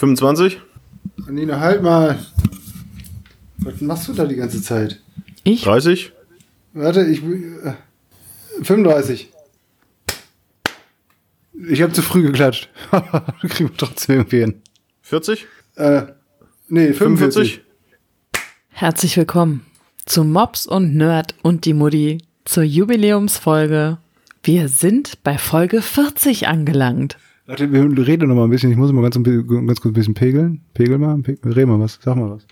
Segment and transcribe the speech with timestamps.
[0.00, 0.58] 25?
[1.28, 2.18] Nina, halt mal.
[3.58, 4.98] Was machst du da die ganze Zeit?
[5.44, 5.64] Ich?
[5.64, 6.12] 30?
[6.72, 7.22] Warte, ich.
[7.22, 7.74] Äh,
[8.62, 9.30] 35.
[11.68, 12.70] Ich habe zu früh geklatscht.
[13.42, 14.62] Kriegen wir trotzdem irgendwie hin.
[15.02, 15.46] 40?
[15.76, 16.04] Äh,
[16.68, 17.60] nee, 45.
[17.60, 17.60] 45?
[18.70, 19.66] Herzlich willkommen
[20.06, 23.98] zu Mops und Nerd und die Mutti zur Jubiläumsfolge.
[24.42, 27.18] Wir sind bei Folge 40 angelangt.
[27.50, 28.70] Warte, wir reden noch mal ein bisschen.
[28.70, 30.60] Ich muss mal ganz, ganz kurz ein bisschen pegeln.
[30.72, 31.20] Pegel mal.
[31.20, 31.98] Pegel, reden mal was.
[32.00, 32.46] Sag mal was.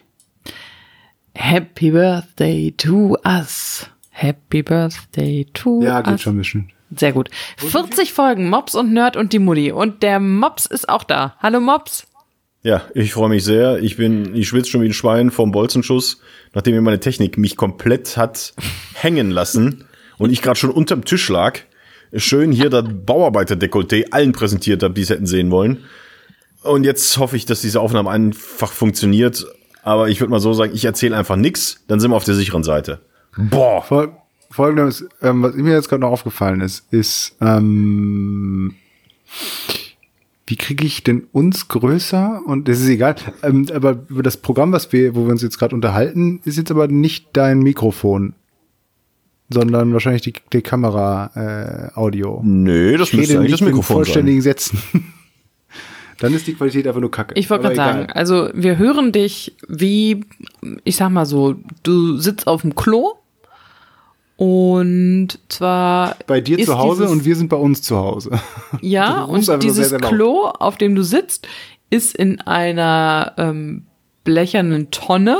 [1.36, 3.88] Happy Birthday to us.
[4.10, 6.22] Happy Birthday to Ja, geht us.
[6.22, 6.72] schon ein bisschen.
[6.96, 7.30] Sehr gut.
[7.58, 9.70] 40 Folgen Mops und Nerd und die Mutti.
[9.70, 11.36] Und der Mops ist auch da.
[11.38, 12.08] Hallo Mops.
[12.64, 13.80] Ja, ich freue mich sehr.
[13.80, 16.20] Ich bin, ich schwitze schon wie ein Schwein vom Bolzenschuss,
[16.54, 18.52] nachdem mir meine Technik mich komplett hat
[18.94, 19.84] hängen lassen
[20.18, 21.60] und ich gerade schon unterm Tisch lag.
[22.14, 25.84] Schön hier das Bauarbeiter-Dekolleté allen präsentiert habe, die es hätten sehen wollen.
[26.62, 29.46] Und jetzt hoffe ich, dass diese Aufnahme einfach funktioniert.
[29.82, 32.34] Aber ich würde mal so sagen, ich erzähle einfach nix, dann sind wir auf der
[32.34, 33.00] sicheren Seite.
[33.36, 33.82] Boah.
[33.82, 34.12] Fol
[34.50, 38.74] Folgendes, ähm, was mir jetzt gerade noch aufgefallen ist, ist, ähm,
[40.46, 42.40] wie kriege ich denn uns größer?
[42.46, 43.16] Und das ist egal.
[43.42, 46.70] Ähm, aber über das Programm, was wir, wo wir uns jetzt gerade unterhalten, ist jetzt
[46.70, 48.32] aber nicht dein Mikrofon,
[49.48, 51.30] sondern wahrscheinlich die, die Kamera
[51.94, 52.40] äh, Audio.
[52.44, 54.04] Nö, das Ich müsste rede eigentlich nicht das in Mikrofon sein.
[54.04, 54.82] vollständigen Sätzen.
[56.20, 57.34] Dann ist die Qualität einfach nur kacke.
[57.38, 60.24] Ich wollte gerade sagen, also wir hören dich wie,
[60.82, 63.12] ich sag mal so, du sitzt auf dem Klo
[64.36, 68.30] und zwar Bei dir zu Hause dieses- und wir sind bei uns zu Hause.
[68.80, 69.98] Ja, und dieses sehr, sehr.
[70.00, 71.46] Klo, auf dem du sitzt,
[71.90, 73.86] ist in einer ähm,
[74.24, 75.38] blechernen Tonne,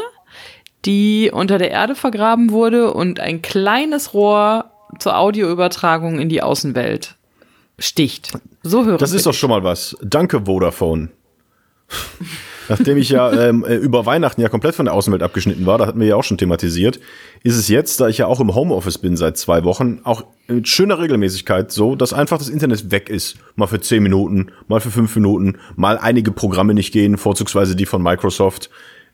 [0.89, 7.14] die unter der Erde vergraben wurde und ein kleines Rohr zur Audioübertragung in die Außenwelt
[7.78, 8.33] sticht.
[8.62, 9.97] So hören Das wir ist doch schon mal was.
[10.03, 11.11] Danke, Vodafone.
[12.70, 15.86] Nachdem ich ja ähm, äh, über Weihnachten ja komplett von der Außenwelt abgeschnitten war, da
[15.86, 17.00] hatten wir ja auch schon thematisiert,
[17.42, 20.69] ist es jetzt, da ich ja auch im Homeoffice bin seit zwei Wochen, auch mit
[20.69, 23.37] schöner Regelmäßigkeit so, dass einfach das Internet weg ist.
[23.56, 27.87] Mal für zehn Minuten, mal für fünf Minuten, mal einige Programme nicht gehen, vorzugsweise die
[27.87, 28.71] von Microsoft.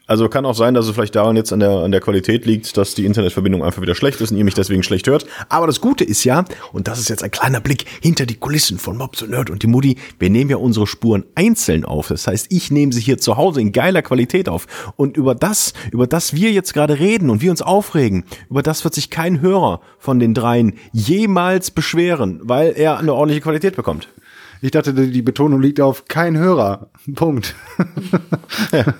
[0.06, 2.76] Also kann auch sein, dass es vielleicht daran jetzt an der, an der Qualität liegt,
[2.76, 5.24] dass die Internetverbindung einfach wieder schlecht ist und ihr mich deswegen schlecht hört.
[5.48, 8.78] Aber das Gute ist ja, und das ist jetzt ein kleiner Blick hinter die Kulissen
[8.78, 12.08] von Mobs und Nerd und die Mutti, wir nehmen ja unsere Spuren einzeln auf.
[12.08, 14.66] Das heißt, ich nehme sie hier zu Hause in geiler Qualität auf.
[14.96, 18.84] Und über das, über das wir jetzt gerade reden und wir uns aufregen, über das
[18.84, 24.08] wird sich kein Hörer von den dreien jemals beschweren, weil er eine ordentliche Qualität bekommt.
[24.60, 26.88] Ich dachte, die die Betonung liegt auf kein Hörer.
[27.14, 27.54] Punkt.
[28.72, 28.84] ja,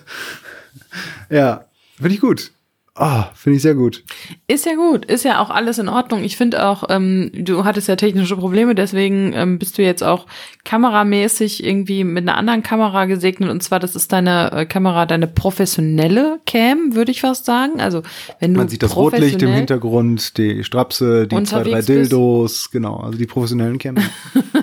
[1.97, 2.53] finde ich gut.
[2.97, 4.05] Ah, finde ich sehr gut.
[4.47, 6.23] Ist ja gut, ist ja auch alles in Ordnung.
[6.23, 10.27] Ich finde auch, ähm, du hattest ja technische Probleme, deswegen ähm, bist du jetzt auch
[10.63, 13.51] kameramäßig irgendwie mit einer anderen Kamera gesegnet.
[13.51, 17.81] Und zwar, das ist deine äh, Kamera, deine professionelle Cam, würde ich fast sagen.
[17.81, 18.03] Also
[18.39, 21.89] wenn du Man sieht das Rotlicht im Hintergrund, die Strapse, die zwei, drei Unterwegs bist.
[21.89, 24.09] Dildos, genau, also die professionellen Cameras.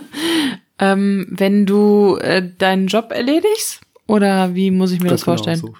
[0.80, 3.81] ähm, wenn du äh, deinen Job erledigst?
[4.11, 5.57] Oder wie muss ich mir das genau, vorstellen?
[5.57, 5.73] so.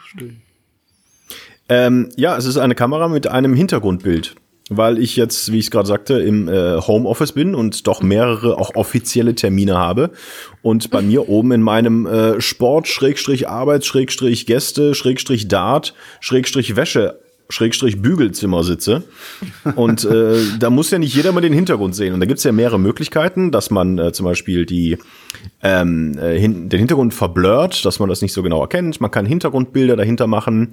[1.68, 4.36] Ähm, ja, es ist eine Kamera mit einem Hintergrundbild,
[4.70, 8.58] weil ich jetzt, wie ich es gerade sagte, im äh, Homeoffice bin und doch mehrere
[8.58, 10.12] auch offizielle Termine habe
[10.62, 16.78] und bei mir oben in meinem äh, Sport Schrägstrich Arbeits Schrägstrich Gäste Schrägstrich Dart Schrägstrich
[16.78, 17.20] Wäsche
[17.52, 19.04] Schrägstrich Bügelzimmer sitze.
[19.76, 22.14] Und äh, da muss ja nicht jeder mal den Hintergrund sehen.
[22.14, 24.98] Und da gibt's ja mehrere Möglichkeiten, dass man äh, zum Beispiel die,
[25.64, 29.00] ähm, äh, hin, den Hintergrund verblurrt, dass man das nicht so genau erkennt.
[29.02, 30.72] Man kann Hintergrundbilder dahinter machen.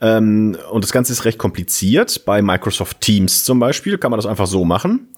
[0.00, 2.24] Ähm, und das Ganze ist recht kompliziert.
[2.24, 5.08] Bei Microsoft Teams zum Beispiel kann man das einfach so machen.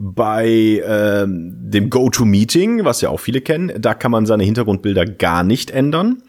[0.00, 0.46] Bei
[0.86, 5.72] ähm, dem GoToMeeting, was ja auch viele kennen, da kann man seine Hintergrundbilder gar nicht
[5.72, 6.22] ändern.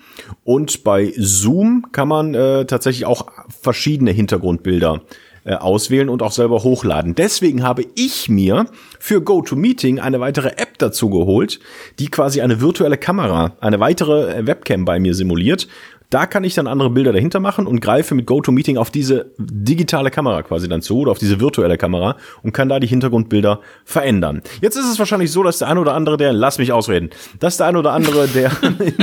[0.44, 3.28] Und bei Zoom kann man äh, tatsächlich auch
[3.62, 5.02] verschiedene Hintergrundbilder
[5.44, 7.16] äh, auswählen und auch selber hochladen.
[7.16, 8.66] Deswegen habe ich mir
[9.00, 11.60] für GoToMeeting eine weitere App dazu geholt,
[12.00, 15.68] die quasi eine virtuelle Kamera, eine weitere äh, Webcam bei mir simuliert.
[16.10, 20.10] Da kann ich dann andere Bilder dahinter machen und greife mit GoToMeeting auf diese digitale
[20.10, 24.42] Kamera quasi dann zu oder auf diese virtuelle Kamera und kann da die Hintergrundbilder verändern.
[24.60, 27.58] Jetzt ist es wahrscheinlich so, dass der eine oder andere, der, lass mich ausreden, dass
[27.58, 28.96] der eine oder andere, der in,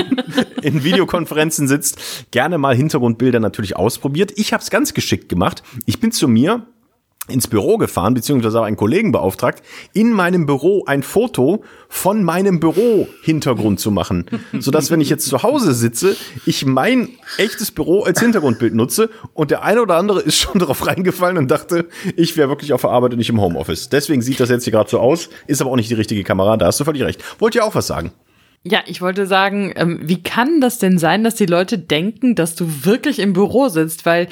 [0.62, 4.32] in Videokonferenzen sitzt, gerne mal Hintergrundbilder natürlich ausprobiert.
[4.34, 5.62] Ich habe es ganz geschickt gemacht.
[5.84, 6.66] Ich bin zu mir
[7.28, 9.62] ins Büro gefahren, beziehungsweise habe einen Kollegen beauftragt,
[9.92, 14.26] in meinem Büro ein Foto von meinem Büro-Hintergrund zu machen.
[14.58, 17.08] Sodass, wenn ich jetzt zu Hause sitze, ich mein
[17.38, 21.50] echtes Büro als Hintergrundbild nutze und der eine oder andere ist schon darauf reingefallen und
[21.50, 21.86] dachte,
[22.16, 23.88] ich wäre wirklich auf der Arbeit und nicht im Homeoffice.
[23.88, 26.56] Deswegen sieht das jetzt hier gerade so aus, ist aber auch nicht die richtige Kamera,
[26.56, 27.22] da hast du völlig recht.
[27.38, 28.12] Wollt ihr auch was sagen?
[28.68, 32.56] Ja, ich wollte sagen, ähm, wie kann das denn sein, dass die Leute denken, dass
[32.56, 34.26] du wirklich im Büro sitzt, weil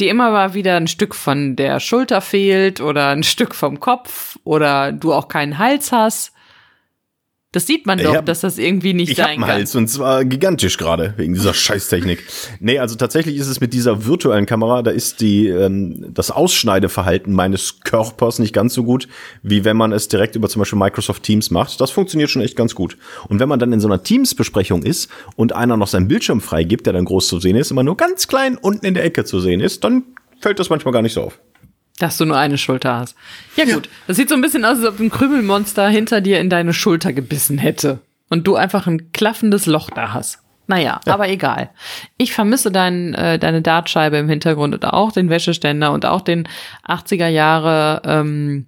[0.00, 4.38] dir immer mal wieder ein Stück von der Schulter fehlt oder ein Stück vom Kopf
[4.44, 6.32] oder du auch keinen Hals hast.
[7.52, 9.50] Das sieht man doch, hab- dass das irgendwie nicht Ich hab sein einen kann.
[9.56, 12.24] Hals und zwar gigantisch gerade, wegen dieser Scheißtechnik.
[12.60, 17.32] Nee, also tatsächlich ist es mit dieser virtuellen Kamera, da ist die, ähm, das Ausschneideverhalten
[17.34, 19.06] meines Körpers nicht ganz so gut,
[19.42, 21.80] wie wenn man es direkt über zum Beispiel Microsoft Teams macht.
[21.80, 22.96] Das funktioniert schon echt ganz gut.
[23.28, 26.86] Und wenn man dann in so einer Teams-Besprechung ist und einer noch seinen Bildschirm freigibt,
[26.86, 29.40] der dann groß zu sehen ist, immer nur ganz klein unten in der Ecke zu
[29.40, 30.04] sehen ist, dann
[30.40, 31.38] fällt das manchmal gar nicht so auf.
[31.98, 33.14] Dass du nur eine Schulter hast.
[33.56, 33.88] Ja, gut.
[34.06, 37.12] Das sieht so ein bisschen aus, als ob ein Krümelmonster hinter dir in deine Schulter
[37.12, 38.00] gebissen hätte.
[38.28, 40.38] Und du einfach ein klaffendes Loch da hast.
[40.66, 41.70] Naja, aber egal.
[42.16, 46.48] Ich vermisse dein, äh, deine Dartscheibe im Hintergrund und auch den Wäscheständer und auch den
[46.86, 48.66] 80er Jahre ähm,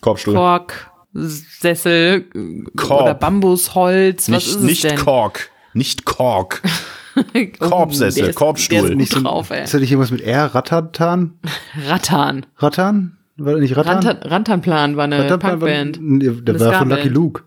[0.00, 0.34] Korbstuhl.
[0.34, 3.02] Kork, Sessel äh, Korb.
[3.02, 4.28] oder Bambusholz.
[4.28, 4.96] Was nicht ist es nicht denn?
[4.96, 5.50] Kork.
[5.74, 6.62] Nicht Kork.
[7.58, 8.80] Korbsessel, der ist- Korbstuhl.
[8.82, 9.64] Der ist Nicht drauf, ey.
[9.64, 10.54] ist da nicht irgendwas mit R?
[10.54, 11.38] Ratatan?
[11.86, 12.46] Rattan.
[12.58, 13.16] Rattan?
[13.36, 13.94] War das nicht Rattan?
[14.04, 15.98] Rantan, Rantanplan war eine Rattan war- Punkband.
[16.00, 16.88] Nee, Der Eine war von.
[16.90, 17.42] Lucky Luke.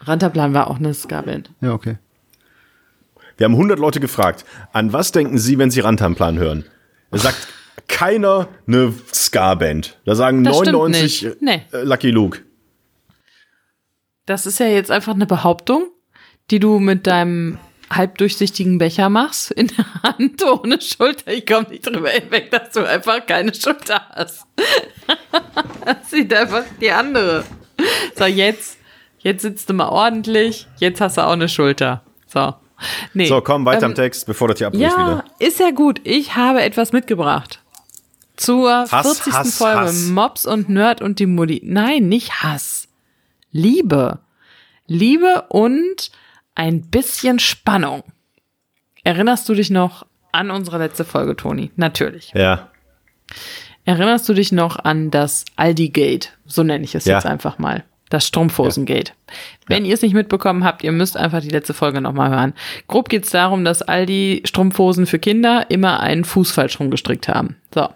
[0.00, 1.50] Rantanplan war auch eine Ska-Band.
[1.60, 1.96] Ja, okay.
[3.36, 6.64] Wir haben 100 Leute gefragt, an was denken Sie, wenn Sie Rantanplan hören?
[7.10, 7.48] Da sagt
[7.88, 9.98] keiner eine Ska-Band.
[10.04, 11.42] Da sagen Das stimmt 99 nicht.
[11.42, 11.62] Nee.
[11.72, 12.40] äh, Lucky Luke.
[14.26, 15.86] Das ist ja jetzt einfach eine Behauptung,
[16.50, 17.58] die du mit deinem
[17.90, 21.32] halbdurchsichtigen Becher machst in der Hand ohne Schulter.
[21.32, 24.46] Ich komme nicht drüber hinweg, dass du einfach keine Schulter hast.
[25.84, 27.44] das sieht einfach die andere.
[28.16, 28.78] So, jetzt,
[29.20, 30.66] jetzt sitzt du mal ordentlich.
[30.78, 32.02] Jetzt hast du auch eine Schulter.
[32.26, 32.54] So.
[33.14, 33.26] Nee.
[33.26, 35.24] So, komm, weiter Ähm, im Text, bevor das hier abbricht Ja, wieder.
[35.38, 36.00] ist ja gut.
[36.04, 37.60] Ich habe etwas mitgebracht.
[38.36, 39.32] Zur Hass, 40.
[39.32, 40.04] Hass, Folge Hass.
[40.06, 41.60] Mops und Nerd und die Mutti.
[41.64, 42.86] Nein, nicht Hass.
[43.50, 44.20] Liebe.
[44.86, 46.10] Liebe und
[46.58, 48.02] ein bisschen Spannung.
[49.04, 51.70] Erinnerst du dich noch an unsere letzte Folge, Toni?
[51.76, 52.32] Natürlich.
[52.34, 52.68] Ja.
[53.84, 56.36] Erinnerst du dich noch an das Aldi-Gate?
[56.44, 57.14] So nenne ich es Ja.
[57.14, 57.84] jetzt einfach mal.
[58.10, 59.12] Das Strumpfhosen-Gate.
[59.66, 62.54] Wenn ihr es nicht mitbekommen habt, ihr müsst einfach die letzte Folge nochmal hören.
[62.86, 67.56] Grob geht es darum, dass Aldi Strumpfhosen für Kinder immer einen Fuß falsch rumgestrickt haben.
[67.74, 67.88] So.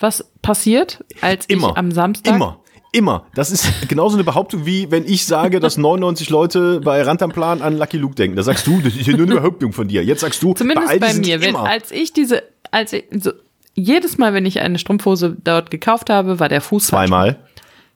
[0.00, 1.70] Was passiert, als Immer.
[1.70, 2.34] ich am Samstag.
[2.34, 2.58] Immer.
[2.94, 3.26] Immer.
[3.34, 7.78] Das ist genauso eine Behauptung, wie wenn ich sage, dass 99 Leute bei Rantanplan an
[7.78, 8.36] Lucky Luke denken.
[8.36, 10.04] Da sagst du, das ist ja nur eine Behauptung von dir.
[10.04, 11.40] Jetzt sagst du, Zumindest bei, bei mir.
[11.40, 13.32] Wenn, als ich diese, als ich, so,
[13.74, 16.88] jedes Mal, wenn ich eine Strumpfhose dort gekauft habe, war der Fuß.
[16.88, 17.38] Zweimal.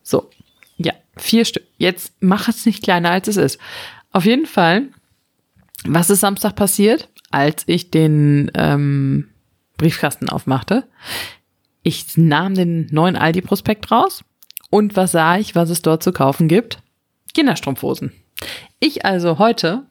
[0.02, 0.30] So,
[0.78, 1.64] ja, vier Stück.
[1.76, 3.58] Jetzt mach es nicht kleiner, als es ist.
[4.12, 4.84] Auf jeden Fall,
[5.84, 9.28] was ist Samstag passiert, als ich den ähm,
[9.76, 10.84] Briefkasten aufmachte?
[11.82, 14.24] Ich nahm den neuen Aldi-Prospekt raus
[14.76, 16.82] und was sah ich, was es dort zu kaufen gibt?
[17.32, 18.12] Kinderstrumpfhosen.
[18.78, 19.84] Ich also heute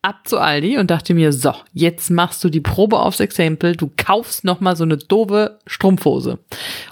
[0.00, 3.92] ab zu Aldi und dachte mir, so, jetzt machst du die Probe aufs Exempel, du
[3.98, 6.38] kaufst noch mal so eine doofe Strumpfhose.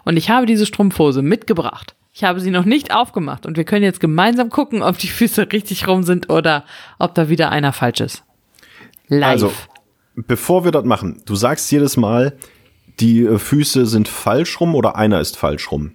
[0.05, 1.95] Und ich habe diese Strumpfhose mitgebracht.
[2.13, 5.51] Ich habe sie noch nicht aufgemacht und wir können jetzt gemeinsam gucken, ob die Füße
[5.51, 6.65] richtig rum sind oder
[6.99, 8.23] ob da wieder einer falsch ist.
[9.07, 9.29] Live.
[9.29, 9.53] Also,
[10.15, 12.37] bevor wir das machen, du sagst jedes Mal,
[13.01, 15.93] die äh, Füße sind falsch rum oder einer ist falsch rum.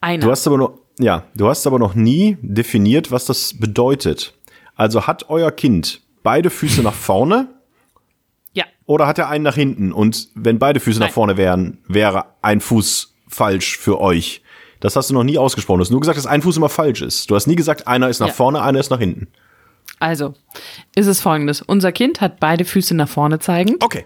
[0.00, 0.24] Einer.
[0.24, 4.34] Du hast aber noch, ja, du hast aber noch nie definiert, was das bedeutet.
[4.76, 7.48] Also hat euer Kind beide Füße nach vorne
[8.52, 9.92] ja, oder hat er einen nach hinten?
[9.92, 11.14] Und wenn beide Füße nach Nein.
[11.14, 14.42] vorne wären, wäre ein Fuß falsch für euch.
[14.80, 15.78] Das hast du noch nie ausgesprochen.
[15.78, 17.30] Du hast nur gesagt, dass ein Fuß immer falsch ist.
[17.30, 18.32] Du hast nie gesagt, einer ist nach Ja.
[18.32, 19.28] vorne, einer ist nach hinten.
[20.00, 20.34] also
[20.94, 21.60] ist es folgendes.
[21.62, 24.04] Unser Kind hat beide Füße nach vorne zeigend Okay.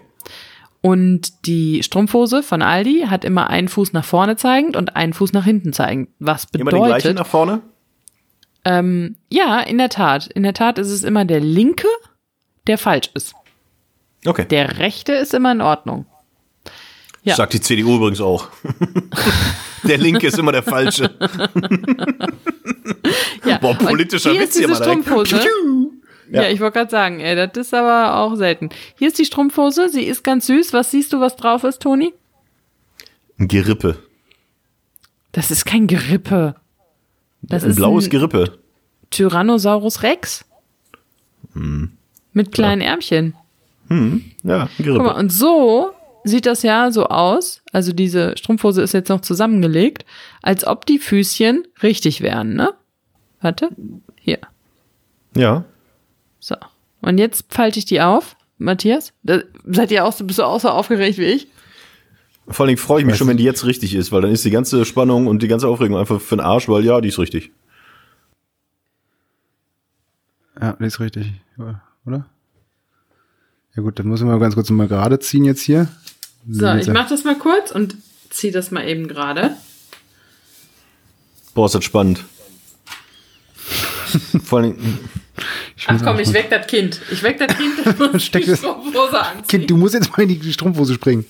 [0.85, 5.31] Und die Strumpfhose von Aldi hat immer einen Fuß nach vorne zeigend und einen Fuß
[5.31, 6.09] nach hinten zeigend.
[6.19, 7.61] Was Immer den gleichen bedeutet, nach vorne?
[8.65, 10.27] Ähm, ja, in der Tat.
[10.27, 11.87] In der Tat ist es immer der linke,
[12.67, 13.33] der falsch ist.
[14.25, 14.45] Okay.
[14.45, 16.05] Der rechte ist immer in Ordnung.
[17.23, 17.35] Ja.
[17.35, 18.49] Sagt die CDU übrigens auch.
[19.83, 21.15] der Linke ist immer der Falsche.
[23.45, 23.57] Ja.
[23.59, 25.05] Boah, politischer Und hier Witz ist hier diese mal direkt.
[25.05, 25.47] Strumpfhose.
[26.31, 26.43] Ja.
[26.43, 28.69] Ja, ich wollte gerade sagen, ey, das ist aber auch selten.
[28.97, 30.73] Hier ist die Strumpfhose, sie ist ganz süß.
[30.73, 32.13] Was siehst du, was drauf ist, Toni?
[33.39, 33.97] Ein Gerippe.
[35.31, 36.55] Das ist kein Gerippe.
[37.41, 38.57] Das ein ist blaues ein Gerippe.
[39.09, 40.45] Tyrannosaurus Rex.
[41.53, 41.91] Hm.
[42.31, 43.35] Mit kleinen Ärmchen.
[43.89, 45.13] Ja, ein Guck mal, Gerippe.
[45.15, 45.91] und so
[46.23, 47.61] sieht das ja so aus.
[47.71, 50.05] Also diese Strumpfhose ist jetzt noch zusammengelegt,
[50.41, 52.73] als ob die Füßchen richtig wären, ne?
[53.41, 53.69] Warte.
[54.19, 54.39] Hier.
[55.35, 55.65] Ja.
[56.43, 56.57] So.
[56.99, 58.35] Und jetzt falte ich die auf.
[58.57, 61.47] Matthias, da, seid ihr auch so, bist du auch so aufgeregt wie ich?
[62.47, 64.51] Vor allem freue ich mich schon, wenn die jetzt richtig ist, weil dann ist die
[64.51, 67.51] ganze Spannung und die ganze Aufregung einfach für den Arsch, weil ja, die ist richtig.
[70.59, 71.31] Ja, das ist richtig,
[72.05, 72.25] oder?
[73.75, 75.87] Ja gut, dann müssen wir ganz kurz mal gerade ziehen jetzt hier.
[76.47, 77.95] So, ich mach das mal kurz und
[78.29, 79.55] zieh das mal eben gerade.
[81.53, 82.23] Boah, ist das spannend.
[84.43, 84.77] Vor allem,
[85.87, 87.01] Ach komm, ich weck das Kind.
[87.11, 89.47] Ich weck das Kind, das muss Steck die Strumpfhose anziehen.
[89.47, 91.25] Kind, du musst jetzt mal in die Strumpfhose springen.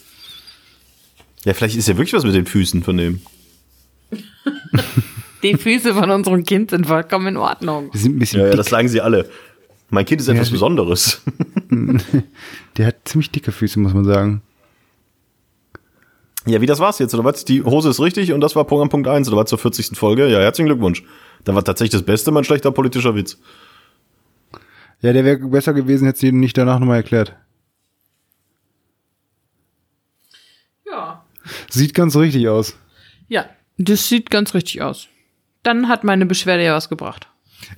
[1.45, 3.21] ja, vielleicht ist ja wirklich was mit den Füßen von dem.
[5.43, 7.89] Die Füße von unserem Kind sind vollkommen in Ordnung.
[7.91, 9.29] Wir sind ein bisschen Ja, ja, das sagen sie alle.
[9.89, 10.53] Mein Kind ist etwas Ja.
[10.53, 11.21] Besonderes.
[12.77, 14.41] Der hat ziemlich dicke Füße, muss man sagen.
[16.45, 17.43] Ja, wie das war's jetzt, oder was?
[17.43, 19.97] Die Hose ist richtig und das war Programm Punkt 1, oder was zur 40.
[19.97, 20.29] Folge?
[20.29, 21.03] Ja, herzlichen Glückwunsch.
[21.43, 23.37] Da war tatsächlich das Beste mein schlechter politischer Witz.
[25.03, 27.35] Ja, der wäre besser gewesen, hätte sie ihn nicht danach nochmal erklärt.
[30.85, 31.25] Ja.
[31.69, 32.77] Sieht ganz richtig aus.
[33.27, 33.45] Ja,
[33.77, 35.09] das sieht ganz richtig aus.
[35.61, 37.27] Dann hat meine Beschwerde ja was gebracht.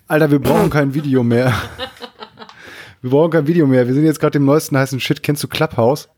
[0.08, 1.54] Alter, wir brauchen kein Video mehr.
[3.02, 3.86] Wir brauchen kein Video mehr.
[3.86, 5.22] Wir sind jetzt gerade im neuesten heißen Shit.
[5.22, 6.10] Kennst du Clubhouse?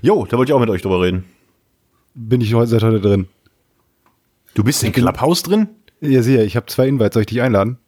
[0.00, 1.24] Jo, da wollte ich auch mit euch drüber reden.
[2.14, 3.26] Bin ich heute seit heute drin.
[4.54, 5.70] Du bist in Clubhouse drin?
[6.00, 7.14] Ja, sicher, ich habe zwei Invites.
[7.14, 7.78] Soll ich dich einladen?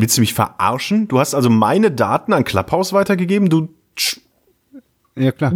[0.00, 1.08] Willst du mich verarschen?
[1.08, 3.48] Du hast also meine Daten an Clubhouse weitergegeben?
[3.50, 3.68] Du.
[5.16, 5.52] Ja, klar.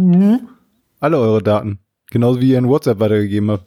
[0.99, 1.79] Alle eure Daten.
[2.11, 3.65] Genauso wie ihr in WhatsApp weitergegeben habt.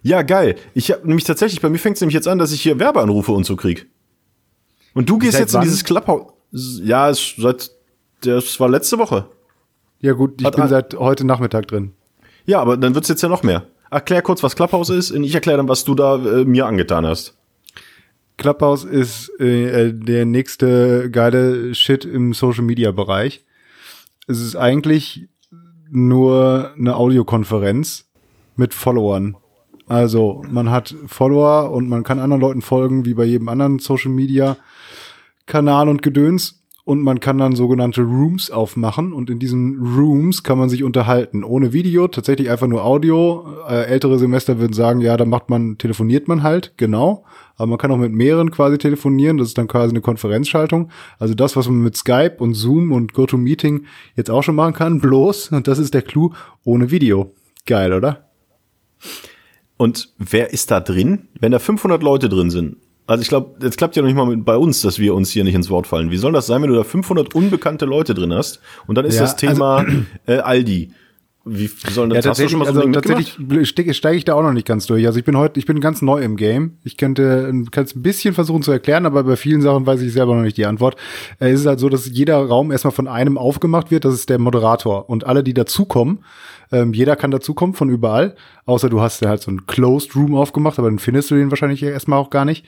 [0.00, 0.56] Ja, geil.
[0.72, 3.32] Ich habe nämlich tatsächlich, bei mir fängt es nämlich jetzt an, dass ich hier Werbeanrufe
[3.32, 3.86] und so krieg.
[4.94, 5.64] Und du gehst jetzt in wann?
[5.64, 6.32] dieses Clubhouse.
[6.52, 7.70] Ja, es, seit.
[8.22, 9.28] Das war letzte Woche.
[10.00, 11.92] Ja gut, ich Hat- bin seit heute Nachmittag drin.
[12.46, 13.66] Ja, aber dann wird's jetzt ja noch mehr.
[13.90, 17.04] Erklär kurz, was Clubhouse ist, und ich erkläre dann, was du da äh, mir angetan
[17.06, 17.36] hast.
[18.36, 23.44] Clubhouse ist äh, der nächste geile Shit im Social Media Bereich.
[24.26, 25.28] Es ist eigentlich
[25.90, 28.06] nur eine Audiokonferenz
[28.56, 29.36] mit Followern.
[29.86, 34.10] Also man hat Follower und man kann anderen Leuten folgen, wie bei jedem anderen Social
[34.10, 34.56] Media
[35.46, 36.60] Kanal und Gedöns.
[36.86, 41.42] Und man kann dann sogenannte Rooms aufmachen und in diesen Rooms kann man sich unterhalten.
[41.42, 43.46] Ohne Video, tatsächlich einfach nur Audio.
[43.66, 47.24] Äh, ältere Semester würden sagen, ja, da macht man, telefoniert man halt, genau.
[47.56, 49.38] Aber man kann auch mit mehreren quasi telefonieren.
[49.38, 50.90] Das ist dann quasi eine Konferenzschaltung.
[51.18, 55.00] Also das, was man mit Skype und Zoom und GoToMeeting jetzt auch schon machen kann,
[55.00, 56.32] bloß, und das ist der Clou,
[56.64, 57.32] ohne Video.
[57.66, 58.28] Geil, oder?
[59.76, 61.28] Und wer ist da drin?
[61.38, 62.76] Wenn da 500 Leute drin sind.
[63.06, 65.30] Also ich glaube, jetzt klappt ja noch nicht mal mit, bei uns, dass wir uns
[65.30, 66.10] hier nicht ins Wort fallen.
[66.10, 68.60] Wie soll das sein, wenn du da 500 unbekannte Leute drin hast?
[68.86, 69.84] Und dann ist Ja, das Thema
[70.26, 70.90] äh, Aldi.
[71.46, 72.26] Wie, wie soll Ja, das?
[72.26, 74.86] hast du schon mal so also tatsächlich steige steig ich da auch noch nicht ganz
[74.86, 75.06] durch.
[75.06, 76.78] Also ich bin heute, ich bin ganz neu im Game.
[76.84, 80.12] Ich könnte, kann es ein bisschen versuchen zu erklären, aber bei vielen Sachen weiß ich
[80.14, 80.96] selber noch nicht die Antwort.
[81.40, 84.06] Äh, Es ist halt so, dass jeder Raum erstmal von einem aufgemacht wird.
[84.06, 85.10] Das ist der Moderator.
[85.10, 86.24] Und alle, die dazukommen,
[86.72, 88.36] ähm, jeder kann dazukommen von überall.
[88.64, 91.50] Außer du hast ja halt so einen Closed Room aufgemacht, aber dann findest du den
[91.50, 92.64] wahrscheinlich erstmal auch gar nicht.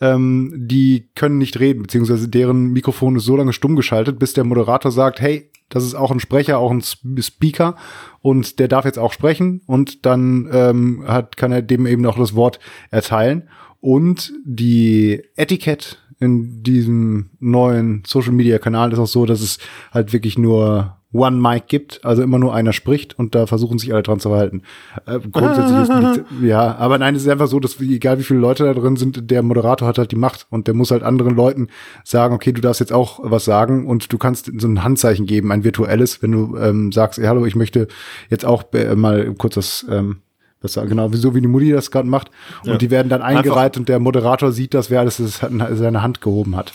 [0.00, 4.44] Ähm, die können nicht reden, beziehungsweise deren Mikrofon ist so lange stumm geschaltet, bis der
[4.44, 7.76] Moderator sagt, hey, das ist auch ein Sprecher, auch ein Sp- Speaker
[8.20, 12.18] und der darf jetzt auch sprechen und dann ähm, hat, kann er dem eben auch
[12.18, 12.60] das Wort
[12.90, 13.48] erteilen.
[13.80, 19.58] Und die Etikette in diesem neuen Social Media Kanal ist auch so, dass es
[19.90, 23.92] halt wirklich nur One Mic gibt, also immer nur einer spricht und da versuchen sich
[23.92, 24.62] alle dran zu halten.
[25.06, 28.38] Äh, grundsätzlich ist nichts, ja, aber nein, es ist einfach so, dass egal wie viele
[28.38, 31.34] Leute da drin sind, der Moderator hat halt die Macht und der muss halt anderen
[31.34, 31.66] Leuten
[32.04, 35.50] sagen, okay, du darfst jetzt auch was sagen und du kannst so ein Handzeichen geben,
[35.50, 37.88] ein virtuelles, wenn du ähm, sagst, ey, hallo, ich möchte
[38.28, 40.18] jetzt auch äh, mal kurz das ähm,
[40.62, 42.30] das war genau so wie die Mutti das gerade macht.
[42.64, 42.76] Und Ja.
[42.76, 46.54] die werden dann eingereiht und der Moderator sieht das, wer das ist, seine Hand gehoben
[46.54, 46.72] hat.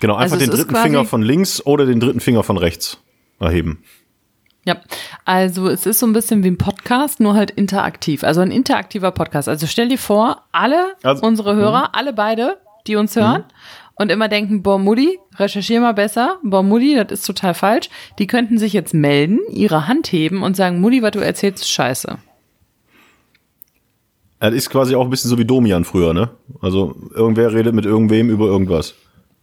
[0.00, 2.98] Genau, einfach Also den dritten Finger von links oder den dritten Finger von rechts
[3.40, 3.82] erheben.
[4.64, 4.76] Ja,
[5.24, 8.22] also es ist so ein bisschen wie ein Podcast, nur halt interaktiv.
[8.24, 9.48] Also ein interaktiver Podcast.
[9.48, 13.44] Also stell dir vor, alle Also- unsere Hörer, alle beide, die uns hören
[13.94, 17.88] und immer denken, boah, Mutti, recherchier mal besser, boah, Mutti, das ist total falsch.
[18.18, 21.70] Die könnten sich jetzt melden, ihre Hand heben und sagen, Mutti, was du erzählst, ist
[21.70, 22.18] scheiße.
[24.40, 26.30] Das ist quasi auch ein bisschen so wie Domian früher, ne?
[26.60, 28.94] Also irgendwer redet mit irgendwem über irgendwas.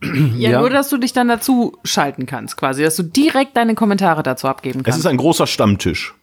[0.38, 0.60] Ja, Ja.
[0.60, 4.48] nur, dass du dich dann dazu schalten kannst, quasi, dass du direkt deine Kommentare dazu
[4.48, 5.00] abgeben Es kannst.
[5.00, 6.14] ist ein großer Stammtisch.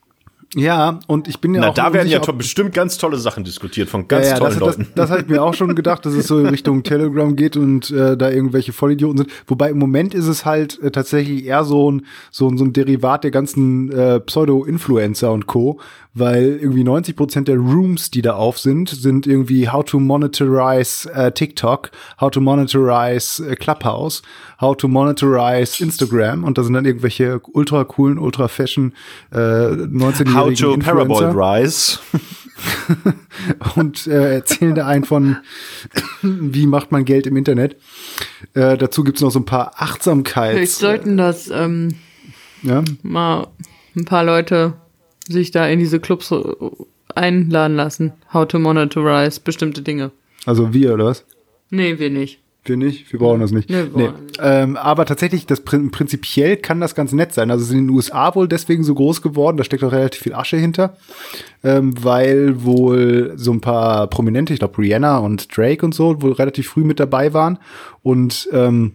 [0.54, 3.88] Ja, und ich bin ja Na, auch da werden ja bestimmt ganz tolle Sachen diskutiert
[3.88, 4.92] von ganz ja, ja, tollen das, das, Leuten.
[4.94, 7.90] das habe ich mir auch schon gedacht, dass es so in Richtung Telegram geht und
[7.90, 9.30] äh, da irgendwelche Vollidioten sind.
[9.46, 12.74] Wobei im Moment ist es halt äh, tatsächlich eher so ein, so, ein- so ein
[12.74, 15.80] Derivat der ganzen äh, Pseudo-Influencer und Co.,
[16.14, 21.10] weil irgendwie 90 Prozent der Rooms, die da auf sind, sind irgendwie how to monetize
[21.10, 21.90] äh, TikTok,
[22.20, 24.20] how to monetize äh, Clubhouse,
[24.60, 28.92] how to monetize Instagram und da sind dann irgendwelche ultra coolen, ultra fashion
[29.30, 31.98] äh, 19-jährigen How to Parabolic Rise.
[33.76, 35.38] und äh, erzählen da einen von,
[36.22, 37.76] wie macht man Geld im Internet.
[38.54, 40.54] Äh, dazu gibt's noch so ein paar Achtsamkeits.
[40.56, 41.94] Vielleicht sollten das ähm,
[42.62, 43.48] Ja, mal
[43.96, 44.74] ein paar Leute
[45.28, 46.32] sich da in diese Clubs
[47.14, 48.12] einladen lassen.
[48.32, 50.10] How to monitorize bestimmte Dinge.
[50.46, 51.24] also wir oder was?
[51.70, 52.41] Nee, wir nicht.
[52.64, 53.68] Wir nicht, wir brauchen das nicht.
[53.70, 54.14] Nee, das nicht.
[54.38, 57.50] Ähm, aber tatsächlich, das prin prinzipiell kann das ganz nett sein.
[57.50, 60.22] Also es ist in den USA wohl deswegen so groß geworden, da steckt auch relativ
[60.22, 60.96] viel Asche hinter,
[61.64, 66.32] ähm, weil wohl so ein paar Prominente, ich glaube Rihanna und Drake und so, wohl
[66.32, 67.58] relativ früh mit dabei waren.
[68.04, 68.92] Und ähm,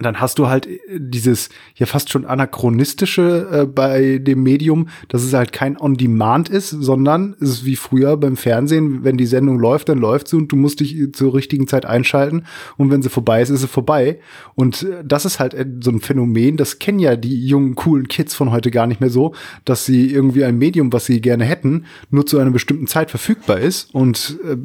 [0.00, 5.32] dann hast du halt dieses ja fast schon anachronistische äh, bei dem Medium, dass es
[5.32, 9.88] halt kein On-Demand ist, sondern es ist wie früher beim Fernsehen, wenn die Sendung läuft,
[9.88, 12.44] dann läuft sie und du musst dich zur richtigen Zeit einschalten
[12.76, 14.18] und wenn sie vorbei ist, ist sie vorbei.
[14.56, 18.08] Und äh, das ist halt äh, so ein Phänomen, das kennen ja die jungen, coolen
[18.08, 19.32] Kids von heute gar nicht mehr so,
[19.64, 23.60] dass sie irgendwie ein Medium, was sie gerne hätten, nur zu einer bestimmten Zeit verfügbar
[23.60, 24.56] ist und äh,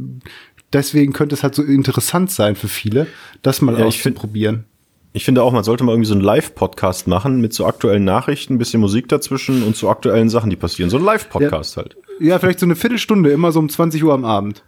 [0.71, 3.07] Deswegen könnte es halt so interessant sein für viele,
[3.41, 4.65] das mal Ja, auszuprobieren.
[5.11, 8.53] Ich finde auch, man sollte mal irgendwie so einen Live-Podcast machen mit so aktuellen Nachrichten,
[8.53, 10.89] ein bisschen Musik dazwischen und so aktuellen Sachen, die passieren.
[10.91, 11.97] So ein Live-Podcast halt.
[12.19, 14.63] Ja, vielleicht so eine Viertelstunde, immer so um 20 Uhr am Abend.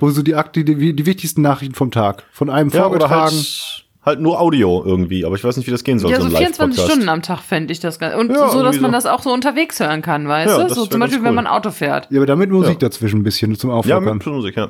[0.00, 3.36] Wo so die, Akte, die, die wichtigsten Nachrichten vom Tag von einem Ja, oder vorgetragen.
[3.36, 5.24] halt, halt nur Audio irgendwie.
[5.24, 6.90] Aber ich weiß nicht, wie das gehen soll, Ja, so so ein 24 Live-Podcast.
[6.92, 8.14] Stunden am Tag fände ich das ganz.
[8.16, 8.96] Und Ja, so, dass man so.
[8.96, 10.74] das auch so unterwegs hören kann, weißt Ja, du?
[10.74, 11.34] So zum Beispiel, ganz wenn cool.
[11.36, 12.08] man Auto fährt.
[12.10, 12.88] ja, aber damit Musik Ja.
[12.88, 14.18] dazwischen ein bisschen zum Ja, Auflockern.
[14.18, 14.68] mit Musik, ja.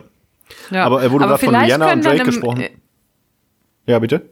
[0.70, 0.84] Ja.
[0.84, 2.70] Aber, wo du grad von vielleicht Rihanna und Drake gesprochen- äh,
[3.86, 4.28] Ja, bitte?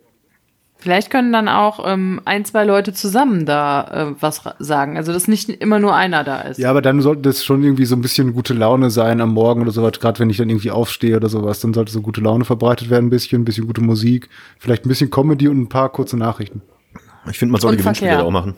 [0.87, 4.97] Vielleicht können dann auch ähm, ein, zwei Leute zusammen da äh, was sagen.
[4.97, 6.59] Also, dass nicht immer nur einer da ist.
[6.59, 9.63] ja, aber dann sollte das schon irgendwie so ein bisschen gute Laune sein am Morgen
[9.63, 9.99] oder sowas.
[9.99, 13.07] Gerade wenn ich dann irgendwie aufstehe oder sowas, dann sollte so gute Laune verbreitet werden,
[13.07, 14.29] ein bisschen, ein bisschen gute Musik,
[14.61, 16.63] vielleicht ein bisschen Comedy und ein paar kurze Nachrichten.
[17.29, 18.55] Ich finde, man sollte Gewinnspiele auch machen.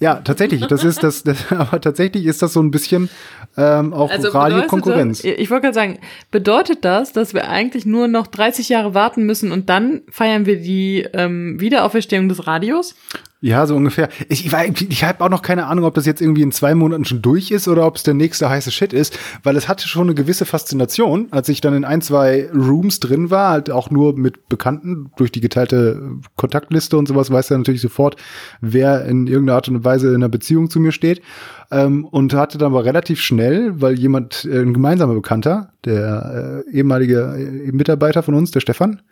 [0.00, 0.16] Ja.
[0.16, 0.66] Tatsächlich.
[0.66, 3.08] Das ist das, das aber tatsächlich ist das so ein bisschen
[3.56, 5.22] ähm, auch Also Radiokonkurrenz.
[5.22, 5.98] Ich wollte gerade sagen,
[6.30, 10.60] bedeutet das, dass wir eigentlich nur noch 30 Jahre warten müssen und dann feiern wir
[10.60, 12.94] die ähm, Wiederauferstehung des Radios?
[13.44, 14.08] Ja, so ungefähr.
[14.30, 17.04] Ich, ich, ich habe auch noch keine Ahnung, ob das jetzt irgendwie in zwei Monaten
[17.04, 20.04] schon durch ist oder ob es der nächste heiße Shit ist, weil es hatte schon
[20.04, 24.16] eine gewisse Faszination, als ich dann in ein, zwei Rooms drin war, halt auch nur
[24.16, 26.00] mit Bekannten durch die geteilte
[26.36, 28.16] Kontaktliste und sowas, weiß er natürlich sofort,
[28.62, 31.20] wer in irgendeiner Art und Weise in einer Beziehung zu mir steht.
[31.70, 36.70] Ähm, und hatte dann aber relativ schnell, weil jemand, äh, ein gemeinsamer Bekannter, der äh,
[36.70, 39.02] ehemalige äh, Mitarbeiter von uns, der Stefan,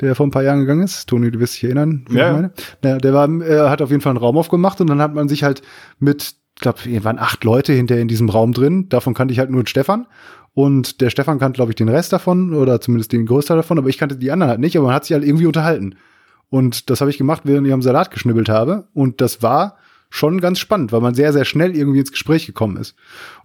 [0.00, 1.06] der vor ein paar Jahren gegangen ist.
[1.06, 2.52] Toni, du wirst dich erinnern, wie Ja, ich meine.
[2.84, 5.28] Ja, der war, er hat auf jeden Fall einen Raum aufgemacht und dann hat man
[5.28, 5.62] sich halt
[5.98, 8.88] mit, ich glaube, waren acht Leute hinter in diesem Raum drin.
[8.88, 10.06] Davon kannte ich halt nur Stefan.
[10.54, 13.88] Und der Stefan kannte, glaube ich, den Rest davon oder zumindest den Großteil davon, aber
[13.88, 15.94] ich kannte die anderen halt nicht, aber man hat sich halt irgendwie unterhalten.
[16.50, 18.86] Und das habe ich gemacht, während ich am Salat geschnibbelt habe.
[18.92, 19.78] Und das war
[20.10, 22.94] schon ganz spannend, weil man sehr, sehr schnell irgendwie ins Gespräch gekommen ist.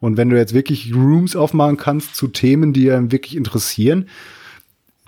[0.01, 4.07] Und wenn du jetzt wirklich Rooms aufmachen kannst zu Themen, die einen wirklich interessieren,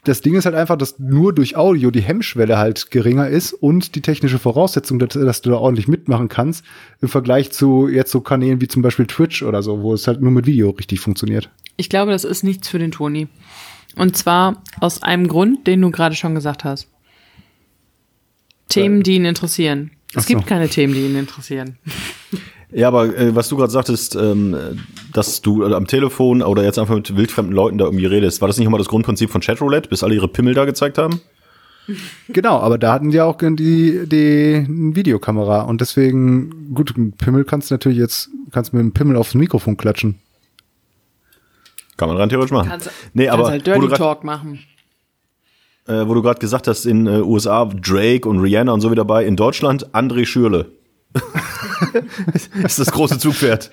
[0.10, 3.96] das Ding ist halt einfach, dass nur durch Audio die Hemmschwelle halt geringer ist und
[3.96, 6.66] die technische Voraussetzung, dass, dass du da ordentlich mitmachen kannst,
[7.00, 10.22] im Vergleich zu jetzt so Kanälen wie zum Beispiel Twitch oder so, wo es halt
[10.22, 11.52] nur mit Video richtig funktioniert.
[11.78, 13.28] Ich glaube, das ist nichts für den Toni.
[13.96, 16.88] Und zwar aus einem Grund, den du gerade schon gesagt hast.
[18.68, 19.92] Themen, die ihn interessieren.
[20.16, 20.34] Es so.
[20.34, 21.78] gibt keine Themen, die ihn interessieren.
[22.72, 24.56] Ja, aber äh, was du gerade sagtest, ähm,
[25.14, 28.48] dass du äh, am Telefon oder jetzt einfach mit wildfremden Leuten da irgendwie redest, war
[28.48, 31.22] das nicht immer das Grundprinzip von Chatroulette, bis alle ihre Pimmel da gezeigt haben?
[32.28, 37.72] Genau, aber da hatten die auch die, die Videokamera und deswegen, gut, einen Pimmel kannst
[37.72, 40.20] du natürlich jetzt, kannst mit dem Pimmel aufs Mikrofon klatschen.
[41.98, 42.70] Kann man rein theoretisch machen.
[42.70, 44.60] Kannst, nee, kannst aber halt wo du Dirty grad- Talk machen.
[45.88, 48.96] äh, wo du gerade gesagt hast, in äh, USA Drake und Rihanna und so wie
[48.96, 50.72] dabei, in Deutschland André Schürle.
[52.64, 53.72] ist das große Zugpferd.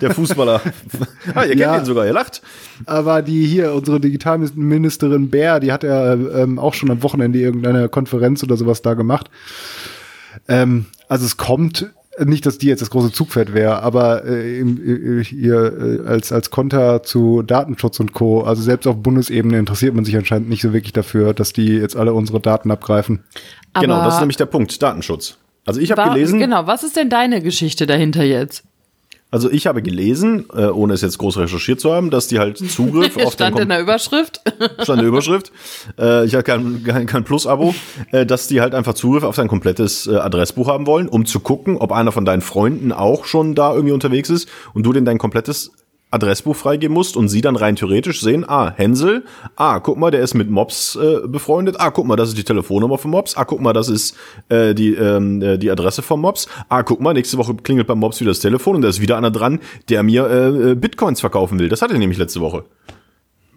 [0.00, 0.60] Der Fußballer.
[1.34, 1.78] ah, ihr kennt Ja.
[1.78, 2.42] ihn sogar, ihr lacht.
[2.86, 7.88] Aber die hier, unsere Digitalministerin Bär, die hat ja ähm, auch schon am Wochenende irgendeine
[7.88, 9.30] Konferenz oder sowas da gemacht.
[10.46, 14.80] Ähm, also es kommt, nicht, dass die jetzt das große Zugpferd wäre, aber äh, im,
[14.84, 20.16] äh, als, als Konter zu Datenschutz und Co., also selbst auf Bundesebene interessiert man sich
[20.16, 23.24] anscheinend nicht so wirklich dafür, dass die jetzt alle unsere Daten abgreifen.
[23.80, 25.38] genau, Aber das ist nämlich der Punkt, Datenschutz.
[25.70, 28.64] Also ich habe gelesen, Genau, was ist denn deine Geschichte dahinter jetzt?
[29.30, 32.58] also ich habe gelesen, äh, ohne es jetzt groß recherchiert zu haben, dass die halt
[32.58, 34.40] Zugriff auf den Stand in der Überschrift.
[34.82, 35.52] stand in der Überschrift.
[35.98, 37.74] Äh, ich habe kein, kein, kein Plus-Abo,
[38.10, 41.40] äh, dass die halt einfach Zugriff auf dein komplettes äh, Adressbuch haben wollen, um zu
[41.40, 45.04] gucken, ob einer von deinen Freunden auch schon da irgendwie unterwegs ist und du denn
[45.04, 45.70] dein komplettes
[46.10, 49.24] Adressbuch freigeben musst und sie dann rein theoretisch sehen, ah, Hänsel,
[49.56, 52.44] ah, guck mal, der ist mit Mops äh, befreundet, ah, guck mal, das ist die
[52.44, 54.16] Telefonnummer von Mops, ah, guck mal, das ist
[54.48, 57.98] äh, die, ähm, äh, die Adresse von Mops, ah, guck mal, nächste Woche klingelt beim
[57.98, 61.20] Mops wieder das Telefon und da ist wieder einer dran, der mir äh, äh Bitcoins
[61.20, 61.68] verkaufen will.
[61.68, 62.64] Das hatte er nämlich letzte Woche.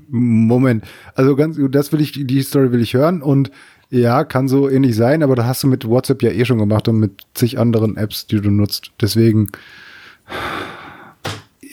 [0.10, 0.84] Moment,
[1.16, 3.50] also ganz, das will ich, die Story will ich hören und
[3.89, 6.88] ja, kann so ähnlich sein, aber da hast du mit WhatsApp ja eh schon gemacht
[6.88, 8.92] und mit zig anderen Apps, die du nutzt.
[9.00, 9.50] Deswegen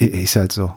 [0.06, 0.72] ist halt so.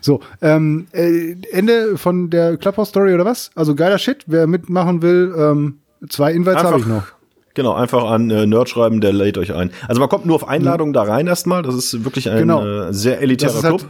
[0.00, 3.50] So, ähm, äh, Ende von der Clubhouse-Story oder was?
[3.54, 4.24] Also geiler Shit.
[4.26, 7.04] Wer mitmachen will, ähm, zwei Invites habe ich noch.
[7.54, 9.70] Genau, einfach an äh, Nerd schreiben, der lädt euch ein.
[9.86, 11.04] Also man kommt nur auf Einladung ja.
[11.04, 11.62] da rein erstmal.
[11.62, 12.66] Das ist wirklich ein genau.
[12.66, 13.84] äh, sehr elitärer Club.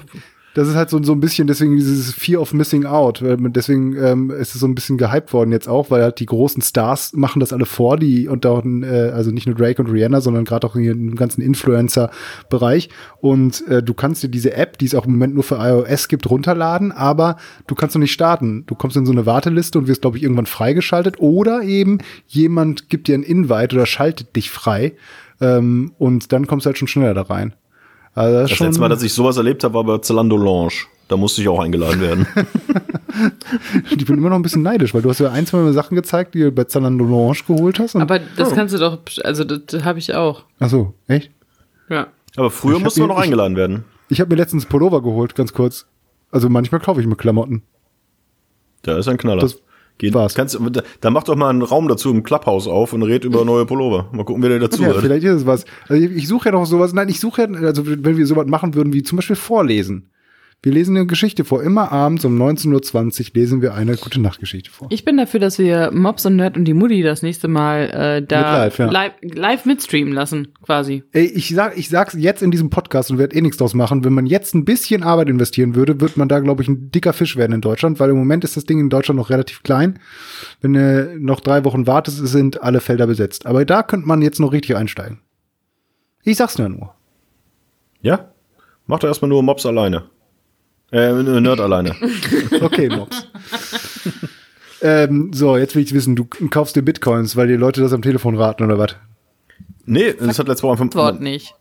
[0.54, 3.22] Das ist halt so, so ein bisschen, deswegen dieses Fear of Missing Out.
[3.22, 6.62] Deswegen ähm, ist es so ein bisschen gehypt worden jetzt auch, weil halt die großen
[6.62, 10.20] Stars machen das alle vor, die und da, äh, also nicht nur Drake und Rihanna,
[10.20, 12.88] sondern gerade auch im ganzen Influencer-Bereich.
[13.20, 16.06] Und äh, du kannst dir diese App, die es auch im Moment nur für iOS
[16.08, 17.36] gibt, runterladen, aber
[17.66, 18.64] du kannst noch nicht starten.
[18.66, 21.18] Du kommst in so eine Warteliste und wirst, glaube ich, irgendwann freigeschaltet.
[21.18, 24.92] Oder eben jemand gibt dir ein Invite oder schaltet dich frei.
[25.40, 27.54] Ähm, und dann kommst du halt schon schneller da rein.
[28.14, 30.74] Also das, das letzte Mal, dass ich sowas erlebt habe, war bei Zalando Lounge.
[31.08, 32.26] Da musste ich auch eingeladen werden.
[33.90, 35.96] ich bin immer noch ein bisschen neidisch, weil du hast ja ein, zwei Mal Sachen
[35.96, 37.96] gezeigt, die du bei Zalando Lounge geholt hast.
[37.96, 38.54] Aber das oh.
[38.54, 40.44] kannst du doch, also das habe ich auch.
[40.60, 41.30] Ach so, echt?
[41.88, 42.06] Ja.
[42.36, 43.84] Aber früher musste man noch eingeladen werden.
[44.08, 45.86] Ich, ich habe mir letztens Pullover geholt, ganz kurz.
[46.30, 47.62] Also manchmal kaufe ich mir Klamotten.
[48.82, 49.40] Da ist ein Knaller.
[49.40, 49.60] Das
[49.98, 50.34] Geht, War's.
[50.34, 53.44] Kannst, da, da mach doch mal einen Raum dazu im Clubhouse auf und red über
[53.44, 54.08] neue Pullover.
[54.12, 54.96] Mal gucken, wer der dazu ja, hat.
[54.96, 55.64] Vielleicht ist es was.
[55.88, 56.92] Also ich, ich suche ja noch sowas.
[56.92, 60.10] Nein, ich suche ja, also wenn wir sowas machen würden, wie zum Beispiel vorlesen.
[60.64, 61.62] Wir lesen eine Geschichte vor.
[61.62, 64.88] Immer abends um 19.20 Uhr lesen wir eine gute Nachtgeschichte vor.
[64.90, 68.22] Ich bin dafür, dass wir Mobs und Nerd und die Mutti das nächste Mal äh,
[68.26, 68.90] da Mit live, ja.
[68.90, 71.02] live, live mitstreamen lassen, quasi.
[71.12, 74.04] Ey, ich sag, ich sag's jetzt in diesem Podcast und werde eh nichts draus machen.
[74.04, 77.12] Wenn man jetzt ein bisschen Arbeit investieren würde, wird man da, glaube ich, ein dicker
[77.12, 79.98] Fisch werden in Deutschland, weil im Moment ist das Ding in Deutschland noch relativ klein.
[80.62, 83.44] Wenn du noch drei Wochen wartest, sind alle Felder besetzt.
[83.44, 85.18] Aber da könnte man jetzt noch richtig einsteigen.
[86.22, 86.94] Ich sag's nur nur.
[88.00, 88.30] Ja?
[88.86, 90.04] Mach doch erstmal nur Mobs alleine.
[90.94, 91.96] Äh, Nerd alleine.
[92.60, 93.26] okay, Mobs.
[94.80, 98.00] ähm, so, jetzt will ich wissen, du kaufst dir Bitcoins, weil die Leute das am
[98.00, 98.94] Telefon raten oder was?
[99.86, 100.84] Nee, das hat letztes Mal einfach.
[100.84, 101.56] Passwort nicht.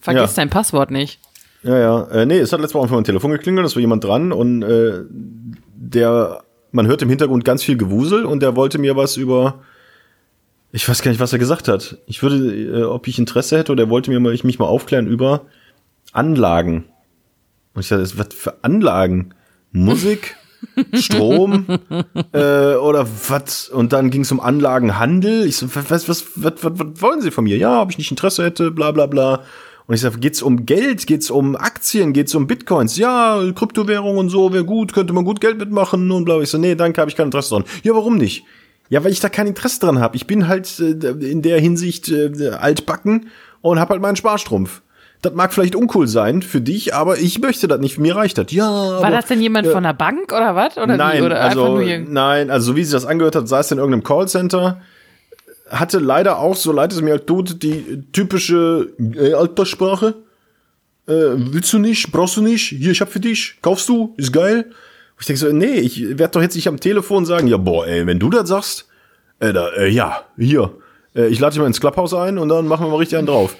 [0.00, 0.42] Vergiss ja.
[0.42, 1.20] dein Passwort nicht.
[1.62, 2.02] Ja, ja.
[2.08, 4.64] Äh, nee, es hat letztes Mal einfach mein Telefon geklingelt, es war jemand dran und
[4.64, 9.60] äh, der, man hört im Hintergrund ganz viel Gewusel und der wollte mir was über,
[10.72, 11.98] ich weiß gar nicht, was er gesagt hat.
[12.06, 14.66] Ich würde, äh, ob ich Interesse hätte oder er wollte mir mal, ich mich mal
[14.66, 15.42] aufklären über
[16.12, 16.86] Anlagen.
[17.74, 19.34] Und ich dachte, was für Anlagen?
[19.72, 20.36] Musik?
[20.94, 21.66] Strom
[22.32, 23.68] äh, oder was?
[23.68, 25.46] Und dann ging es um Anlagenhandel.
[25.46, 27.58] Ich so, was, was, was, was, was wollen Sie von mir?
[27.58, 29.42] Ja, ob ich nicht Interesse hätte, bla bla bla.
[29.86, 32.96] Und ich sage, geht's um Geld, geht's um Aktien, geht's um Bitcoins?
[32.96, 36.40] Ja, Kryptowährung und so wäre gut, könnte man gut Geld mitmachen und bla.
[36.40, 37.64] Ich so, nee, danke, habe ich kein Interesse dran.
[37.82, 38.44] Ja, warum nicht?
[38.88, 40.16] Ja, weil ich da kein Interesse dran habe.
[40.16, 43.28] Ich bin halt äh, in der Hinsicht äh, altbacken
[43.60, 44.80] und habe halt meinen Sparstrumpf
[45.24, 47.98] das mag vielleicht uncool sein für dich, aber ich möchte das nicht.
[47.98, 48.46] Mir reicht das.
[48.50, 48.68] Ja.
[48.68, 50.76] War aber, das denn jemand äh, von der Bank oder was?
[50.76, 51.26] Oder nein, wie?
[51.26, 54.80] Oder also, nein, also so wie sich das angehört hat, saß in irgendeinem Callcenter,
[55.70, 60.14] hatte leider auch, so leid es mir halt tut, die typische äh, Alterssprache.
[61.06, 62.12] Äh, willst du nicht?
[62.12, 62.68] Brauchst du nicht?
[62.68, 63.58] Hier, ich hab für dich.
[63.62, 64.14] Kaufst du?
[64.16, 64.66] Ist geil.
[64.66, 67.86] Und ich denke so, nee, ich werde doch jetzt nicht am Telefon sagen, ja, boah,
[67.86, 68.88] ey, wenn du das sagst,
[69.40, 70.74] äh, da, äh, ja, hier,
[71.14, 73.26] äh, ich lade dich mal ins Clubhouse ein und dann machen wir mal richtig einen
[73.26, 73.56] drauf.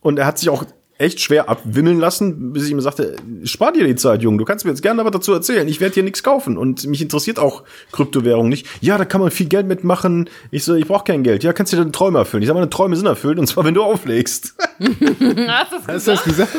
[0.00, 0.64] Und er hat sich auch
[0.98, 4.64] echt schwer abwimmeln lassen, bis ich ihm sagte, spar dir die Zeit, Junge, du kannst
[4.64, 7.62] mir jetzt gerne aber dazu erzählen, ich werde hier nichts kaufen und mich interessiert auch
[7.92, 8.66] Kryptowährung nicht.
[8.80, 10.28] Ja, da kann man viel Geld mitmachen.
[10.50, 11.44] Ich so, ich brauche kein Geld.
[11.44, 12.42] Ja, kannst du dir deine Träume erfüllen.
[12.42, 14.56] Ich sag, meine Träume sind erfüllt und zwar, wenn du auflegst.
[15.86, 16.50] Hast du das gesagt?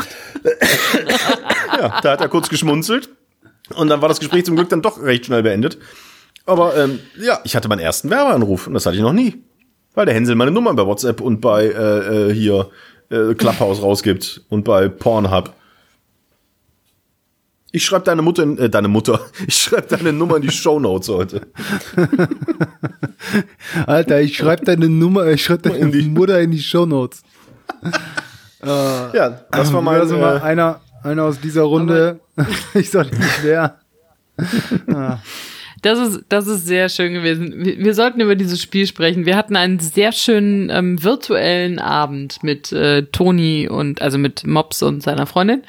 [1.78, 3.10] ja, da hat er kurz geschmunzelt
[3.76, 5.78] und dann war das Gespräch zum Glück dann doch recht schnell beendet.
[6.46, 9.44] Aber ähm, ja, ich hatte meinen ersten Werbeanruf und das hatte ich noch nie.
[9.96, 12.70] Weil der Hänsel meine Nummer bei WhatsApp und bei äh, äh, hier
[13.10, 15.54] äh, Clubhouse rausgibt und bei Pornhub.
[17.72, 20.80] Ich schreibe deine Mutter, in, äh, deine Mutter, ich schreibe deine Nummer in die Show
[20.80, 21.48] Notes heute.
[23.86, 27.22] Alter, ich schreibe deine Nummer, ich schreibe deine in die Mutter in die Show Notes.
[28.64, 32.20] äh, ja, das war mal, also mal äh, einer, einer aus dieser Runde.
[32.74, 33.80] ich sag nicht wer.
[34.94, 35.20] ah.
[35.82, 37.54] Das ist, das ist sehr schön gewesen.
[37.66, 39.26] Wir, wir, sollten über dieses Spiel sprechen.
[39.26, 44.82] Wir hatten einen sehr schönen ähm, virtuellen Abend mit äh, Toni und also mit Mops
[44.84, 45.64] und seiner Freundin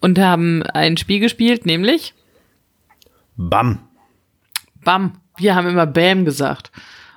[0.00, 2.14] und haben ein Spiel gespielt, nämlich
[3.36, 3.80] Bam.
[4.84, 5.20] Bam.
[5.36, 6.70] Wir haben immer Bam gesagt.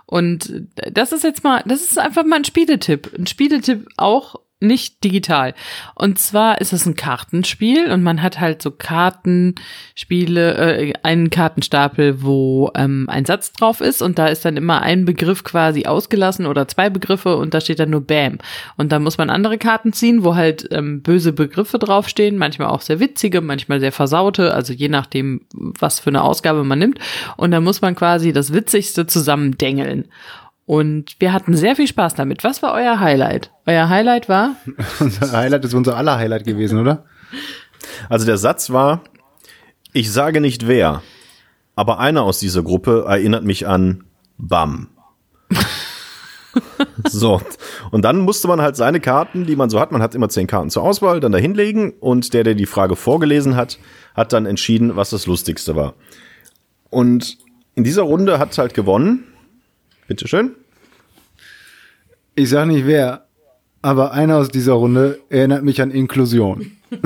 [0.06, 3.12] Und das ist jetzt mal, das ist einfach mal ein Spieletipp.
[3.18, 5.54] Ein Spieletipp auch nicht digital.
[5.94, 12.24] Und zwar ist es ein Kartenspiel und man hat halt so Kartenspiele, äh, einen Kartenstapel,
[12.24, 16.48] wo ähm, ein Satz drauf ist und da ist dann immer ein Begriff quasi ausgelassen
[16.48, 18.40] oder zwei Begriffe und da steht dann nur Bam.
[18.78, 22.82] Und da muss man andere Karten ziehen, wo halt ähm, böse Begriffe draufstehen, manchmal auch
[22.82, 27.00] sehr witzige, manchmal sehr versaute, also je nachdem, was für eine Ausgabe man nimmt.
[27.36, 30.06] Und da muss man quasi das Witzigste zusammendengeln.
[30.68, 32.44] Und wir hatten sehr viel Spaß damit.
[32.44, 33.52] Was war euer Highlight?
[33.66, 34.58] Euer Highlight war?
[35.00, 37.06] unser Highlight ist unser aller Highlight gewesen, oder?
[38.10, 39.02] Also der Satz war,
[39.94, 41.02] ich sage nicht wer,
[41.78, 44.04] aber einer aus dieser Gruppe erinnert mich an
[44.38, 44.90] Bam.
[47.08, 47.42] so,
[47.92, 50.48] und dann musste man halt seine Karten, die man so hat, man hat immer zehn
[50.48, 53.80] Karten zur Auswahl, dann da hinlegen und der, der die Frage vorgelesen hat,
[54.16, 55.94] hat dann entschieden, was das Lustigste war.
[56.90, 57.38] Und
[57.76, 59.27] in dieser Runde hat halt gewonnen
[60.08, 60.56] Bitteschön.
[62.36, 63.26] Ich sage nicht wer,
[63.82, 66.72] aber einer aus dieser Runde erinnert mich an Inklusion.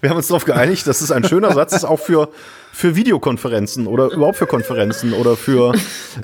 [0.00, 2.30] Wir haben uns darauf geeinigt, dass es ein schöner Satz ist, auch für,
[2.72, 5.74] für Videokonferenzen oder überhaupt für Konferenzen oder für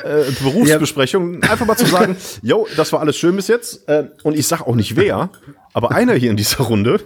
[0.05, 1.43] äh, Berufsbesprechungen.
[1.43, 3.89] Einfach mal zu sagen, yo, das war alles schön bis jetzt.
[3.89, 5.31] Äh, und ich sage auch nicht wer,
[5.73, 7.01] aber einer hier in dieser Runde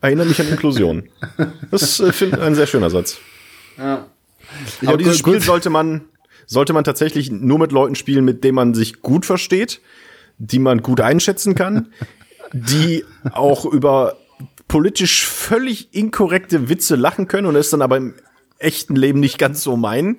[0.00, 1.08] erinnert mich an Inklusion.
[1.70, 3.18] Das äh, finde ich ein sehr schöner Satz.
[3.78, 4.06] Ja.
[4.80, 6.02] Ich Aber dieses Spiel sollte man,
[6.46, 9.80] sollte man tatsächlich nur mit Leuten spielen, mit denen man sich gut versteht,
[10.38, 11.88] die man gut einschätzen kann,
[12.52, 14.16] die auch über
[14.68, 18.14] politisch völlig inkorrekte Witze lachen können und es dann aber im
[18.58, 20.18] echten Leben nicht ganz so meinen.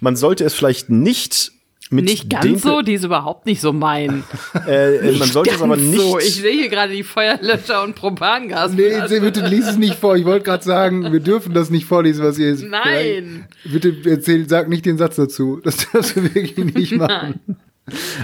[0.00, 1.52] Man sollte es vielleicht nicht
[1.90, 4.24] nicht ganz so, die ist überhaupt nicht so mein.
[4.66, 5.98] Äh, man sollte es aber nicht.
[5.98, 6.18] So.
[6.18, 8.72] Ich sehe hier gerade die Feuerlöscher und Propangas.
[8.72, 10.16] Nee, bitte lies es nicht vor.
[10.16, 12.64] Ich wollte gerade sagen, wir dürfen das nicht vorlesen, was ihr ist.
[12.64, 13.46] Nein.
[13.64, 15.60] Bitte erzähl, sag nicht den Satz dazu.
[15.62, 17.40] Das darfst du wirklich nicht machen.
[17.46, 17.56] Nein.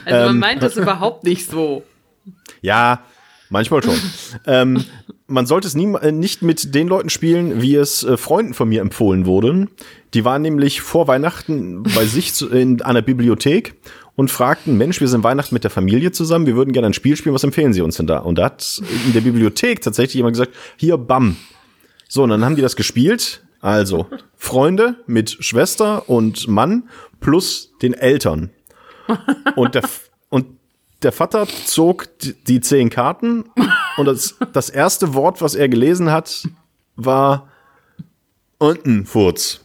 [0.05, 1.83] Also man ähm, meint das überhaupt nicht so.
[2.61, 3.05] Ja,
[3.55, 3.97] manchmal schon.
[4.47, 4.85] ähm,
[5.27, 8.69] man sollte es nie, äh, nicht mit den Leuten spielen, wie es äh, Freunden von
[8.69, 9.69] mir empfohlen wurde.
[10.13, 13.75] Die waren nämlich vor Weihnachten bei sich zu, in einer Bibliothek
[14.17, 17.17] und fragten, Mensch, wir sind Weihnachten mit der Familie zusammen, wir würden gerne ein Spiel
[17.17, 18.19] spielen, was empfehlen Sie uns denn da?
[18.19, 21.37] Und da hat in der Bibliothek tatsächlich jemand gesagt, hier, bam.
[22.09, 23.43] So, und dann haben die das gespielt.
[23.61, 26.89] Also, Freunde mit Schwester und Mann
[27.21, 28.51] plus den Eltern.
[29.57, 29.83] Und der,
[31.05, 32.09] der Vater zog
[32.47, 33.45] die, zehn Karten
[33.97, 36.49] und das, das erste Wort, was er gelesen hat,
[36.97, 37.49] war
[38.59, 39.61] Untenfurz.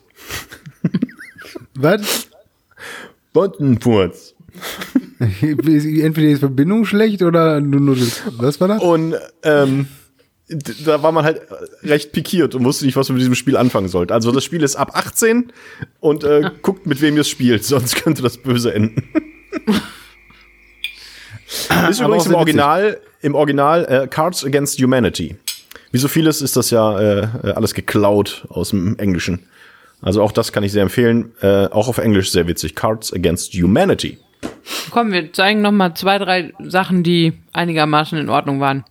[1.76, 2.28] Was?
[3.32, 4.36] Buntenfurz.
[5.20, 8.22] Entweder die Verbindung schlecht oder nur, nur das.
[8.38, 8.82] Was war das?
[8.82, 9.88] Und ähm,
[10.86, 11.42] da war man halt
[11.84, 14.14] recht pikiert und wusste nicht, was man mit diesem Spiel anfangen sollte.
[14.14, 15.54] Also das Spiel ist ab 18
[16.00, 19.04] und äh, guckt, mit wem ihr es spielt, sonst könnte das böse enden.
[21.90, 25.36] Ist übrigens im Original, im Original äh, Cards Against Humanity.
[25.92, 29.40] Wie so vieles ist das ja äh, äh, alles geklaut aus dem Englischen.
[30.02, 31.32] Also auch das kann ich sehr empfehlen.
[31.42, 32.76] Äh, auch auf Englisch sehr witzig.
[32.76, 34.18] Cards Against Humanity.
[34.92, 38.86] Komm, wir zeigen noch mal zwei, drei Sachen, die einigermaßen in Ordnung waren.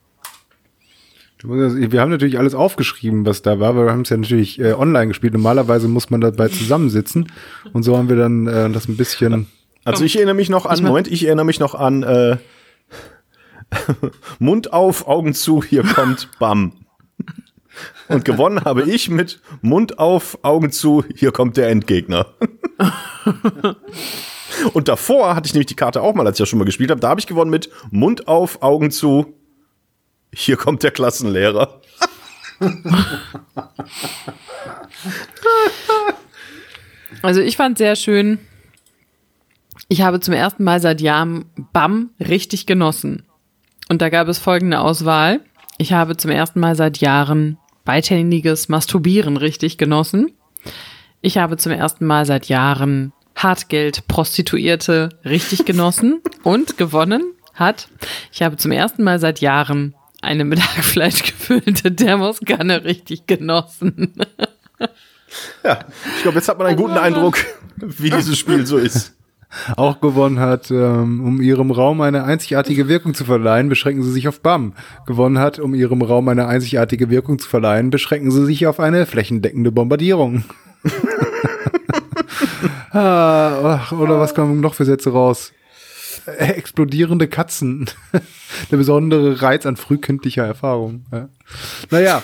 [1.43, 4.73] Wir haben natürlich alles aufgeschrieben, was da war, weil wir haben es ja natürlich äh,
[4.73, 5.33] online gespielt.
[5.35, 7.31] Normalerweise muss man dabei zusammensitzen.
[7.73, 9.47] Und so haben wir dann äh, das ein bisschen.
[9.93, 12.37] Also ich erinnere mich noch an, Moment, ich erinnere mich noch an äh,
[14.39, 16.73] Mund auf, Augen zu, hier kommt Bam.
[18.09, 22.27] Und gewonnen habe ich mit Mund auf, Augen zu, hier kommt der Endgegner.
[24.73, 26.91] Und davor hatte ich nämlich die Karte auch mal, als ich ja schon mal gespielt
[26.91, 27.01] habe.
[27.01, 29.35] Da habe ich gewonnen mit Mund auf, Augen zu,
[30.33, 31.81] hier kommt der Klassenlehrer.
[37.23, 38.39] Also ich fand sehr schön.
[39.91, 43.25] Ich habe zum ersten Mal seit Jahren BAM richtig genossen.
[43.89, 45.41] Und da gab es folgende Auswahl.
[45.79, 50.33] Ich habe zum ersten Mal seit Jahren beidhändiges Masturbieren richtig genossen.
[51.23, 57.23] Ich habe zum ersten Mal seit Jahren Hartgeld Prostituierte richtig genossen und gewonnen
[57.55, 57.89] hat.
[58.31, 64.13] Ich habe zum ersten Mal seit Jahren eine mit Hackfleisch gefüllte Thermoskanne richtig genossen.
[65.65, 65.79] ja,
[66.15, 67.39] ich glaube, jetzt hat man einen guten Eindruck,
[67.77, 69.15] wie dieses Spiel so ist
[69.77, 74.29] auch gewonnen hat, ähm, um ihrem Raum eine einzigartige Wirkung zu verleihen, beschränken sie sich
[74.29, 74.75] auf BAM.
[75.07, 79.07] Gewonnen hat, um ihrem Raum eine einzigartige Wirkung zu verleihen, beschränken sie sich auf eine
[79.07, 80.45] flächendeckende Bombardierung.
[82.93, 85.53] ah, oder was kommen noch für Sätze raus?
[86.27, 87.87] Äh, explodierende Katzen.
[88.71, 91.05] Der besondere Reiz an frühkindlicher Erfahrung.
[91.13, 91.29] Ja.
[91.91, 92.23] Naja.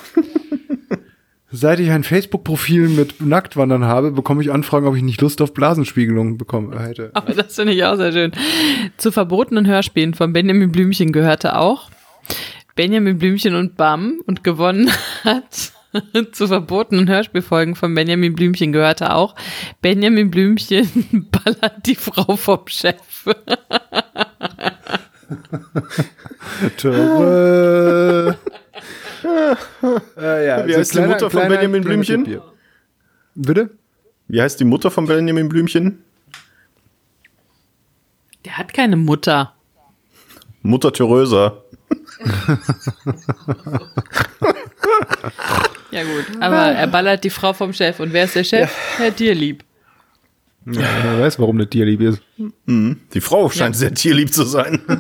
[1.56, 5.54] Seit ich ein Facebook-Profil mit Nacktwandern habe, bekomme ich Anfragen, ob ich nicht Lust auf
[5.54, 7.12] Blasenspiegelung bekommen hätte.
[7.14, 8.32] Aber das finde ich auch sehr schön.
[8.96, 11.90] Zu verbotenen Hörspielen von Benjamin Blümchen gehörte auch
[12.74, 14.90] Benjamin Blümchen und Bam und gewonnen
[15.22, 15.72] hat.
[16.32, 19.36] Zu verbotenen Hörspielfolgen von Benjamin Blümchen gehörte auch
[19.80, 22.96] Benjamin Blümchen ballert die Frau vom Chef.
[29.24, 32.24] Äh, ja, Wie heißt die Mutter von Benjamin Blümchen?
[32.24, 32.42] Papier.
[33.34, 33.70] Bitte?
[34.28, 36.02] Wie heißt die Mutter von Benjamin Blümchen?
[38.44, 39.54] Der hat keine Mutter.
[40.62, 41.62] Mutter Theresa.
[45.90, 48.00] Ja gut, aber er ballert die Frau vom Chef.
[48.00, 48.70] Und wer ist der Chef?
[48.96, 49.64] Herr Tierlieb.
[50.66, 52.22] Ja, wer weiß, warum das Tier lieb ist.
[52.66, 54.80] Die Frau scheint sehr tierlieb zu sein.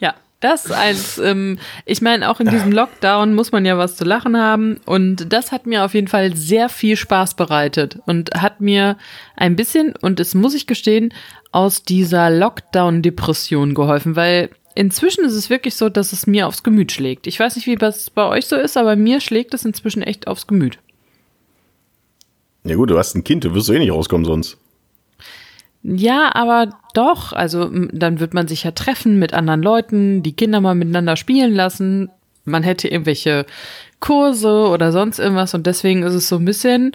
[0.00, 4.04] Ja, das als, ähm, ich meine, auch in diesem Lockdown muss man ja was zu
[4.04, 4.78] lachen haben.
[4.84, 8.96] Und das hat mir auf jeden Fall sehr viel Spaß bereitet und hat mir
[9.36, 11.12] ein bisschen, und das muss ich gestehen,
[11.52, 16.92] aus dieser Lockdown-Depression geholfen, weil inzwischen ist es wirklich so, dass es mir aufs Gemüt
[16.92, 17.26] schlägt.
[17.26, 20.28] Ich weiß nicht, wie das bei euch so ist, aber mir schlägt es inzwischen echt
[20.28, 20.78] aufs Gemüt.
[22.64, 24.58] Ja gut, du hast ein Kind, du wirst eh nicht rauskommen sonst.
[25.82, 27.32] Ja, aber doch.
[27.32, 31.54] Also dann wird man sich ja treffen mit anderen Leuten, die Kinder mal miteinander spielen
[31.54, 32.10] lassen.
[32.44, 33.46] Man hätte irgendwelche
[34.00, 36.92] Kurse oder sonst irgendwas und deswegen ist es so ein bisschen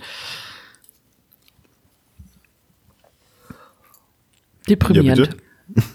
[4.70, 5.20] deprimierend.
[5.20, 5.38] Ja, bitte.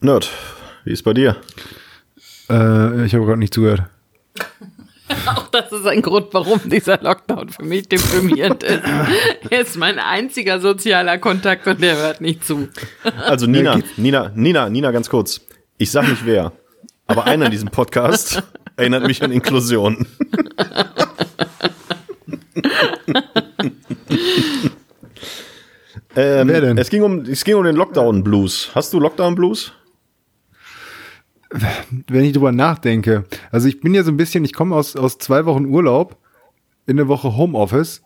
[0.00, 0.30] Nerd,
[0.84, 1.36] wie ist bei dir?
[2.48, 3.82] Äh, ich habe gerade nicht zugehört.
[5.26, 8.82] Auch das ist ein Grund, warum dieser Lockdown für mich deprimierend ist.
[9.50, 12.68] Er ist mein einziger sozialer Kontakt und der hört nicht zu.
[13.24, 15.40] Also Nina, Nina, Nina, Nina, ganz kurz.
[15.78, 16.52] Ich sag nicht wer,
[17.06, 18.42] aber einer in diesem Podcast
[18.76, 20.06] erinnert mich an Inklusion.
[26.16, 26.78] ähm, Wer denn?
[26.78, 28.70] Es ging um, es ging um den Lockdown Blues.
[28.74, 29.72] Hast du Lockdown Blues?
[32.08, 33.24] Wenn ich drüber nachdenke.
[33.50, 36.16] Also ich bin ja so ein bisschen, ich komme aus, aus zwei Wochen Urlaub,
[36.86, 38.02] in der Woche Homeoffice,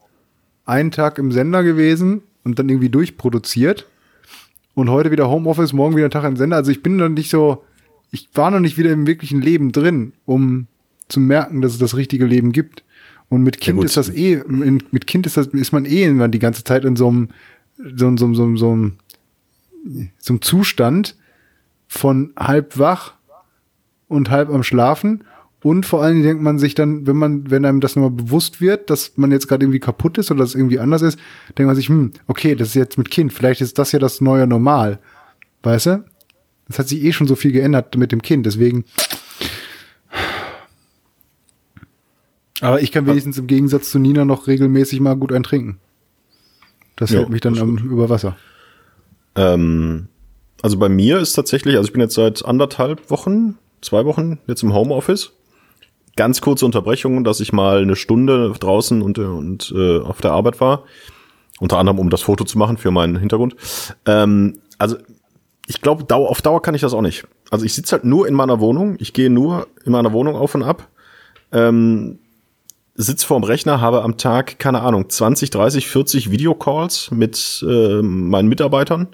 [0.65, 3.87] einen Tag im Sender gewesen und dann irgendwie durchproduziert.
[4.75, 6.57] Und heute wieder Homeoffice, morgen wieder Tag im Sender.
[6.57, 7.63] Also ich bin noch nicht so,
[8.11, 10.67] ich war noch nicht wieder im wirklichen Leben drin, um
[11.09, 12.83] zu merken, dass es das richtige Leben gibt.
[13.29, 13.87] Und mit Kind gut.
[13.87, 16.97] ist das eh, mit Kind ist das, ist man eh immer die ganze Zeit in
[16.97, 17.29] so, einem-
[17.97, 18.93] so, einem- so, einem- so, einem-
[20.19, 21.17] so einem Zustand
[21.87, 23.15] von halb wach
[24.15, 25.25] und halb am Schlafen.
[25.63, 28.61] Und vor allen Dingen denkt man sich dann, wenn man, wenn einem das nochmal bewusst
[28.61, 31.19] wird, dass man jetzt gerade irgendwie kaputt ist oder dass es irgendwie anders ist,
[31.57, 34.21] denkt man sich, hm, okay, das ist jetzt mit Kind, vielleicht ist das ja das
[34.21, 34.99] neue Normal.
[35.63, 36.05] Weißt du?
[36.69, 38.85] Das hat sich eh schon so viel geändert mit dem Kind, deswegen.
[42.61, 45.79] Aber ich kann wenigstens im Gegensatz zu Nina noch regelmäßig mal gut eintrinken.
[46.97, 48.37] Das Ja, hält mich dann am, über Wasser.
[49.35, 50.09] Ähm,
[50.63, 54.63] also bei mir ist tatsächlich, also ich bin jetzt seit anderthalb Wochen, zwei Wochen jetzt
[54.63, 55.33] im Homeoffice.
[56.17, 60.33] Ganz kurze Unterbrechung, dass ich mal eine Stunde draußen und, äh, und äh, auf der
[60.33, 60.85] Arbeit war.
[61.61, 63.57] Unter anderem, um das Foto zu machen für meinen Hintergrund.
[64.07, 64.97] Ähm, also
[65.67, 67.25] ich glaube, Dau auf Dauer kann ich das auch nicht.
[67.51, 68.97] Also ich sitze halt nur in meiner Wohnung.
[68.99, 70.89] Ich gehe nur in meiner Wohnung auf und ab.
[71.53, 72.19] Ähm,
[72.97, 78.49] sitz vorm Rechner, habe am Tag, keine Ahnung, 20, 30, 40 Videocalls mit äh, meinen
[78.49, 79.09] Mitarbeitern,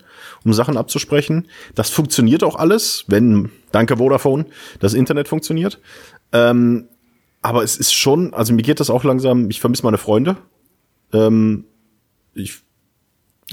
[0.45, 1.49] um Sachen abzusprechen.
[1.75, 4.47] Das funktioniert auch alles, wenn, danke Vodafone,
[4.81, 5.81] das Internet funktioniert.
[6.33, 6.89] Ähm,
[7.43, 10.37] aber es ist schon, also mir geht das auch langsam, ich vermisse meine Freunde.
[11.13, 11.65] Ähm,
[12.35, 12.59] ich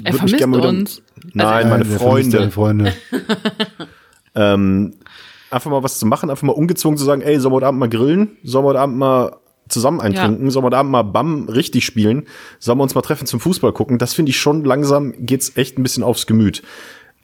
[0.03, 1.01] Er mich vermisst gerne mal wieder- uns.
[1.33, 2.51] Nein, meine der vermisst Freunde.
[2.51, 2.93] Freunde.
[4.35, 4.93] ähm,
[5.49, 7.79] einfach mal was zu machen, einfach mal ungezwungen zu sagen, ey, sollen wir heute Abend
[7.79, 8.37] mal grillen?
[8.43, 9.37] Sollen wir heute Abend mal
[9.69, 10.49] zusammen eintrinken?
[10.51, 12.25] Sollen wir heute Abend mal BAM richtig spielen?
[12.59, 13.97] Sollen wir uns mal treffen zum Fußball gucken?
[13.97, 16.63] Das finde ich schon langsam, geht's echt ein bisschen aufs Gemüt.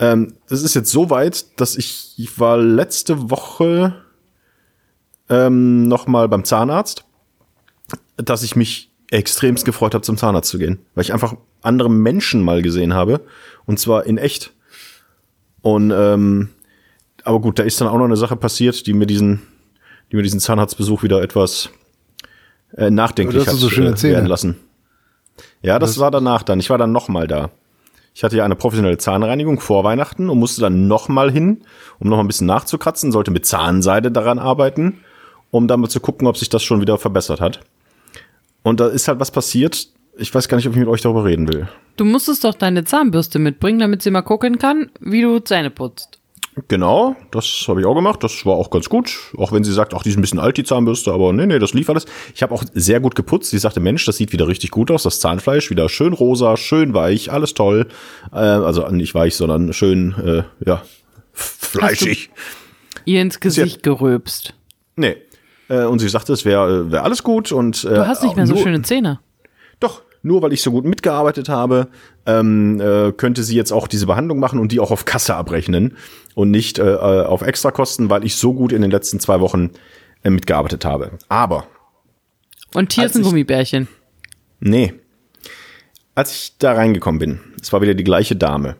[0.04, 4.04] Ähm, das ist jetzt so weit, dass ich, ich war letzte Woche
[5.30, 7.06] ähm, noch mal beim Zahnarzt,
[8.18, 12.44] dass ich mich extremst gefreut habe, zum Zahnarzt zu gehen, weil ich einfach andere Menschen
[12.44, 13.22] mal gesehen habe
[13.66, 14.52] und zwar in echt.
[15.62, 16.50] Und ähm,
[17.24, 19.42] aber gut, da ist dann auch noch eine Sache passiert, die mir diesen,
[20.12, 21.70] die mir diesen Zahnarztbesuch wieder etwas
[22.76, 24.58] äh, nachdenklich das hat so äh, werden lassen.
[25.62, 26.60] Ja, das, war danach dann.
[26.60, 27.52] Ich war dann noch mal da.
[28.13, 31.62] Ich hatte ja eine professionelle Zahnreinigung vor Weihnachten und musste dann noch mal hin,
[31.99, 34.99] um noch mal ein bisschen nachzukratzen, sollte mit Zahnseide daran arbeiten,
[35.49, 37.62] um dann mal zu gucken, ob sich das schon wieder verbessert hat.
[38.61, 39.88] Und da ist halt was passiert.
[40.18, 41.68] Ich weiß gar nicht, ob ich mit euch darüber reden will.
[41.97, 46.20] Du musstest doch deine Zahnbürste mitbringen, damit sie mal gucken kann, wie du Zähne putzt.
[46.68, 48.24] Genau, das habe ich auch gemacht.
[48.24, 49.18] Das war auch ganz gut.
[49.38, 51.58] Auch wenn sie sagt, ach, die ist ein bisschen alt, die Zahnbürste, aber nee, nee,
[51.58, 52.06] das lief alles.
[52.36, 53.49] Ich habe auch sehr gut geputzt.
[53.49, 55.04] Sie sagte, Mensch, das sieht wieder richtig gut aus.
[55.04, 57.88] Das Zahnfleisch wieder schön rosa, schön weich, alles toll.
[58.32, 60.84] Äh, also nicht weich, sondern schön, äh, ja,
[61.34, 62.30] fleischig.
[63.06, 64.54] Ihr ins Gesicht geröbst.
[64.95, 65.18] Nee.
[65.70, 67.84] Äh, und sie sagte, es wäre wär alles gut und.
[67.84, 69.20] Äh, Du hast nicht mehr so schöne Zähne.
[69.80, 71.89] Doch, nur weil ich so gut mitgearbeitet habe,
[72.26, 75.97] ähm, äh, könnte sie jetzt auch diese Behandlung machen und die auch auf Kasse abrechnen
[76.34, 79.71] und nicht äh, äh, auf Extrakosten, weil ich so gut in den letzten zwei Wochen
[80.24, 81.11] äh, mitgearbeitet habe.
[81.30, 81.67] Aber,
[82.74, 83.88] Und hier ist ein Gummibärchen.
[84.59, 84.93] nee.
[86.15, 88.76] Als ich da reingekommen bin, es war wieder die gleiche Dame.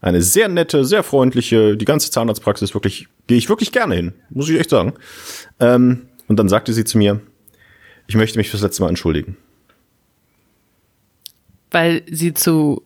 [0.00, 4.48] Eine sehr nette, sehr freundliche, die ganze Zahnarztpraxis wirklich, gehe ich wirklich gerne hin, muss
[4.48, 4.94] ich echt sagen.
[5.58, 7.20] Ähm, und dann sagte sie zu mir,
[8.06, 9.36] ich möchte mich fürs letzte Mal entschuldigen.
[11.70, 12.82] Weil sie zu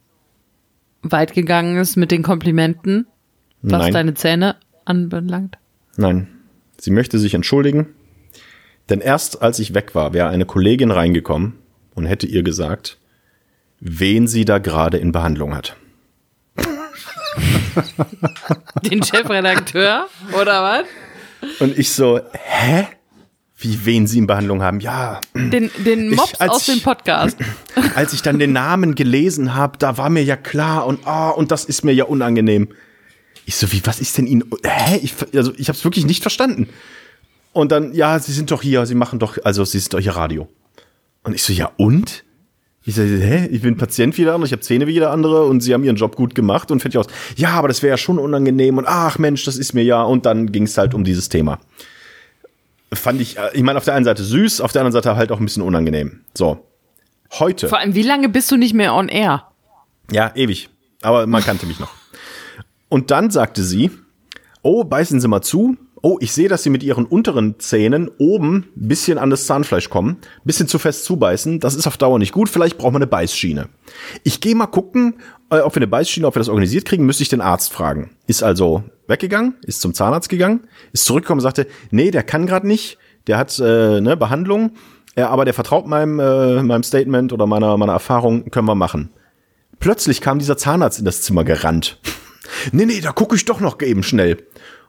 [1.02, 3.06] weit gegangen ist mit den Komplimenten,
[3.62, 3.92] was Nein.
[3.92, 5.58] deine Zähne anbelangt.
[5.96, 6.28] Nein,
[6.78, 7.88] sie möchte sich entschuldigen,
[8.88, 11.54] denn erst als ich weg war, wäre eine Kollegin reingekommen
[11.94, 12.98] und hätte ihr gesagt,
[13.80, 15.76] wen sie da gerade in Behandlung hat.
[18.82, 20.06] Den Chefredakteur
[20.40, 20.86] oder was?
[21.60, 22.86] Und ich so, hä?
[23.64, 24.80] Wie wen sie in Behandlung haben?
[24.80, 27.36] Ja, Den, den Ich- Mops als aus dem ich- Podcast.
[27.96, 31.50] als ich dann den Namen gelesen habe, da war mir ja klar und ah, und
[31.50, 32.68] das ist mir ja unangenehm.
[33.46, 34.44] Ich so, wie, was ist denn Ihnen?
[34.64, 35.00] Hä?
[35.02, 36.68] Ich, also, ich habe es wirklich nicht verstanden.
[37.52, 40.12] Und dann, ja, Sie sind doch hier, Sie machen doch, also Sie sind doch hier
[40.16, 40.48] Radio.
[41.22, 42.24] Und ich so, ja und?
[42.86, 43.48] Ich so, hä?
[43.50, 45.84] Ich bin Patient wie jeder andere, ich habe Zähne wie jeder andere und Sie haben
[45.84, 47.06] Ihren Job gut gemacht und fertig aus.
[47.36, 50.02] Ja, aber das wäre ja schon unangenehm und ach Mensch, das ist mir ja.
[50.02, 51.60] Und dann ging es halt um dieses Thema.
[52.94, 55.32] Fand ich, äh, ich meine, auf der einen Seite süß, auf der anderen Seite halt
[55.32, 56.20] auch ein bisschen unangenehm.
[56.34, 56.66] So.
[57.38, 57.68] Heute.
[57.68, 59.48] Vor allem, wie lange bist du nicht mehr on air?
[60.10, 60.68] Ja, ewig.
[61.02, 61.90] Aber man kannte mich noch.
[62.88, 63.90] Und dann sagte sie,
[64.62, 65.76] oh, beißen Sie mal zu.
[66.06, 70.18] Oh, ich sehe, dass Sie mit Ihren unteren Zähnen oben bisschen an das Zahnfleisch kommen.
[70.44, 71.60] Bisschen zu fest zubeißen.
[71.60, 72.50] Das ist auf Dauer nicht gut.
[72.50, 73.70] Vielleicht braucht man eine Beißschiene.
[74.22, 75.14] Ich gehe mal gucken,
[75.48, 78.10] äh, ob wir eine Beißschiene, ob wir das organisiert kriegen, müsste ich den Arzt fragen.
[78.26, 82.66] Ist also weggegangen, ist zum Zahnarzt gegangen, ist zurückgekommen und sagte, nee, der kann gerade
[82.66, 82.98] nicht.
[83.26, 84.72] Der hat äh, ne, Behandlung.
[85.16, 89.08] Ja, aber der vertraut meinem, äh, meinem Statement oder meiner, meiner Erfahrung, können wir machen.
[89.80, 91.98] Plötzlich kam dieser Zahnarzt in das Zimmer gerannt.
[92.72, 94.36] nee, nee, da gucke ich doch noch eben schnell.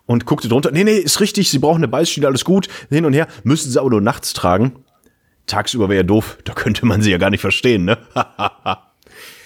[0.05, 0.71] Und guckte drunter.
[0.71, 2.67] Nee, nee, ist richtig, Sie brauchen eine Beißschiene, alles gut.
[2.89, 3.27] Hin und her.
[3.43, 4.73] Müssen Sie aber nur nachts tragen.
[5.47, 6.37] Tagsüber wäre ja doof.
[6.43, 7.97] Da könnte man sie ja gar nicht verstehen, ne?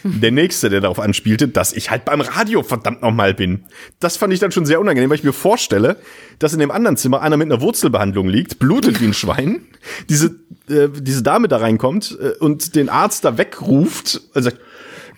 [0.03, 3.65] Der nächste, der darauf anspielte, dass ich halt beim Radio verdammt nochmal bin.
[3.99, 5.97] Das fand ich dann schon sehr unangenehm, weil ich mir vorstelle,
[6.39, 9.61] dass in dem anderen Zimmer einer mit einer Wurzelbehandlung liegt, blutet wie ein Schwein,
[10.07, 10.39] diese,
[10.69, 14.59] äh, diese Dame da reinkommt äh, und den Arzt da wegruft und sagt,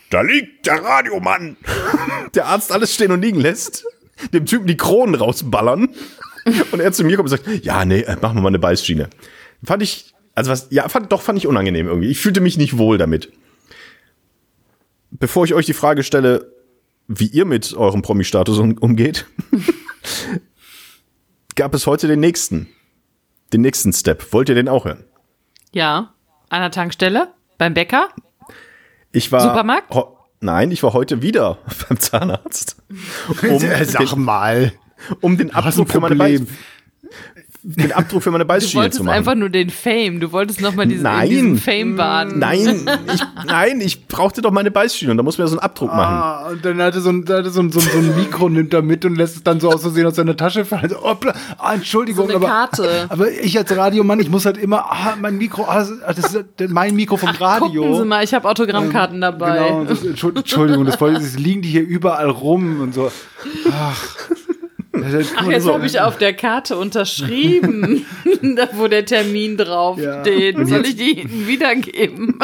[0.09, 1.57] da liegt der Radiomann.
[2.33, 3.85] Der Arzt alles stehen und liegen lässt,
[4.33, 5.89] dem Typen die Kronen rausballern
[6.71, 9.09] und er zu mir kommt und sagt, ja, nee, äh, machen wir mal eine Beißschiene.
[9.63, 12.09] Fand ich, also was, ja, fand, doch fand ich unangenehm irgendwie.
[12.09, 13.31] Ich fühlte mich nicht wohl damit.
[15.11, 16.51] Bevor ich euch die Frage stelle,
[17.07, 19.25] wie ihr mit eurem Promi-Status um, umgeht,
[21.55, 22.67] gab es heute den nächsten.
[23.53, 24.31] Den nächsten Step.
[24.31, 25.03] Wollt ihr den auch hören?
[25.73, 26.13] Ja.
[26.49, 27.33] An der Tankstelle?
[27.57, 28.09] Beim Bäcker?
[29.11, 29.41] Ich war.
[29.41, 29.93] Supermarkt?
[30.41, 32.75] Nein, ich war heute wieder beim Zahnarzt.
[33.47, 34.73] Um, Sag den, mal.
[35.21, 36.41] um den Abdruck für meine Beiß.
[37.63, 39.15] Den Abdruck für meine Du Beißschiene zu wolltest machen.
[39.15, 40.19] einfach nur den Fame.
[40.19, 41.29] Du wolltest nochmal diesen, Nein.
[41.29, 42.39] diesen Fame baden.
[42.39, 45.63] Nein, ich, nein, ich brauchte doch meine Beißschiene und da muss man ja so einen
[45.63, 46.15] Abdruck machen.
[46.15, 48.73] Ah, und dann hatte so ein, hatte so ein, so ein, so ein Mikro nimmt
[48.73, 50.89] er mit und lässt es dann so aus Versehen aus seiner Tasche fallen.
[50.89, 53.05] So, hoppla, ah, Entschuldigung, So eine aber, Karte.
[53.09, 56.95] aber ich als Radiomann, ich muss halt immer, ah, mein Mikro, ah, das ist mein
[56.95, 57.83] Mikro vom Radio.
[57.83, 59.67] Gucken Sie mal, ich habe Autogrammkarten dabei.
[59.67, 63.11] Genau, das, Entschuld- Entschuldigung, das das liegen die hier überall rum und so.
[63.71, 64.15] Ach.
[65.37, 68.05] Ach, jetzt habe ich auf der Karte unterschrieben,
[68.55, 70.21] da wo der Termin drauf Ja.
[70.21, 70.57] steht.
[70.67, 72.39] Soll ich die Ihnen wiedergeben?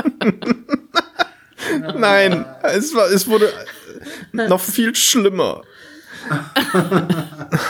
[1.98, 3.52] Nein, es, war, es wurde
[4.34, 5.62] noch viel schlimmer.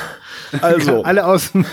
[0.62, 1.66] Also, Alle aus, dem,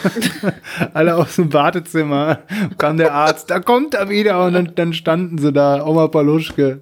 [0.95, 2.41] alle aus dem Wartezimmer
[2.77, 6.81] kam der Arzt, da kommt er wieder und dann, dann standen sie da, Oma Paluschke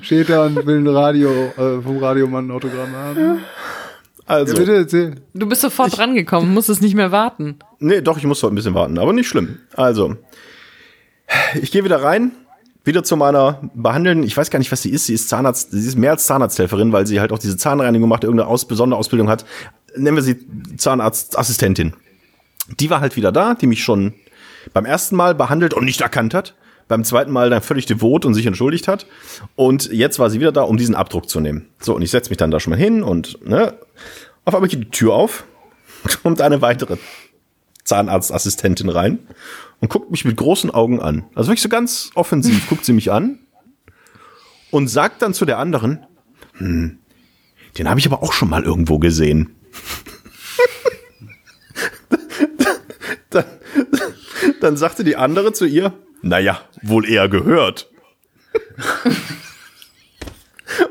[0.00, 3.38] steht da und will ein Radio, äh, vom Radiomann ein Autogramm haben.
[4.26, 4.54] Also.
[5.34, 7.58] Du bist sofort drangekommen, musstest nicht mehr warten.
[7.78, 9.58] Nee, doch, ich muss heute ein bisschen warten, aber nicht schlimm.
[9.76, 10.16] Also,
[11.60, 12.32] ich gehe wieder rein,
[12.84, 15.86] wieder zu meiner behandelnden, ich weiß gar nicht, was sie ist, sie ist Zahnarzt, sie
[15.86, 19.28] ist mehr als Zahnarzthelferin, weil sie halt auch diese Zahnreinigung macht, irgendeine Aus besondere Ausbildung
[19.28, 19.44] hat.
[19.96, 20.38] Nennen wir sie
[20.76, 21.94] Zahnarztassistentin.
[22.80, 24.14] Die war halt wieder da, die mich schon
[24.72, 26.54] beim ersten Mal behandelt und nicht erkannt hat.
[26.88, 29.06] Beim zweiten Mal dann völlig devot und sich entschuldigt hat.
[29.56, 31.68] Und jetzt war sie wieder da, um diesen Abdruck zu nehmen.
[31.80, 33.74] So, und ich setze mich dann da schon mal hin und, ne,
[34.44, 35.44] Auf einmal geht die Tür auf,
[36.22, 36.98] kommt eine weitere
[37.84, 39.18] Zahnarztassistentin rein
[39.80, 41.24] und guckt mich mit großen Augen an.
[41.34, 43.38] Also wirklich so ganz offensiv guckt sie mich an
[44.70, 46.06] und sagt dann zu der anderen,
[46.54, 46.98] hm,
[47.78, 49.54] den habe ich aber auch schon mal irgendwo gesehen.
[53.30, 53.44] dann,
[54.60, 55.92] dann sagte die andere zu ihr,
[56.24, 57.90] naja, wohl eher gehört.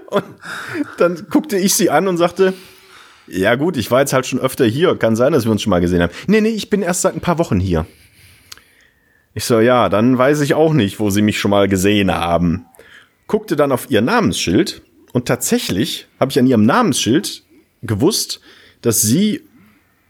[0.07, 0.23] und
[0.97, 2.53] dann guckte ich sie an und sagte,
[3.27, 4.95] ja gut, ich war jetzt halt schon öfter hier.
[4.95, 6.13] Kann sein, dass wir uns schon mal gesehen haben.
[6.27, 7.85] Nee, nee, ich bin erst seit ein paar Wochen hier.
[9.33, 12.65] Ich so, ja, dann weiß ich auch nicht, wo sie mich schon mal gesehen haben.
[13.25, 17.43] Guckte dann auf ihr Namensschild und tatsächlich habe ich an ihrem Namensschild
[17.81, 18.41] gewusst,
[18.81, 19.41] dass sie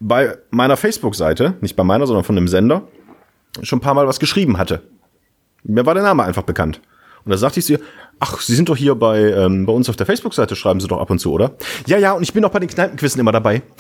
[0.02, 2.88] bei meiner Facebook-Seite, nicht bei meiner, sondern von dem Sender,
[3.62, 4.82] schon ein paar Mal was geschrieben hatte.
[5.64, 6.82] Mir war der Name einfach bekannt.
[7.26, 7.80] Und da sagte ich sie,
[8.20, 11.00] ach, Sie sind doch hier bei, ähm, bei uns auf der Facebook-Seite, schreiben Sie doch
[11.00, 11.56] ab und zu, oder?
[11.88, 13.62] Ja, ja, und ich bin auch bei den Kneipenquissen immer dabei.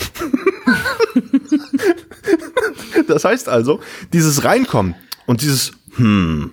[3.07, 3.79] das heißt also,
[4.13, 6.51] dieses Reinkommen und dieses, hm,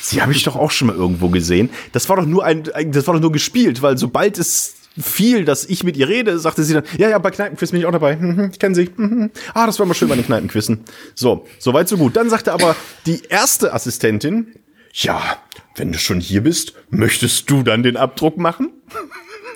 [0.00, 1.70] Sie habe ich doch auch schon mal irgendwo gesehen.
[1.92, 5.64] Das war doch nur ein, das war doch nur gespielt, weil sobald es fiel, dass
[5.64, 8.16] ich mit ihr rede, sagte sie dann, ja, ja, bei Kneipenquiz bin ich auch dabei.
[8.16, 8.90] Mhm, ich kenne sie.
[8.96, 9.30] Mhm.
[9.54, 10.80] Ah, das war mal schön bei den Kneipenquissen.
[11.14, 12.16] So, soweit so gut.
[12.16, 12.76] Dann sagte aber
[13.06, 14.54] die erste Assistentin,
[14.92, 15.38] ja,
[15.76, 18.70] wenn du schon hier bist, möchtest du dann den Abdruck machen?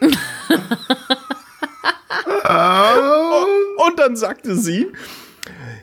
[3.86, 4.88] Und dann sagte sie,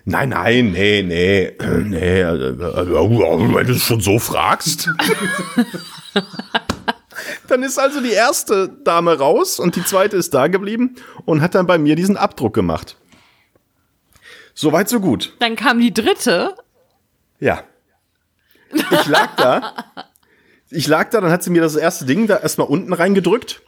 [0.05, 4.89] nein, nein, nee, nee, nee, wenn du es schon so fragst.
[7.47, 11.55] dann ist also die erste Dame raus und die zweite ist da geblieben und hat
[11.55, 12.97] dann bei mir diesen Abdruck gemacht.
[14.53, 15.33] Soweit, so gut.
[15.39, 16.55] Dann kam die dritte.
[17.39, 17.63] Ja.
[18.73, 19.73] Ich lag da.
[20.69, 23.61] Ich lag da, dann hat sie mir das erste Ding da erstmal unten reingedrückt.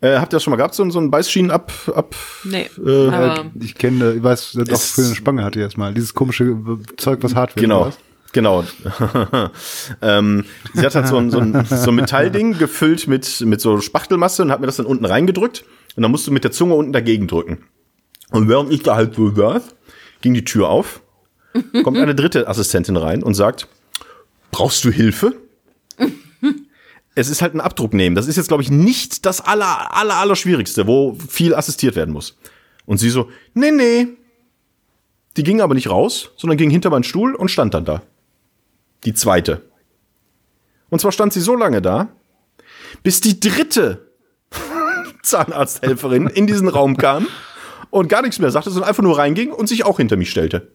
[0.00, 2.14] Äh, habt ihr das schon mal gehabt, so, so ein Beißschienen ab, ab?
[2.44, 2.68] Nee.
[2.84, 5.92] Äh, aber Ich kenne, ich weiß, Es- für eine Spange hatte ich erstmal.
[5.94, 6.56] Dieses komische
[6.96, 7.64] Zeug, was hart wird.
[7.64, 7.80] Genau.
[7.80, 7.98] oder was?
[8.32, 8.64] Genau.
[10.02, 13.80] ähm, sie hat halt so ein, so, ein, so ein Metallding gefüllt mit, mit so
[13.80, 15.64] Spachtelmasse und hat mir das dann unten reingedrückt.
[15.96, 17.64] Und dann musst du mit der Zunge unten dagegen drücken.
[18.30, 19.62] Und während ich da halt so saß,
[20.20, 21.00] ging die Tür auf,
[21.82, 23.66] kommt eine dritte Assistentin rein und sagt,
[24.50, 25.34] brauchst du Hilfe?
[27.14, 28.14] es ist halt ein Abdruck nehmen.
[28.14, 32.12] Das ist jetzt, glaube ich, nicht das aller, aller, aller Schwierigste, wo viel assistiert werden
[32.12, 32.36] muss.
[32.86, 34.06] Und sie so, nee, nee.
[35.36, 38.02] Die ging aber nicht raus, sondern ging hinter meinen Stuhl und stand dann da.
[39.04, 39.62] Die zweite.
[40.90, 42.08] Und zwar stand sie so lange da,
[43.02, 44.12] bis die dritte
[45.22, 47.26] Zahnarzthelferin in diesen Raum kam
[47.90, 50.72] und gar nichts mehr sagte, sondern einfach nur reinging und sich auch hinter mich stellte.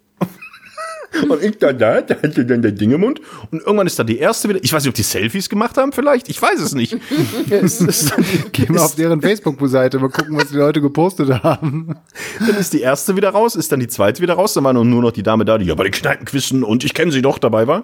[1.30, 3.21] Und ich da, da, da hatte dann der Ding im Mund.
[3.51, 4.59] Und irgendwann ist dann die erste wieder.
[4.63, 6.28] Ich weiß nicht, ob die Selfies gemacht haben, vielleicht.
[6.28, 6.97] Ich weiß es nicht.
[8.51, 11.95] Geh mal auf deren Facebook-Seite, mal gucken, was die Leute gepostet haben.
[12.39, 14.55] dann ist die erste wieder raus, ist dann die zweite wieder raus.
[14.55, 17.11] Dann war nur noch die Dame da, die ja bei den Kneipenquissen und ich kenne
[17.11, 17.84] sie doch dabei war.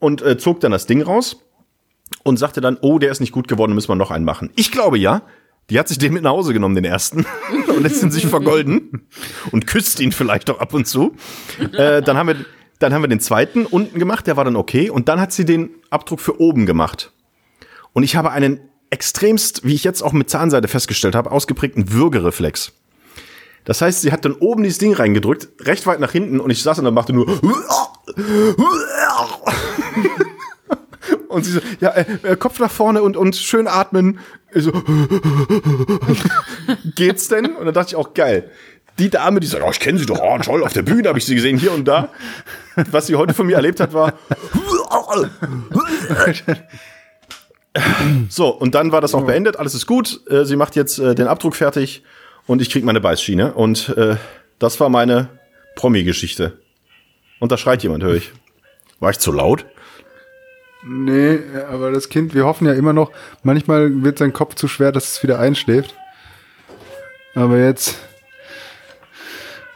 [0.00, 1.44] Und äh, zog dann das Ding raus
[2.24, 4.50] und sagte dann, oh, der ist nicht gut geworden, müssen wir noch einen machen.
[4.56, 5.22] Ich glaube ja.
[5.68, 7.24] Die hat sich den mit nach Hause genommen, den ersten,
[7.68, 9.06] und lässt ihn sich vergolden
[9.52, 11.14] und küsst ihn vielleicht auch ab und zu.
[11.72, 12.44] Äh, dann haben wir,
[12.80, 15.44] dann haben wir den zweiten unten gemacht, der war dann okay, und dann hat sie
[15.44, 17.12] den Abdruck für oben gemacht.
[17.92, 18.58] Und ich habe einen
[18.90, 22.72] extremst, wie ich jetzt auch mit Zahnseide festgestellt habe, ausgeprägten Würgereflex.
[23.64, 26.62] Das heißt, sie hat dann oben dieses Ding reingedrückt, recht weit nach hinten, und ich
[26.62, 27.28] saß und dann machte nur
[31.28, 34.18] und sie so, ja, äh, äh, Kopf nach vorne und, und schön atmen.
[34.52, 34.72] Ich so,
[36.94, 37.54] geht's denn?
[37.56, 38.50] Und dann dachte ich auch, geil.
[38.98, 41.18] Die Dame, die sagt, oh, ich kenne sie doch, oh, toll, auf der Bühne habe
[41.18, 42.08] ich sie gesehen, hier und da.
[42.90, 44.14] Was sie heute von mir erlebt hat, war.
[48.28, 50.22] So, und dann war das auch beendet, alles ist gut.
[50.28, 52.02] Äh, Sie macht jetzt äh, den Abdruck fertig
[52.46, 53.54] und ich krieg meine Beißschiene.
[53.54, 54.16] Und äh,
[54.58, 55.28] das war meine
[55.76, 56.58] Promi-Geschichte.
[57.38, 58.32] Und da schreit jemand, höre ich.
[58.98, 59.66] War ich zu laut?
[60.82, 61.38] Nee,
[61.68, 63.12] aber das Kind, wir hoffen ja immer noch,
[63.42, 65.94] manchmal wird sein Kopf zu schwer, dass es wieder einschläft.
[67.34, 67.98] Aber jetzt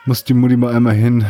[0.07, 1.25] muss die Mutti mal einmal hin.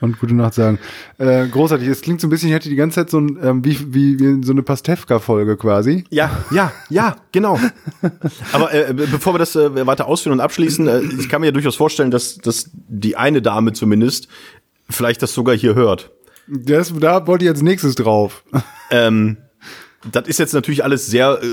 [0.00, 0.78] Und gute Nacht sagen.
[1.18, 3.64] Äh, großartig, es klingt so ein bisschen, ich hätte die ganze Zeit so ein, ähm,
[3.64, 6.04] wie, wie, wie so eine Pastewka-Folge quasi.
[6.10, 7.58] Ja, ja, ja, genau.
[8.52, 11.48] Aber äh, be- bevor wir das äh, weiter ausführen und abschließen, äh, ich kann mir
[11.48, 14.28] ja durchaus vorstellen, dass, dass die eine Dame zumindest
[14.88, 16.10] vielleicht das sogar hier hört.
[16.48, 18.42] Das, da wollte ich als nächstes drauf.
[18.90, 19.36] Ähm,
[20.10, 21.46] das ist jetzt natürlich alles sehr äh,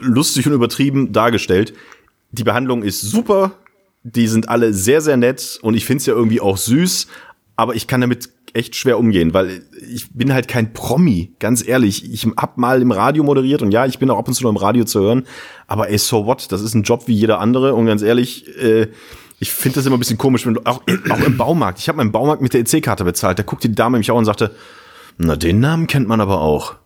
[0.00, 1.72] lustig und übertrieben dargestellt.
[2.32, 3.52] Die Behandlung ist super,
[4.02, 7.06] die sind alle sehr, sehr nett und ich finde es ja irgendwie auch süß,
[7.56, 12.10] aber ich kann damit echt schwer umgehen, weil ich bin halt kein Promi, ganz ehrlich.
[12.12, 14.50] Ich hab mal im Radio moderiert und ja, ich bin auch ab und zu noch
[14.50, 15.26] im Radio zu hören,
[15.66, 16.50] aber ey, so what?
[16.52, 18.88] Das ist ein Job wie jeder andere und ganz ehrlich, äh,
[19.40, 21.80] ich finde das immer ein bisschen komisch, wenn auch, auch im Baumarkt.
[21.80, 23.38] Ich habe meinen Baumarkt mit der EC-Karte bezahlt.
[23.38, 24.54] Da guckte die Dame mich auch und sagte,
[25.18, 26.76] na, den Namen kennt man aber auch.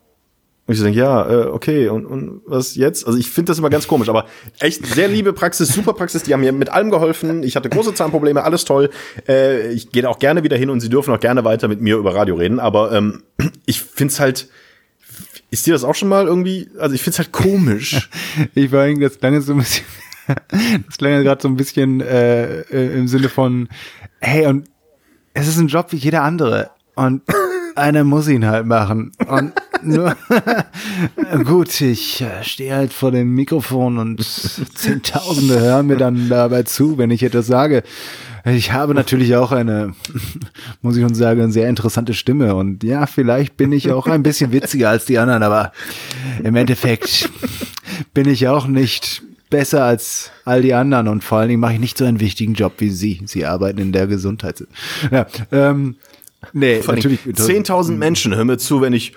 [0.69, 3.07] Und ich denke, ja, äh, okay, und, und was jetzt?
[3.07, 4.27] Also ich finde das immer ganz komisch, aber
[4.59, 7.41] echt sehr liebe Praxis, super Praxis, die haben mir mit allem geholfen.
[7.41, 8.91] Ich hatte große Zahnprobleme, alles toll.
[9.27, 11.97] Äh, ich gehe auch gerne wieder hin und sie dürfen auch gerne weiter mit mir
[11.97, 13.23] über Radio reden, aber ähm,
[13.65, 14.47] ich finde es halt,
[15.49, 18.07] ist dir das auch schon mal irgendwie, also ich finde es halt komisch.
[18.53, 19.85] ich war irgendwie das lange so ein bisschen,
[20.85, 23.69] das klang gerade so ein bisschen äh, äh, im Sinne von,
[24.19, 24.69] hey, und
[25.33, 26.69] es ist ein Job wie jeder andere.
[26.93, 27.23] Und
[27.75, 29.13] einer muss ihn halt machen.
[29.27, 29.53] Und
[29.83, 30.15] nur,
[31.45, 34.23] gut, ich äh, stehe halt vor dem Mikrofon und
[34.75, 37.83] Zehntausende hören mir dann dabei zu, wenn ich etwas sage.
[38.45, 39.93] Ich habe natürlich auch eine,
[40.81, 42.55] muss ich uns sagen, eine sehr interessante Stimme.
[42.55, 45.71] Und ja, vielleicht bin ich auch ein bisschen witziger als die anderen, aber
[46.43, 47.29] im Endeffekt
[48.13, 51.79] bin ich auch nicht besser als all die anderen und vor allen Dingen mache ich
[51.79, 53.21] nicht so einen wichtigen Job wie Sie.
[53.25, 54.63] Sie arbeiten in der Gesundheit.
[55.11, 55.95] Ja, ähm,
[56.53, 57.21] Nee, Von natürlich.
[57.21, 59.13] 10.000 Menschen hören mir zu, wenn ich.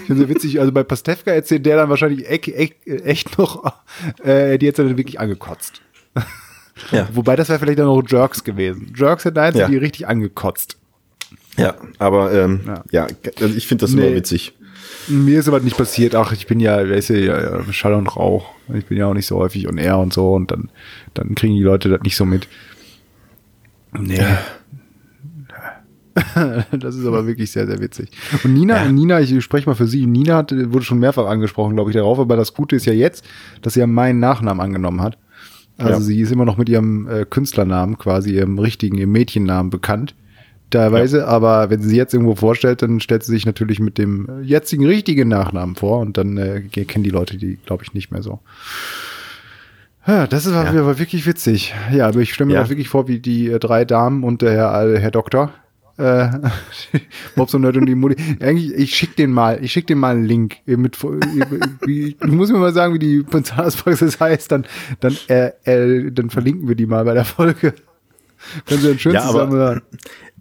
[0.00, 3.72] Ich finde so witzig, also bei Pastewka erzählt der dann wahrscheinlich echt, echt, echt noch,
[4.24, 5.80] äh, die jetzt dann wirklich angekotzt.
[6.90, 7.08] Ja.
[7.12, 8.92] Wobei das wäre vielleicht dann noch Jerks gewesen.
[8.96, 9.68] Jerks hätte eins ja.
[9.68, 10.76] die richtig angekotzt.
[11.56, 12.82] Ja, aber ähm, ja.
[12.90, 13.06] ja,
[13.40, 14.06] also ich finde das nee.
[14.06, 14.54] immer witzig.
[15.08, 16.14] Mir ist aber nicht passiert.
[16.14, 18.46] Ach, ich bin ja, weißt du, ja, Schall und Rauch.
[18.74, 20.70] Ich bin ja auch nicht so häufig und er und so und dann,
[21.14, 22.48] dann kriegen die Leute das nicht so mit.
[23.98, 24.24] Nee.
[26.78, 28.10] das ist aber wirklich sehr, sehr witzig.
[28.44, 28.92] Und Nina, ja.
[28.92, 32.18] Nina, ich spreche mal für sie, Nina hat, wurde schon mehrfach angesprochen, glaube ich, darauf,
[32.18, 33.24] aber das Gute ist ja jetzt,
[33.62, 35.18] dass sie ja meinen Nachnamen angenommen hat.
[35.78, 36.00] Also ja.
[36.00, 40.14] sie ist immer noch mit ihrem äh, Künstlernamen, quasi ihrem richtigen, ihrem Mädchennamen bekannt.
[40.70, 41.26] Teilweise, ja.
[41.26, 44.86] aber wenn sie sich jetzt irgendwo vorstellt, dann stellt sie sich natürlich mit dem jetzigen
[44.86, 48.40] richtigen Nachnamen vor und dann äh, kennen die Leute die, glaube ich, nicht mehr so.
[50.06, 50.62] Ja, das ist ja.
[50.64, 51.74] aber wirklich witzig.
[51.92, 52.62] Ja, aber ich stelle mir ja.
[52.62, 55.52] auch wirklich vor, wie die äh, drei Damen und der Herr, äh, Herr Doktor,
[55.96, 56.28] äh,
[57.36, 58.16] Bobs und Nerd und die Mutti.
[58.40, 60.56] Eigentlich, ich schick den mal, ich schick den mal einen Link.
[60.66, 64.66] Mit, wie, du musst mir mal sagen, wie die Zahnarztpraxis heißt, dann,
[65.00, 67.74] dann, äh, äh, dann verlinken wir die mal bei der Folge.
[68.66, 69.82] Können Sie dann schön ja, zusammen hören.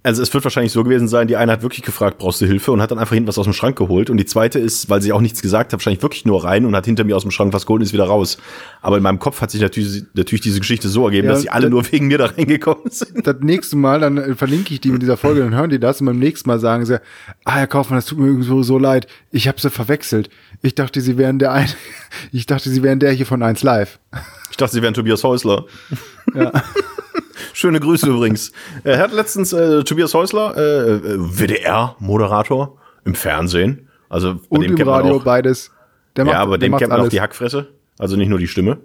[0.03, 2.71] Also es wird wahrscheinlich so gewesen sein, die eine hat wirklich gefragt, brauchst du Hilfe
[2.71, 4.99] und hat dann einfach hinten was aus dem Schrank geholt und die zweite ist, weil
[4.99, 7.29] sie auch nichts gesagt hat, wahrscheinlich wirklich nur rein und hat hinter mir aus dem
[7.29, 8.39] Schrank was geholt und ist wieder raus.
[8.81, 11.51] Aber in meinem Kopf hat sich natürlich, natürlich diese Geschichte so ergeben, ja, dass sie
[11.51, 13.27] alle das, nur wegen mir da reingekommen sind.
[13.27, 16.01] Das nächste Mal, dann äh, verlinke ich die mit dieser Folge, dann hören die das
[16.01, 16.99] und beim nächsten Mal sagen sie,
[17.45, 20.31] ah Herr Kaufmann, das tut mir so, so leid, ich habe sie verwechselt.
[20.63, 21.69] Ich dachte, sie wären der ein,
[22.31, 23.99] ich dachte, sie wären der hier von 1 Live.
[24.49, 25.65] Ich dachte, sie wären Tobias Häusler.
[26.33, 26.51] Ja.
[27.61, 28.51] Schöne Grüße übrigens.
[28.83, 33.87] Er hat letztens äh, Tobias Häusler, äh, äh WDR-Moderator im Fernsehen.
[34.09, 35.69] Also bei Und dem im Radio auch, beides.
[36.15, 37.67] Der macht, ja, aber dem kennt man auch die Hackfresse.
[37.99, 38.79] Also nicht nur die Stimme.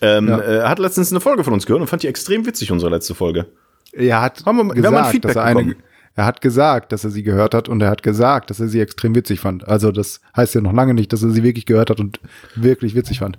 [0.00, 0.38] Ähm, ja.
[0.38, 3.16] Er hat letztens eine Folge von uns gehört und fand die extrem witzig, unsere letzte
[3.16, 3.46] Folge.
[3.92, 5.74] Er hat haben wir, gesagt, wir haben ein Feedback dass er eine,
[6.14, 8.78] er hat gesagt, dass er sie gehört hat und er hat gesagt, dass er sie
[8.78, 9.66] extrem witzig fand.
[9.66, 12.20] Also das heißt ja noch lange nicht, dass er sie wirklich gehört hat und
[12.54, 13.36] wirklich witzig fand.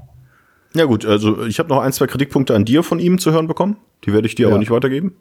[0.75, 3.47] Ja gut, also ich habe noch ein, zwei Kritikpunkte an dir von ihm zu hören
[3.47, 3.77] bekommen.
[4.05, 4.49] Die werde ich dir ja.
[4.49, 5.15] aber nicht weitergeben.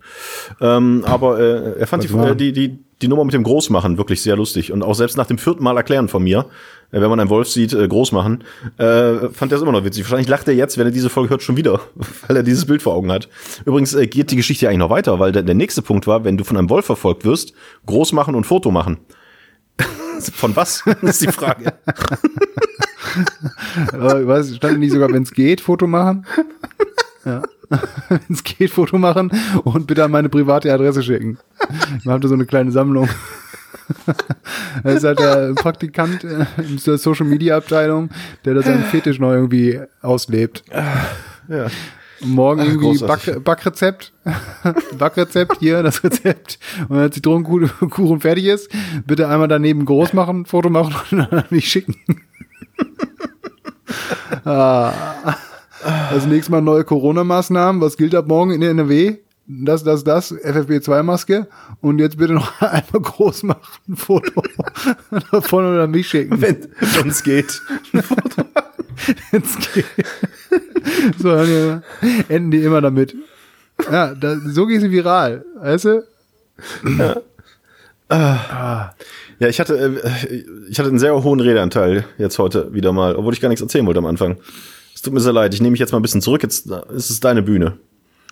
[0.60, 4.22] Ähm, aber äh, er fand die, äh, die, die, die Nummer mit dem Großmachen wirklich
[4.22, 4.72] sehr lustig.
[4.72, 6.46] Und auch selbst nach dem vierten Mal erklären von mir,
[6.90, 8.42] äh, wenn man einen Wolf sieht, äh, Großmachen,
[8.78, 10.04] äh, fand er es immer noch witzig.
[10.04, 11.80] Wahrscheinlich lacht er jetzt, wenn er diese Folge hört, schon wieder,
[12.26, 13.28] weil er dieses Bild vor Augen hat.
[13.64, 16.36] Übrigens äh, geht die Geschichte eigentlich noch weiter, weil der, der nächste Punkt war, wenn
[16.36, 17.52] du von einem Wolf verfolgt wirst,
[17.86, 18.98] Großmachen und Foto machen.
[20.34, 20.84] Von was?
[21.02, 21.72] ist die Frage.
[23.92, 26.26] was, stand nicht sogar, wenn es geht, Foto machen?
[27.24, 27.42] Ja.
[28.08, 29.30] wenn es geht, Foto machen
[29.64, 31.38] und bitte an meine private Adresse schicken.
[32.04, 33.08] Man hatte so eine kleine Sammlung.
[34.84, 36.46] Er ist halt der Praktikant in
[36.86, 38.10] der Social Media Abteilung,
[38.44, 40.64] der da seinen Fetisch noch irgendwie auslebt.
[41.48, 41.66] Ja.
[42.24, 44.12] Morgen irgendwie Back, Backrezept.
[44.98, 46.58] Backrezept, hier, das Rezept.
[46.88, 48.70] Und wenn Zitronenkuchen fertig ist,
[49.06, 51.96] bitte einmal daneben groß machen, Foto machen und dann an mich schicken.
[54.44, 54.92] ah.
[56.12, 57.80] Das nächste Mal neue Corona-Maßnahmen.
[57.80, 59.16] Was gilt ab morgen in der NRW?
[59.46, 61.48] Das, das, das, FFP2-Maske.
[61.80, 64.42] Und jetzt bitte noch einmal groß machen, ein Foto
[65.32, 66.40] davon oder mich schicken.
[66.40, 67.60] Wenn es geht.
[67.92, 68.44] Ein Foto.
[69.30, 69.86] Wenn es geht.
[71.18, 71.82] So, dann
[72.28, 73.14] enden die immer damit.
[73.90, 75.44] Ja, da, so geht sie viral.
[75.56, 76.04] Weißt du?
[76.98, 77.16] Ja.
[78.08, 78.90] Ah.
[79.38, 83.32] Ja, ich hatte, äh, ich hatte einen sehr hohen Redeanteil jetzt heute wieder mal, obwohl
[83.32, 84.36] ich gar nichts erzählen wollte am Anfang.
[84.94, 85.54] Es tut mir sehr leid.
[85.54, 86.42] Ich nehme mich jetzt mal ein bisschen zurück.
[86.42, 87.78] Jetzt ist es deine Bühne.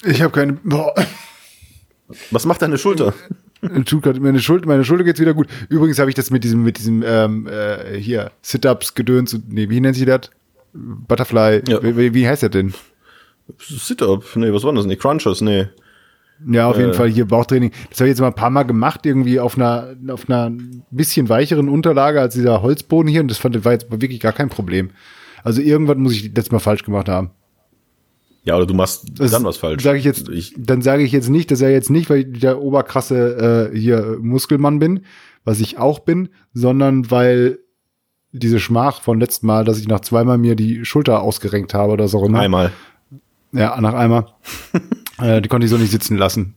[0.04, 0.52] Ich habe keine.
[0.64, 0.94] Boah.
[2.30, 3.14] Was macht deine Schulter?
[3.84, 5.46] Tut grad meine Schulter, meine Schulter geht's wieder gut.
[5.68, 9.34] Übrigens habe ich das mit diesem, mit diesem ähm, äh, hier Sit-ups gedöns.
[9.34, 10.30] und- Nee, wie nennt sich das?
[10.72, 11.62] Butterfly.
[11.68, 11.82] Ja.
[11.82, 12.72] Wie, wie heißt das denn?
[13.58, 14.24] Sit-up.
[14.36, 14.86] Nee, was war das?
[14.86, 15.66] Nee, Crunchers, nee.
[16.48, 16.94] Ja, auf jeden Äh.
[16.94, 17.70] Fall hier Bauchtraining.
[17.90, 20.50] Das habe ich jetzt mal ein paar Mal gemacht, irgendwie auf einer, auf einer
[20.90, 23.20] bisschen weicheren Unterlage als dieser Holzboden hier.
[23.20, 24.90] Und das fand, war jetzt wirklich gar kein Problem.
[25.42, 27.30] Also irgendwas muss ich letztes Mal falsch gemacht haben.
[28.44, 29.82] Ja, oder du machst Das dann was falsch.
[29.82, 32.40] Sag ich jetzt, Ich, dann sage ich jetzt nicht, dass er jetzt nicht, weil ich
[32.40, 35.00] der oberkrasse äh, hier Muskelmann bin,
[35.44, 37.58] was ich auch bin, sondern weil
[38.32, 42.08] diese Schmach von letztem Mal, dass ich nach zweimal mir die Schulter ausgerenkt habe oder
[42.08, 42.26] so.
[42.28, 42.38] Ne?
[42.38, 42.72] einmal.
[43.52, 44.26] Ja, nach einmal.
[45.18, 46.54] äh, die konnte ich so nicht sitzen lassen.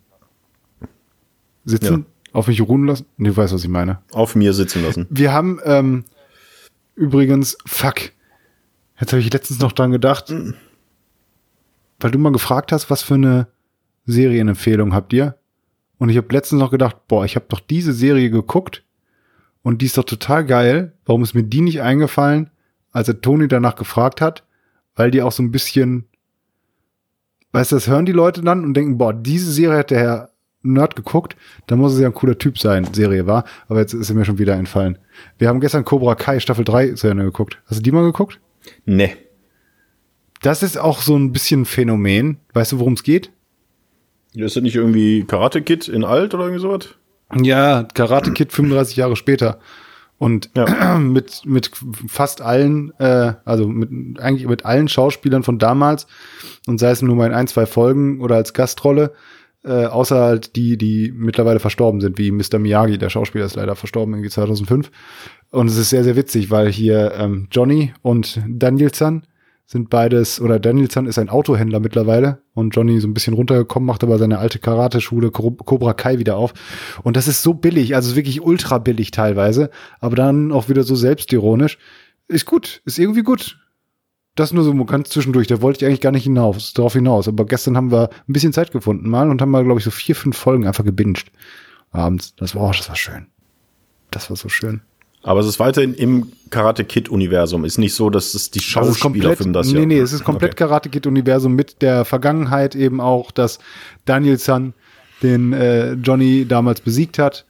[1.65, 2.05] Sitzen?
[2.31, 3.05] Auf mich ruhen lassen?
[3.17, 3.99] Nee, du weißt, was ich meine.
[4.11, 5.07] Auf mir sitzen lassen.
[5.09, 6.03] Wir haben ähm,
[6.95, 8.11] übrigens, fuck,
[8.99, 10.33] jetzt habe ich letztens noch dran gedacht,
[11.99, 13.47] weil du mal gefragt hast, was für eine
[14.05, 15.37] Serienempfehlung habt ihr?
[15.99, 18.83] Und ich habe letztens noch gedacht, boah, ich habe doch diese Serie geguckt
[19.63, 20.93] und die ist doch total geil.
[21.05, 22.51] Warum ist mir die nicht eingefallen,
[22.91, 24.43] als er Toni danach gefragt hat?
[24.95, 26.05] Weil die auch so ein bisschen,
[27.53, 30.29] weißt du, das hören die Leute dann und denken, boah, diese Serie hat der Herr
[30.61, 31.35] Nerd geguckt,
[31.67, 33.43] dann muss es ja ein cooler Typ sein, Serie war.
[33.67, 34.97] Aber jetzt ist er mir schon wieder entfallen.
[35.37, 37.57] Wir haben gestern Cobra Kai Staffel 3 zu Ende geguckt.
[37.65, 38.39] Hast du die mal geguckt?
[38.85, 39.15] Nee.
[40.41, 42.37] Das ist auch so ein bisschen ein Phänomen.
[42.53, 43.31] Weißt du, worum es geht?
[44.33, 46.95] Ist das nicht irgendwie Karate Kid in alt oder irgendwie sowas?
[47.41, 49.59] Ja, Karate Kid 35 Jahre später.
[50.17, 50.97] Und Ja.
[50.99, 51.71] mit, mit
[52.07, 56.07] fast allen, äh, also mit, eigentlich mit allen Schauspielern von damals
[56.67, 59.13] und sei es nur mal in ein, zwei Folgen oder als Gastrolle,
[59.65, 62.59] äh, außer halt die, die mittlerweile verstorben sind, wie Mr.
[62.59, 64.91] Miyagi, der Schauspieler ist leider verstorben, irgendwie 2005.
[65.51, 69.23] Und es ist sehr, sehr witzig, weil hier ähm, Johnny und Danielson
[69.65, 74.03] sind beides, oder Danielson ist ein Autohändler mittlerweile und Johnny so ein bisschen runtergekommen, macht
[74.03, 76.53] aber seine alte Karate-Schule Co- Cobra Kai wieder auf.
[77.03, 80.95] Und das ist so billig, also wirklich ultra billig teilweise, aber dann auch wieder so
[80.95, 81.77] selbstironisch.
[82.27, 83.59] Ist gut, ist irgendwie gut.
[84.35, 87.27] Das nur so ganz zwischendurch, da wollte ich eigentlich gar nicht hinaus, darauf hinaus.
[87.27, 89.91] Aber gestern haben wir ein bisschen Zeit gefunden mal und haben mal, glaube ich, so
[89.91, 91.31] vier, fünf Folgen einfach gebinged.
[91.91, 92.35] Abends.
[92.35, 93.27] Das war, oh, das war schön.
[94.09, 94.81] Das war so schön.
[95.23, 97.63] Aber es ist weiterhin im Karate Kid Universum.
[97.63, 99.85] Ist nicht so, dass es die Das ist Schauspieler das nee, ja.
[99.85, 100.65] nee, es ist komplett Okay.
[100.65, 103.59] Karate Kid Universum mit der Vergangenheit eben auch, dass
[104.05, 104.73] Danielson
[105.23, 107.45] den äh, Johnny damals besiegt hat.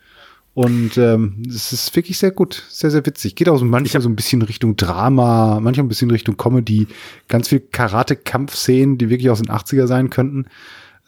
[0.53, 3.35] Und ähm, es ist wirklich sehr gut, sehr, sehr witzig.
[3.35, 6.87] Geht auch so manchmal so ein bisschen Richtung Drama, manchmal ein bisschen Richtung Comedy.
[7.27, 10.45] Ganz viel Karate-Kampfszenen, die wirklich aus den 80er sein könnten.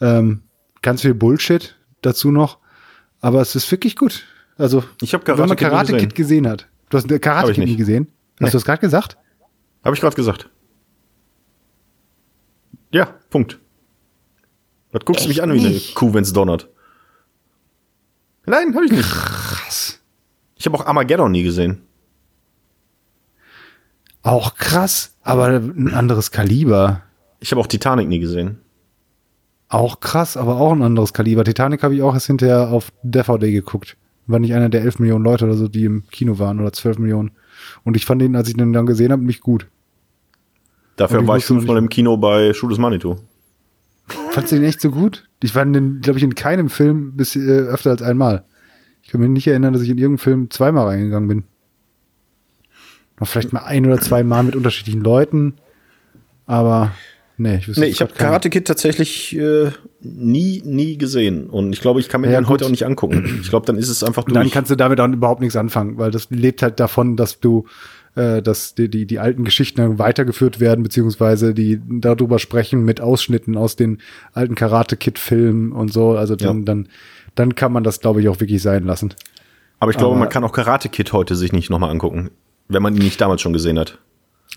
[0.00, 0.42] Ähm,
[0.82, 2.58] ganz viel Bullshit dazu noch.
[3.20, 4.24] Aber es ist wirklich gut.
[4.56, 6.08] Also, Ich habe wenn Karate man Kid nie Karate gesehen.
[6.08, 6.68] Kid gesehen hat.
[6.88, 8.06] Du hast Karate Hab Kid nie gesehen?
[8.34, 8.46] Hast Nee.
[8.50, 9.16] du das gerade gesagt?
[9.84, 10.48] Habe ich gerade gesagt.
[12.90, 13.58] Ja, Punkt.
[14.92, 15.94] Was guckst du mich an wie eine nicht?
[15.94, 16.68] Kuh, wenn's donnert?
[18.46, 19.10] Nein, habe ich nicht.
[19.10, 20.00] Krass.
[20.54, 21.82] Ich habe auch Armageddon nie gesehen.
[24.22, 27.02] Auch krass, aber ein anderes Kaliber.
[27.40, 28.60] Ich habe auch Titanic nie gesehen.
[29.68, 31.44] Auch krass, aber auch ein anderes Kaliber.
[31.44, 33.96] Titanic habe ich auch erst hinterher auf DVD geguckt.
[34.26, 36.98] War nicht einer der 11 Millionen Leute oder so, die im Kino waren oder 12
[36.98, 37.30] Millionen.
[37.84, 39.68] Und ich fand ihn, als ich den dann gesehen habe, nicht gut.
[40.96, 43.16] Dafür ich war ich fünfmal im Kino bei Schuh des Manitou.
[44.30, 45.28] Fandst du den echt so gut?
[45.42, 48.44] Ich war glaube ich, in keinem Film bis äh, öfter als einmal.
[49.02, 51.44] Ich kann mich nicht erinnern, dass ich in irgendeinem Film zweimal reingegangen bin.
[53.20, 55.54] Noch vielleicht mal ein oder zwei Mal mit unterschiedlichen Leuten.
[56.46, 56.92] Aber
[57.36, 58.12] nee, ich wüsste Nee, ich habe.
[58.12, 59.70] Karate Kid tatsächlich äh,
[60.14, 61.46] nie, nie gesehen.
[61.48, 62.54] Und ich glaube, ich kann mir Ja, den gut.
[62.54, 63.24] heute auch nicht angucken.
[63.42, 64.34] Ich glaube, dann ist es einfach durch.
[64.34, 67.66] Dann kannst du damit auch überhaupt nichts anfangen, weil das lebt halt davon, dass du,
[68.14, 73.56] äh, dass die, die, die alten Geschichten weitergeführt werden, beziehungsweise die darüber sprechen mit Ausschnitten
[73.56, 73.98] aus den
[74.32, 76.10] alten Karate-Kid-Filmen und so.
[76.16, 76.64] Also dann, Ja.
[76.64, 76.88] dann,
[77.34, 79.14] dann kann man das, glaube ich, auch wirklich sein lassen.
[79.78, 82.30] Aber ich glaube, Aber- man kann auch Karate Kid heute sich nicht nochmal angucken,
[82.68, 83.98] wenn man ihn nicht damals schon gesehen hat.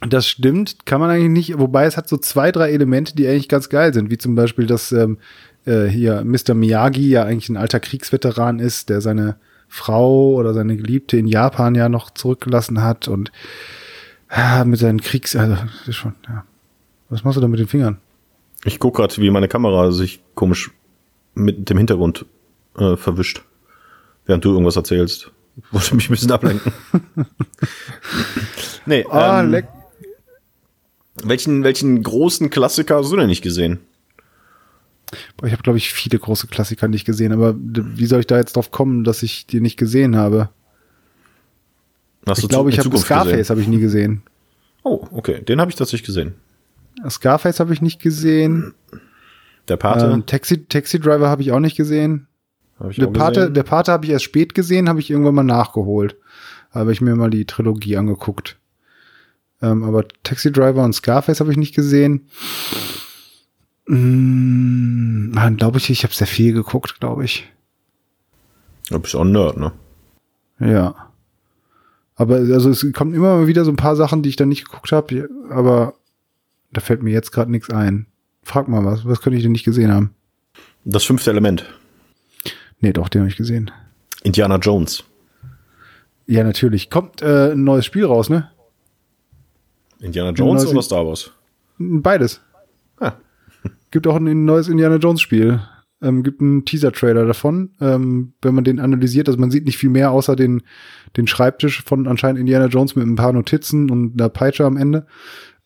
[0.08, 3.50] Das stimmt, kann man eigentlich nicht, wobei es hat so zwei, drei Elemente, die eigentlich
[3.50, 5.18] ganz geil sind, wie zum Beispiel, dass ähm,
[5.66, 6.54] äh, hier Mr.
[6.54, 9.36] Miyagi ja eigentlich ein alter Kriegsveteran ist, der seine
[9.68, 13.32] Frau oder seine Geliebte in Japan ja noch zurückgelassen hat und
[14.30, 15.36] ah, mit seinen Kriegs...
[15.36, 16.46] Also, das ist schon, ja.
[17.10, 17.98] Was machst du da mit den Fingern?
[18.64, 20.72] Ich gucke gerade, wie meine Kamera sich komisch
[21.34, 22.26] mit dem Hintergrund
[22.78, 23.44] äh, verwischt,
[24.26, 25.32] während du irgendwas erzählst.
[25.72, 26.72] Wollte mich ein bisschen ablenken.
[28.86, 29.68] nee, Ah, ähm, leck.
[31.26, 33.80] Welchen, welchen großen Klassiker hast du denn nicht gesehen?
[35.44, 38.56] Ich habe, glaube ich, viele große Klassiker nicht gesehen, aber wie soll ich da jetzt
[38.56, 40.50] drauf kommen, dass ich die nicht gesehen habe?
[42.28, 44.22] Hast Ich glaube, ich habe Scarface habe ich nie gesehen.
[44.84, 46.36] Oh, okay, den habe ich tatsächlich gesehen.
[47.10, 48.74] Scarface habe ich nicht gesehen.
[49.68, 50.06] Der Pate.
[50.06, 52.28] Ähm, Taxi, Taxi Driver habe ich auch nicht gesehen.
[52.80, 53.54] Hab ich Der auch Pate, gesehen.
[53.54, 56.18] der Pate habe ich erst spät gesehen, habe ich irgendwann mal nachgeholt.
[56.72, 58.58] Habe ich mir mal die Trilogie angeguckt.
[59.62, 62.30] Ähm, aber Taxi Driver und Scarface habe ich nicht gesehen.
[63.88, 67.52] Mm, man, glaube ich, ich habe sehr viel geguckt, glaube ich.
[68.90, 69.72] Du bist auch ein Nerd, ne?
[70.60, 70.96] Ja.
[72.16, 74.66] Aber also es kommen immer mal wieder so ein paar Sachen, die ich dann nicht
[74.66, 75.94] geguckt habe, aber
[76.72, 78.08] da fällt mir jetzt gerade nichts ein.
[78.44, 80.14] Frag mal was, was könnte ich denn nicht gesehen haben?
[80.86, 81.66] Das fünfte Element.
[82.80, 83.72] Nee, doch, den habe ich gesehen.
[84.24, 85.04] Indiana Jones.
[86.26, 86.90] Ja, natürlich.
[86.90, 88.50] Kommt äh, ein neues Spiel raus, ne?
[90.00, 91.32] Indiana Jones oder Star Wars?
[91.78, 92.42] Beides.
[93.00, 93.14] Ah.
[93.92, 95.62] Gibt auch ein neues Indiana Jones Spiel.
[96.02, 97.72] Ähm, gibt einen Teaser-Trailer davon.
[97.82, 100.62] Ähm, wenn man den analysiert, also man sieht nicht viel mehr außer den,
[101.18, 105.08] den Schreibtisch von anscheinend Indiana Jones mit ein paar Notizen und einer Peitsche am Ende.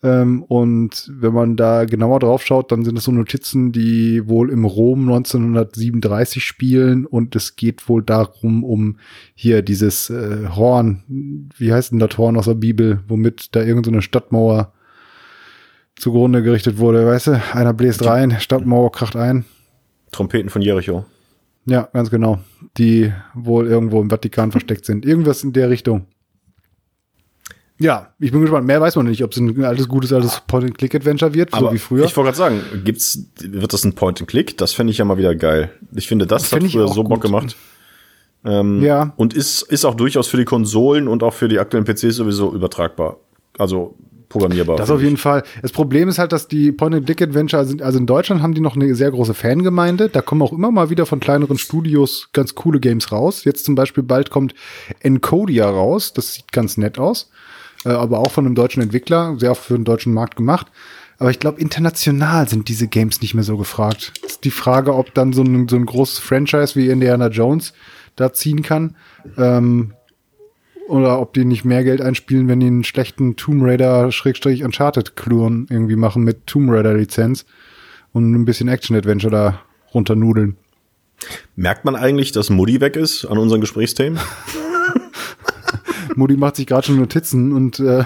[0.04, 4.50] Ähm, und wenn man da genauer drauf schaut, dann sind es so Notizen, die wohl
[4.50, 8.98] im Rom 1937 spielen und es geht wohl darum, um
[9.34, 11.04] hier dieses äh, Horn,
[11.58, 14.74] wie heißt denn das Horn aus der Bibel, womit da irgendeine so eine Stadtmauer
[15.96, 17.42] zugrunde gerichtet wurde, weißt du?
[17.54, 19.46] Einer bläst rein, Stadtmauer kracht ein.
[20.12, 21.06] Trompeten von Jericho.
[21.66, 22.40] Ja, ganz genau.
[22.78, 25.06] Die wohl irgendwo im Vatikan versteckt sind.
[25.06, 26.08] Irgendwas in der Richtung.
[27.80, 28.68] Ja, ich bin gespannt.
[28.68, 32.06] Mehr weiß man nicht, ob es ein altes, gutes, altes Point-and-Click-Adventure wird, so wie früher.
[32.06, 34.58] Ich wollte gerade sagen, gibt's, wird das ein Point-and-Click?
[34.58, 35.72] Das fände ich ja mal wieder geil.
[35.94, 37.22] Ich finde, das, Das hat früher so Bock gut.
[37.24, 37.56] gemacht.
[38.46, 39.14] Ähm, Ja.
[39.16, 42.54] Und ist, ist auch durchaus für die Konsolen und auch für die aktuellen PCs sowieso
[42.54, 43.18] übertragbar.
[43.58, 43.96] Also
[44.30, 44.78] programmierbar.
[44.78, 45.44] Das auf jeden Fall.
[45.62, 48.94] Das Problem ist halt, dass die Point-and-Click-Adventure sind, also in Deutschland haben die noch eine
[48.96, 50.10] sehr große Fangemeinde.
[50.10, 53.44] Da kommen auch immer mal wieder von kleineren Studios ganz coole Games raus.
[53.46, 54.54] Jetzt zum Beispiel bald kommt
[55.02, 56.14] Encodia raus.
[56.14, 57.30] Das sieht ganz nett aus.
[57.86, 59.36] Äh, aber auch von einem deutschen Entwickler.
[59.40, 60.68] Sehr auch für den deutschen Markt gemacht.
[61.20, 64.14] Aber ich glaube, international sind diese Games nicht mehr so gefragt.
[64.26, 67.74] Ist die Frage, ob dann so ein, so ein großes Franchise wie Indiana Jones
[68.16, 68.96] da ziehen kann.
[69.38, 69.94] Ähm,
[70.88, 75.16] oder ob die nicht mehr Geld einspielen, wenn die einen schlechten Tomb Raider Schrägstrich Uncharted
[75.16, 77.46] Klon irgendwie machen mit Tomb Raider Lizenz
[78.12, 79.62] und ein bisschen Action Adventure da
[79.94, 80.58] runternudeln.
[81.56, 84.20] Merkt man eigentlich, dass Mutti weg ist an unseren Gesprächsthemen?
[86.16, 88.04] Moody macht sich gerade schon Notizen und äh,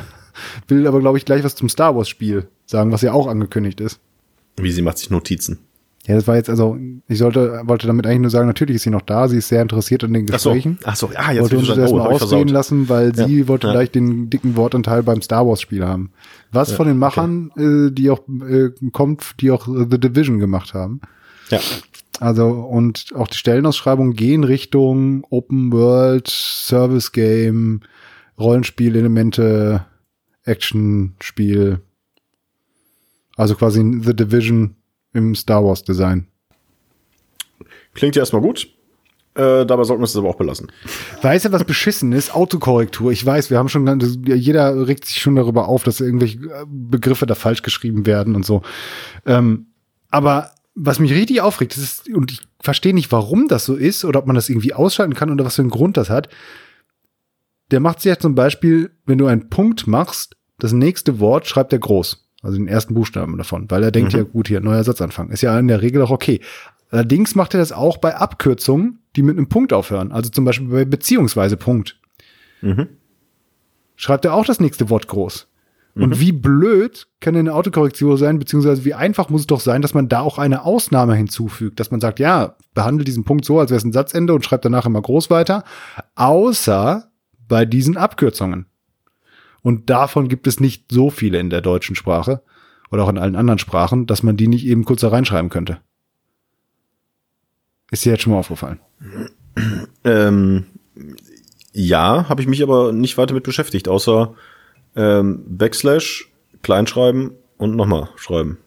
[0.68, 3.80] will aber glaube ich gleich was zum Star Wars Spiel sagen, was ja auch angekündigt
[3.82, 3.99] ist.
[4.58, 5.60] Wie sie macht sich Notizen.
[6.08, 6.78] Ja, das war jetzt also,
[7.10, 9.62] ich sollte, wollte damit eigentlich nur sagen, natürlich ist sie noch da, sie ist sehr
[9.62, 10.51] interessiert an den Ach so.
[10.51, 10.80] Gesprächen.
[10.86, 13.68] Ach so, ah, jetzt wollte uns das erstmal ich ausreden lassen, weil Ja, sie wollte
[13.68, 13.74] ja.
[13.74, 16.12] gleich den dicken Wortanteil beim Star Wars Spiel haben.
[16.51, 21.01] Was von den Machern, äh, die auch äh, kommt, die auch The Division gemacht haben.
[21.49, 21.60] Ja.
[22.20, 27.82] Also und auch die Stellenausschreibungen gehen Richtung Open World, Service Game,
[28.39, 29.86] Rollenspielelemente,
[30.43, 31.82] Action-Spiel.
[33.36, 34.76] Also quasi The Division
[35.13, 36.28] im Star Wars Design.
[37.93, 38.68] Klingt ja erstmal gut.
[39.36, 40.72] Äh, dabei sollten wir es aber auch belassen.
[41.22, 42.34] Weißt du, was beschissen ist?
[42.34, 43.11] Autokorrektur.
[43.11, 47.36] Ich weiß, wir haben schon, jeder regt sich schon darüber auf, dass irgendwelche Begriffe da
[47.36, 48.63] falsch geschrieben werden und so.
[49.28, 49.68] Ähm,
[50.09, 54.05] aber was mich richtig aufregt, das ist, und ich verstehe nicht, warum das so ist
[54.05, 56.30] oder ob man das irgendwie ausschalten kann oder was für einen Grund das hat.
[57.71, 61.73] Der macht sich ja zum Beispiel, wenn du einen Punkt machst, das nächste Wort schreibt
[61.73, 62.30] er groß.
[62.43, 65.32] Also den ersten Buchstaben davon, weil er denkt, ja gut, hier, neuer Satzanfang.
[65.32, 66.39] Ist ja in der Regel auch okay.
[66.91, 70.11] Allerdings macht er das auch bei Abkürzungen, die mit einem Punkt aufhören.
[70.11, 71.99] Also zum Beispiel bei beziehungsweise Punkt.
[72.61, 72.88] Mhm.
[73.95, 75.47] Schreibt er auch das nächste Wort groß.
[76.00, 79.93] Und wie blöd kann eine Autokorrektur sein, beziehungsweise wie einfach muss es doch sein, dass
[79.93, 83.72] man da auch eine Ausnahme hinzufügt, dass man sagt, ja, behandle diesen Punkt so, als
[83.72, 85.64] wäre es ein Satzende und schreibt danach immer groß weiter,
[86.16, 87.10] außer
[87.48, 88.68] bei diesen Abkürzungen.
[89.62, 92.41] Und davon gibt es nicht so viele in der deutschen Sprache
[92.91, 95.80] oder auch in allen anderen Sprachen, dass man die nicht eben kurz da reinschreiben könnte.
[97.91, 98.80] Ist dir jetzt schon mal aufgefallen?
[100.04, 100.66] Ähm,
[101.72, 104.36] ja, habe ich mich aber nicht weiter mit beschäftigt, außer
[104.98, 106.30] ähm, Backslash,
[106.64, 108.58] Kleinschreiben und nochmal schreiben.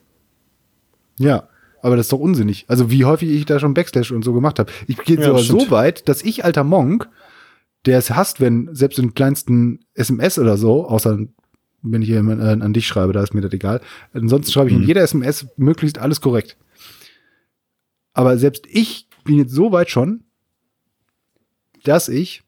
[1.18, 1.48] Ja,
[1.82, 2.64] aber das ist doch unsinnig.
[2.68, 4.72] Also wie häufig ich da schon Backslash und so gemacht habe.
[4.86, 7.08] Ich gehe Ja, sogar so weit, dass ich, alter Monk,
[7.86, 11.18] der es hasst, wenn selbst in kleinsten SMS oder so, außer
[11.82, 13.80] wenn ich hier äh, an dich schreibe, da ist mir das egal.
[14.12, 14.82] Ansonsten schreibe ich Mhm.
[14.82, 16.56] in jeder SMS möglichst alles korrekt.
[18.12, 20.24] Aber selbst ich bin jetzt so weit schon,
[21.84, 22.42] dass ich,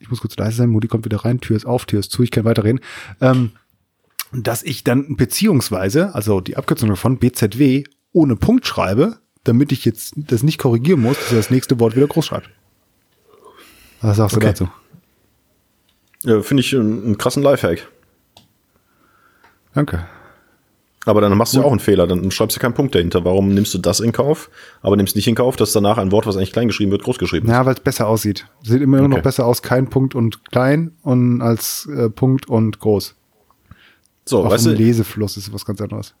[0.00, 2.22] ich muss kurz leise sein, Mutti kommt wieder rein, Tür ist auf, Tür ist zu,
[2.22, 2.80] ich kann weiterreden,
[3.20, 3.52] ähm,
[4.32, 10.14] dass ich dann beziehungsweise, also die Abkürzung davon, BZW, ohne Punkt schreibe, damit ich jetzt
[10.16, 12.50] das nicht korrigieren muss, dass er das nächste Wort wieder groß schreibt.
[14.00, 14.52] Was sagst Okay.
[14.54, 14.66] du
[16.24, 16.28] dazu?
[16.28, 17.88] Äh, Finde ich einen, einen krassen Lifehack.
[19.74, 20.06] Danke.
[21.06, 23.24] Aber dann machst du ja auch einen Fehler, dann schreibst du keinen Punkt dahinter.
[23.24, 24.50] Warum nimmst du das in Kauf,
[24.82, 27.18] aber nimmst nicht in Kauf, dass danach ein Wort, was eigentlich klein geschrieben wird, groß
[27.18, 27.52] geschrieben ist?
[27.52, 28.46] Ja, weil es besser aussieht.
[28.62, 29.08] Sieht immer Okay.
[29.08, 33.14] noch besser aus, kein Punkt und klein und als äh, Punkt und groß.
[34.26, 36.14] So, Auf weißt dem du, Lesefluss ist was ganz anderes.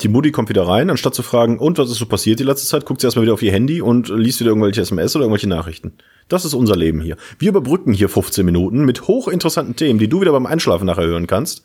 [0.00, 2.66] die Mutti kommt wieder rein, anstatt zu fragen, und was ist so passiert die letzte
[2.68, 5.48] Zeit, guckt sie erstmal wieder auf ihr Handy und liest wieder irgendwelche SMS oder irgendwelche
[5.48, 5.92] Nachrichten.
[6.28, 7.16] Das ist unser Leben hier.
[7.38, 11.26] Wir überbrücken hier 15 Minuten mit hochinteressanten Themen, die du wieder beim Einschlafen nachher hören
[11.26, 11.62] kannst.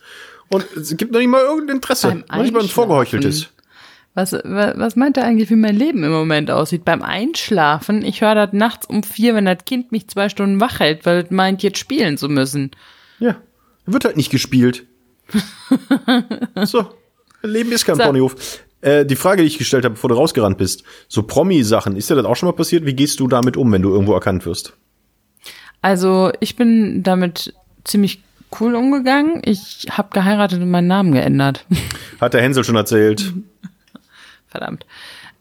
[0.50, 3.50] Und es gibt noch nicht mal irgendein Interesse, Beim noch nicht mal ein vorgeheucheltes.
[4.14, 6.86] Was, wa- was meint er eigentlich, wie mein Leben im Moment aussieht?
[6.86, 10.80] Beim Einschlafen, ich höre das nachts um vier, wenn das Kind mich zwei Stunden wach
[10.80, 12.72] hält, weil es meint, jetzt spielen zu müssen.
[13.20, 13.36] Ja,
[13.86, 14.86] wird halt nicht gespielt.
[16.64, 16.88] so,
[17.44, 18.04] Leben ist kein So.
[18.04, 18.36] Ponyhof.
[18.82, 22.16] Äh, die Frage, die ich gestellt habe, bevor du rausgerannt bist, so Promi-Sachen, ist dir
[22.16, 22.86] das auch schon mal passiert?
[22.86, 24.74] Wie gehst du damit um, wenn du irgendwo erkannt wirst?
[25.82, 28.22] Also ich bin damit ziemlich
[28.60, 29.42] cool umgegangen.
[29.44, 31.66] Ich habe geheiratet und meinen Namen geändert.
[32.22, 33.34] Hat der Hänsel schon erzählt.
[34.48, 34.86] Verdammt.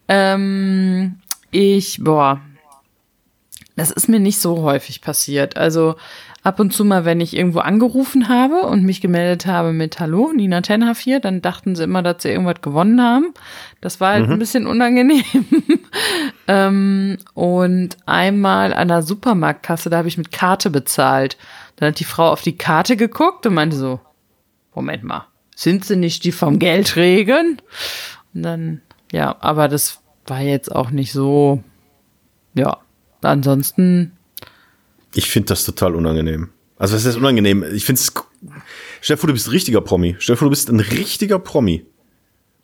[0.09, 1.17] Ähm,
[1.51, 2.41] ich, boah,
[3.77, 5.57] das ist mir nicht so häufig passiert.
[5.57, 5.97] Also
[6.43, 10.33] ab und zu mal, wenn ich irgendwo angerufen habe und mich gemeldet habe mit Hallo,
[10.35, 13.35] Nina Tenhaf hier, dann dachten sie immer, dass sie irgendwas gewonnen haben.
[13.81, 15.25] Das war halt ein bisschen unangenehm.
[16.49, 21.37] ähm, und einmal an der Supermarktkasse, da habe ich mit Karte bezahlt.
[21.77, 24.01] Dann hat die Frau auf die Karte geguckt und meinte so,
[24.75, 27.61] Moment mal, sind sie nicht die vom Geldregen?
[28.35, 31.63] Und dann, ja, aber das war jetzt auch nicht so,
[32.55, 32.79] ja,
[33.23, 34.13] ansonsten,
[35.15, 36.51] Ich finde das total unangenehm.
[36.79, 37.65] Also was ist unangenehm?
[37.75, 38.13] Ich finde es.
[39.01, 40.17] Stell dir vor, du bist ein richtiger Promi.
[40.19, 41.87] Stell dir vor, du bist ein richtiger Promi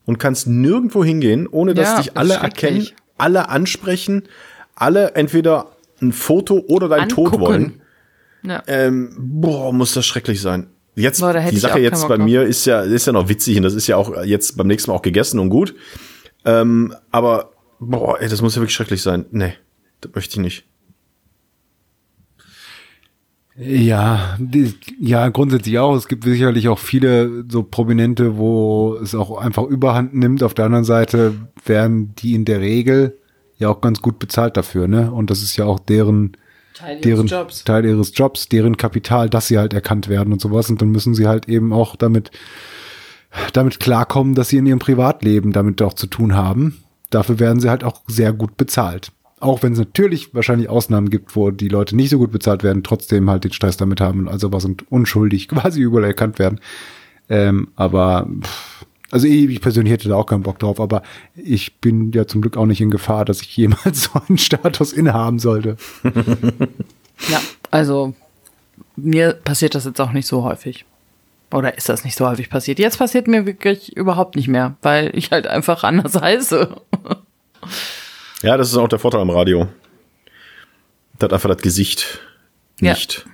[0.04, 4.24] und kannst nirgendwo hingehen, ohne dass Ja, dich alle erkennen, alle ansprechen,
[4.74, 7.40] alle entweder ein Foto oder Tod Angucken.
[7.40, 7.81] wollen.
[8.42, 8.62] Ja.
[8.66, 10.68] Ähm, boah, muss das schrecklich sein.
[10.94, 13.12] Jetzt, Boah, da hätte die ich Sache auch jetzt bei mir ist ja, ist ja
[13.14, 15.74] noch witzig und das ist ja auch jetzt beim nächsten Mal auch gegessen und gut.
[16.44, 19.24] Ähm, aber, boah, ey, das muss ja wirklich schrecklich sein.
[19.30, 19.54] Nee,
[20.00, 20.64] das möchte ich nicht.
[23.56, 25.94] Ja, die, ja, grundsätzlich auch.
[25.94, 30.42] Es gibt sicherlich auch viele so Prominente, wo es auch einfach Überhand nimmt.
[30.42, 31.34] Auf der anderen Seite
[31.66, 33.18] werden die in der Regel
[33.58, 35.12] ja auch ganz gut bezahlt dafür, ne?
[35.12, 36.32] Und das ist ja auch deren,
[36.82, 37.64] Teil ihres deren Jobs.
[37.64, 40.68] Teil ihres Jobs, deren Kapital, dass sie halt erkannt werden und sowas.
[40.68, 42.30] Und dann müssen sie halt eben auch damit,
[43.52, 46.82] damit klarkommen, dass sie in ihrem Privatleben damit auch zu tun haben.
[47.10, 49.12] Dafür werden sie halt auch sehr gut bezahlt.
[49.38, 52.82] Auch wenn es natürlich wahrscheinlich Ausnahmen gibt, wo die Leute nicht so gut bezahlt werden,
[52.82, 56.60] trotzdem halt den Stress damit haben, also was und unschuldig quasi überall erkannt werden.
[57.28, 61.02] Ähm, aber pff, also ich ich persönlich hätte da auch keinen Bock drauf, aber
[61.36, 64.92] ich bin ja zum Glück auch nicht in Gefahr, dass ich jemals so einen Status
[64.92, 65.76] innehaben sollte.
[67.28, 67.40] Ja,
[67.70, 68.14] also
[68.96, 70.84] mir passiert das jetzt auch nicht so häufig.
[71.52, 72.78] Oder ist das nicht so häufig passiert?
[72.78, 76.74] Jetzt passiert mir wirklich überhaupt nicht mehr, weil ich halt einfach anders heiße.
[78.42, 79.68] Ja, das ist auch der Vorteil am Radio.
[81.20, 82.18] Dass einfach das Gesicht
[82.80, 82.90] Ja.
[82.92, 83.24] nicht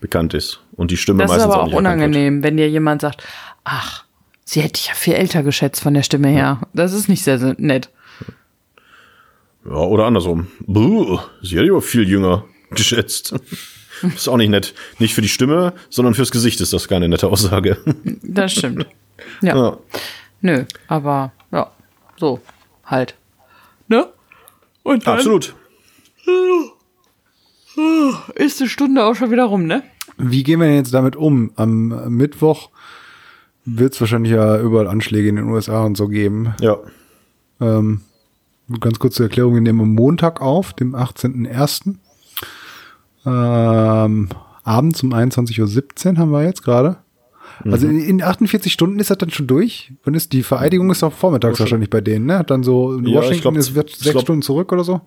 [0.00, 0.60] bekannt ist.
[0.72, 2.06] Und die Stimme Das ist meistens aber auch nicht erkannt wird.
[2.08, 3.22] unangenehm, wenn dir jemand sagt,
[3.64, 4.04] ach,
[4.48, 6.62] sie hätte ich ja viel älter geschätzt von der Stimme her.
[6.72, 7.90] Das ist nicht sehr, sehr nett.
[9.66, 10.46] Ja, oder andersrum.
[10.60, 13.34] Buh, sie hat aber viel jünger geschätzt.
[14.02, 14.74] ist auch nicht nett.
[14.98, 17.76] Nicht für die Stimme, sondern fürs Gesicht ist das keine nette Aussage.
[18.22, 18.86] Das stimmt.
[19.42, 19.56] Ja.
[19.56, 19.78] ja.
[20.40, 21.70] Nö, aber ja,
[22.16, 22.40] so
[22.86, 23.16] halt.
[23.88, 24.06] Ne?
[24.82, 25.54] Und dann Absolut.
[28.34, 29.82] ist die Stunde auch schon wieder rum, ne?
[30.16, 31.52] Wie gehen wir denn jetzt damit um?
[31.56, 32.70] Am Mittwoch
[33.76, 36.54] wird es wahrscheinlich ja überall Anschläge in den USA und so geben.
[36.60, 36.76] Ja.
[37.60, 38.02] Ähm,
[38.80, 41.96] ganz kurz zur Erklärung, wir nehmen am Montag auf, dem 18.01.
[43.26, 44.28] Ähm,
[44.64, 46.98] abends um 21.17 Uhr haben wir jetzt gerade.
[47.64, 49.92] Also in, in 48 Stunden ist das dann schon durch.
[50.04, 52.44] Wann ist die Vereidigung ist auch vormittags wahrscheinlich bei denen, ne?
[52.46, 54.84] Dann so in Ja, ich Washington glaub, ist wird ich sechs glaub- Stunden zurück oder
[54.84, 55.00] so.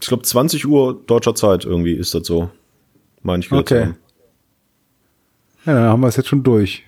[0.00, 2.48] Ich glaube 20 Uhr deutscher Zeit irgendwie ist das so.
[3.22, 3.94] Meine ich Okay.
[5.66, 6.84] Ja, dann haben wir es jetzt schon durch.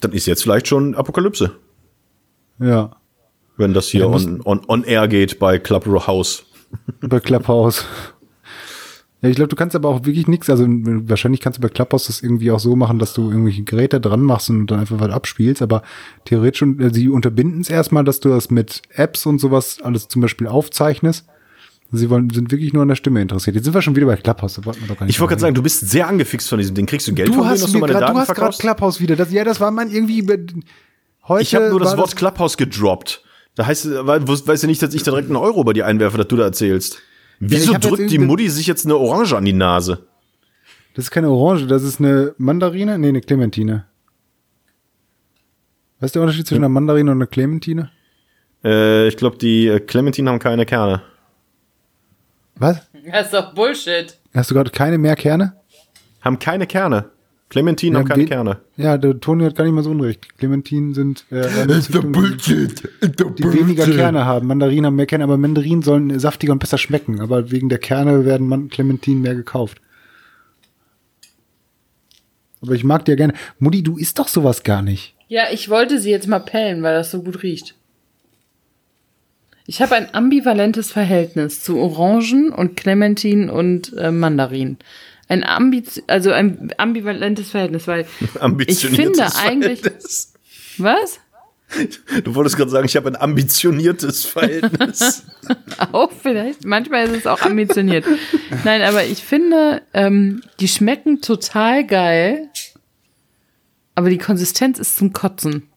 [0.00, 1.52] Dann ist jetzt vielleicht schon Apokalypse,
[2.58, 2.96] Ja.
[3.56, 6.44] wenn das hier Ja, on, on, on air geht bei Clubhouse.
[7.00, 7.84] Bei Clubhouse.
[9.22, 12.08] Ja, ich glaube, du kannst aber auch wirklich nichts, also wahrscheinlich kannst du bei Clubhouse
[12.08, 15.10] das irgendwie auch so machen, dass du irgendwelche Geräte dran machst und dann einfach was
[15.10, 15.82] abspielst, aber
[16.24, 20.20] theoretisch, äh, sie unterbinden es erstmal, dass du das mit Apps und sowas alles zum
[20.22, 21.26] Beispiel aufzeichnest.
[21.92, 23.54] Sie wollen, sind wirklich nur an der Stimme interessiert.
[23.54, 25.30] Jetzt sind wir schon wieder bei Clubhouse, da wollten wir doch gar nicht Ich wollte
[25.30, 26.86] gerade sagen, du bist sehr angefixt von diesem Ding.
[26.86, 28.56] Kriegst du Geld Du von hast, mir du meine grad, du hast gerade?
[28.56, 29.14] Clubhouse wieder.
[29.14, 30.26] Das, ja, das war man irgendwie.
[31.28, 33.22] Heute Ich habe nur das Wort Clubhouse gedroppt.
[33.54, 36.28] Da heißt, weißt du nicht, dass ich da direkt einen Euro bei dir einwerfe, dass
[36.28, 36.98] du da erzählst.
[37.38, 40.06] Wieso jetzt drückt die Mutti sich jetzt eine Orange an die Nase?
[40.94, 42.98] Das ist keine Orange, das ist eine Mandarine?
[42.98, 43.84] Nee, eine Clementine.
[46.00, 47.90] Was ist der Unterschied zwischen einer Mandarine und einer Clementine?
[48.64, 51.02] Äh, ich glaube, die äh, Clementinen haben keine Kerne.
[52.58, 52.80] Was?
[53.10, 54.16] Das ist doch Bullshit.
[54.34, 55.54] Hast du gerade keine mehr Kerne?
[56.20, 57.10] Haben keine Kerne.
[57.48, 58.58] Clementinen Ja, haben keine Kerne.
[58.76, 60.36] Ja, der Toni hat gar nicht mal so unrecht.
[60.36, 62.88] Clementinen sind äh, eine Züchtung, Bullshit.
[63.02, 64.48] die weniger Kerne haben.
[64.48, 67.20] Mandarinen haben mehr Kerne, aber Mandarinen sollen saftiger und besser schmecken.
[67.20, 69.80] Aber wegen der Kerne werden Man Clementinen mehr gekauft.
[72.62, 73.34] Aber ich mag dir gerne.
[73.60, 75.14] Mutti, du isst doch sowas gar nicht.
[75.28, 77.75] Ja, ich wollte sie jetzt mal pellen, weil das so gut riecht.
[79.66, 84.78] Ich habe ein ambivalentes Verhältnis zu Orangen und Clementinen und äh, Mandarinen.
[85.28, 88.06] Ein Ambiz also ein ambivalentes Verhältnis, weil
[88.66, 90.32] ich finde eigentlich Verhältnis.
[90.78, 91.18] was?
[92.22, 95.24] Du wolltest gerade sagen, ich habe ein ambitioniertes Verhältnis.
[95.92, 96.64] Auch vielleicht.
[96.64, 98.04] Manchmal ist es auch ambitioniert.
[98.64, 102.50] Nein, aber ich finde, ähm, die schmecken total geil,
[103.96, 105.68] aber die Konsistenz ist zum Kotzen.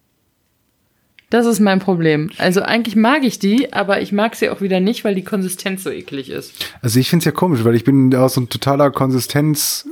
[1.29, 2.31] Das ist mein Problem.
[2.37, 5.83] Also eigentlich mag ich die, aber ich mag sie auch wieder nicht, weil die Konsistenz
[5.83, 6.53] so eklig ist.
[6.81, 9.87] Also ich finde es ja komisch, weil ich bin auch so ein totaler Konsistenz.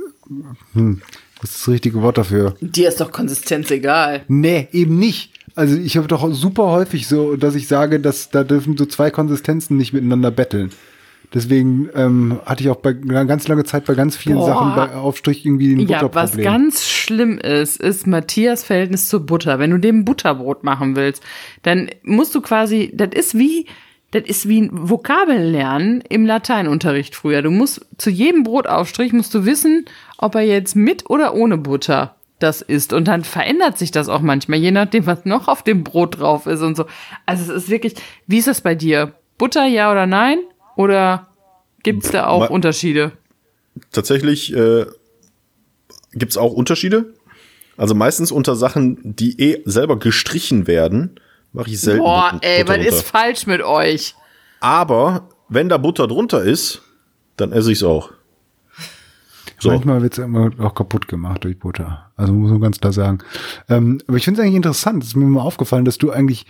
[0.74, 1.00] Hm,
[1.40, 2.56] was ist das richtige Wort dafür?
[2.60, 4.22] Dir ist doch Konsistenz egal.
[4.26, 5.32] Nee, eben nicht.
[5.54, 9.10] Also ich habe doch super häufig so, dass ich sage, dass da dürfen so zwei
[9.10, 10.70] Konsistenzen nicht miteinander betteln.
[11.34, 14.46] Deswegen ähm, hatte ich auch bei ganz lange Zeit bei ganz vielen Boah.
[14.46, 16.44] Sachen bei Aufstrich irgendwie ein Ja, was Butterproblem.
[16.44, 19.58] ganz schlimm ist, ist Matthias Verhältnis zur Butter.
[19.58, 21.22] Wenn du dem Butterbrot machen willst,
[21.62, 23.66] dann musst du quasi, das ist wie,
[24.10, 27.42] das ist wie ein Vokabeln lernen im Lateinunterricht früher.
[27.42, 29.84] Du musst zu jedem Brotaufstrich musst du wissen,
[30.16, 32.94] ob er jetzt mit oder ohne Butter das ist.
[32.94, 36.46] Und dann verändert sich das auch manchmal, je nachdem, was noch auf dem Brot drauf
[36.46, 36.86] ist und so.
[37.26, 39.12] Also es ist wirklich, wie ist das bei dir?
[39.36, 40.38] Butter, ja oder nein?
[40.78, 41.26] Oder
[41.82, 43.10] gibt's da auch Ma- Unterschiede?
[43.90, 44.86] Tatsächlich äh,
[46.12, 47.14] gibt es auch Unterschiede.
[47.76, 51.18] Also meistens unter Sachen, die eh selber gestrichen werden,
[51.52, 52.04] mache ich selten.
[52.04, 54.14] Boah, But- ey, Butter was ist falsch mit euch?
[54.60, 56.82] Aber wenn da Butter drunter ist,
[57.36, 58.12] dann esse ich es auch.
[59.58, 59.70] So.
[59.70, 62.12] Manchmal wird's immer auch kaputt gemacht durch Butter.
[62.14, 63.18] Also muss man ganz klar sagen.
[63.68, 65.02] Ähm, aber ich finde es eigentlich interessant.
[65.02, 66.46] Es ist mir mal aufgefallen, dass du eigentlich,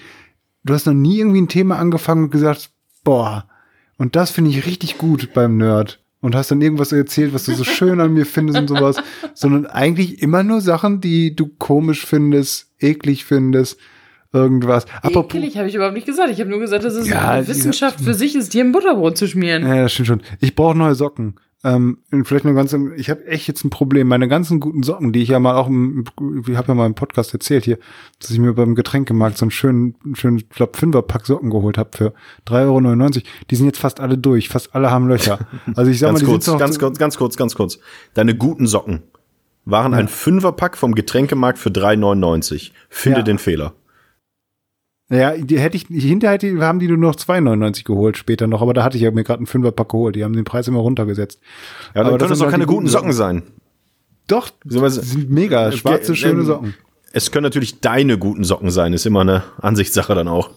[0.65, 2.71] du hast noch nie irgendwie ein Thema angefangen und gesagt,
[3.05, 3.49] boah,
[3.99, 6.01] und das finde ich richtig gut beim Nerd.
[6.21, 8.97] Und hast dann irgendwas erzählt, was du so schön an mir findest und sowas.
[9.35, 13.79] Sondern eigentlich immer nur Sachen, die du komisch findest, eklig findest,
[14.33, 14.87] irgendwas.
[15.03, 16.31] Apropos, Ekelig habe ich überhaupt nicht gesagt.
[16.31, 19.17] Ich habe nur gesagt, dass es Ja, eine Wissenschaft für sich ist, dir ein Butterbrot
[19.17, 19.65] zu schmieren.
[19.65, 20.23] Ja, das stimmt schon.
[20.41, 21.37] Ich brauche neue Socken.
[21.65, 24.07] Ähm, vielleicht eine ganze, ich habe echt jetzt ein Problem.
[24.07, 26.05] Meine ganzen guten Socken, die ich ja mal auch, im,
[26.47, 27.79] ich habe ja mal im Podcast erzählt hier,
[28.21, 31.77] dass ich mir beim Getränkemarkt so einen schönen, einen schönen, ich glaube, Fünferpack Socken geholt
[31.77, 32.13] habe für
[32.47, 33.27] 3,99 Euro.
[33.51, 35.39] Die sind jetzt fast alle durch, fast alle haben Löcher.
[35.75, 37.79] Also ich sag Ganz mal, die kurz, sind ganz kurz, ganz kurz, ganz kurz.
[38.15, 39.03] Deine guten Socken
[39.65, 42.71] waren ein Fünferpack vom Getränkemarkt für 3,99.
[42.89, 43.25] Finde Ja.
[43.25, 43.75] den Fehler.
[45.11, 48.75] Ja, die hätte ich, hinterher hätte- haben die nur noch 2,99 geholt später noch, aber
[48.75, 50.17] da hatte ich ja mir gerade einen Fünferpack geholt.
[50.17, 51.41] Die haben den Preis immer runtergesetzt.
[51.95, 53.43] Ja, Aber das können sind doch halt keine die guten Socken sein.
[54.27, 56.75] Doch, Beziehungsweise- die sind mega, schwarze, Äh, schöne ähm, Socken.
[57.13, 60.51] Es können natürlich deine guten Socken sein, ist immer eine Ansichtssache dann auch.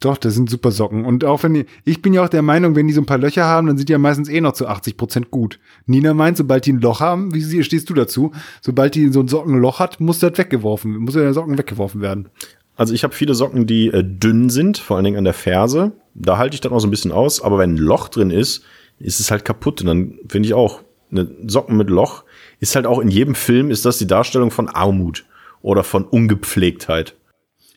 [0.00, 1.06] Doch, das sind super Socken.
[1.06, 3.18] Und auch wenn die, ich bin ja auch der Meinung, wenn die so ein paar
[3.18, 5.60] Löcher haben, dann sind die ja meistens eh noch zu 80 Prozent gut.
[5.86, 8.32] Nina meint, sobald die ein Loch haben, wie sie- stehst du dazu?
[8.60, 12.28] Sobald die so ein Sockenloch hat, muss das weggeworfen, muss der Socken weggeworfen werden.
[12.76, 15.92] Also ich habe viele Socken, die äh, dünn sind, vor allen Dingen an der Ferse.
[16.14, 17.42] Da halte ich dann auch so ein bisschen aus.
[17.42, 18.64] Aber wenn ein Loch drin ist,
[18.98, 19.80] ist es halt kaputt.
[19.80, 22.24] Und dann finde ich auch, eine Socken mit Loch
[22.60, 25.24] ist halt auch in jedem Film, ist das die Darstellung von Armut
[25.60, 27.14] oder von Ungepflegtheit.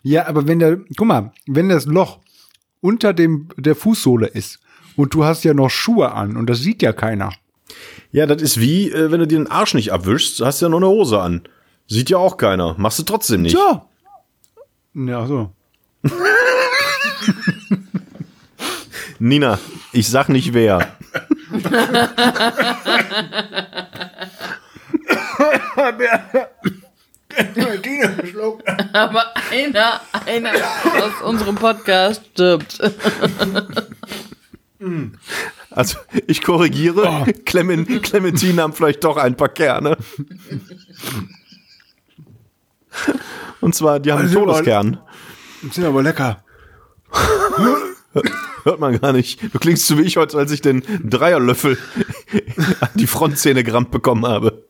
[0.03, 2.19] Ja, aber wenn der, guck mal, wenn das Loch
[2.79, 4.59] unter dem, der Fußsohle ist
[4.95, 7.33] und du hast ja noch Schuhe an und das sieht ja keiner.
[8.11, 10.69] Ja, das ist wie, äh, wenn du dir den Arsch nicht abwischst, hast du ja
[10.69, 11.41] nur eine Hose an.
[11.87, 12.75] Sieht ja auch keiner.
[12.77, 13.55] Machst du trotzdem nicht.
[13.55, 13.87] Ja.
[14.95, 15.51] Ja, so.
[19.19, 19.59] Nina,
[19.91, 20.95] ich sag nicht wer.
[28.93, 32.79] Aber einer, einer aus unserem Podcast stirbt.
[35.71, 35.97] Also,
[36.27, 37.25] ich korrigiere.
[37.45, 39.97] Clement, Clementine haben vielleicht doch ein paar Kerne.
[43.61, 44.99] Und zwar, die haben einen Also, Todeskern.
[45.61, 46.43] Die sind aber lecker.
[48.63, 49.41] Hört man gar nicht.
[49.53, 51.77] Du klingst so wie ich heute, als ich den Dreierlöffel
[52.79, 54.63] an die Frontzähne gerammt bekommen habe.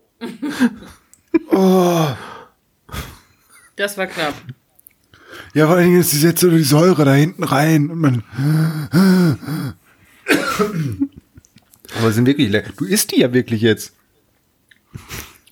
[3.75, 4.33] Das war knapp.
[5.53, 8.23] Ja, vor allen Dingen ist die jetzt so die Säure da hinten rein und man.
[11.97, 12.71] Aber sind wirklich lecker.
[12.77, 13.93] Du isst die ja wirklich jetzt.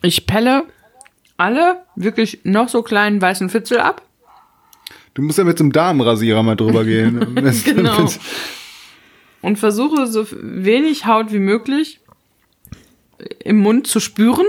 [0.02, 0.64] Ich pelle
[1.38, 4.02] alle wirklich noch so kleinen weißen Fitzel ab.
[5.14, 7.36] Du musst ja mit einem Damenrasierer mal drüber gehen.
[7.66, 8.08] Genau.
[9.42, 12.00] Und versuche so wenig Haut wie möglich
[13.40, 14.46] im Mund zu spüren.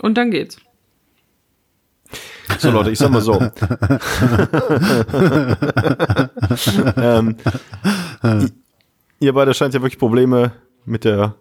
[0.00, 0.58] Und dann geht's.
[2.58, 3.34] So Leute, ich sag mal so.
[6.96, 7.36] ähm,
[9.20, 10.52] ihr beide scheint ja wirklich Probleme
[10.84, 11.34] mit der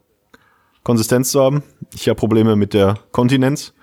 [0.84, 1.64] Konsistenz zu haben.
[1.94, 3.74] Ich habe Probleme mit der Kontinenz.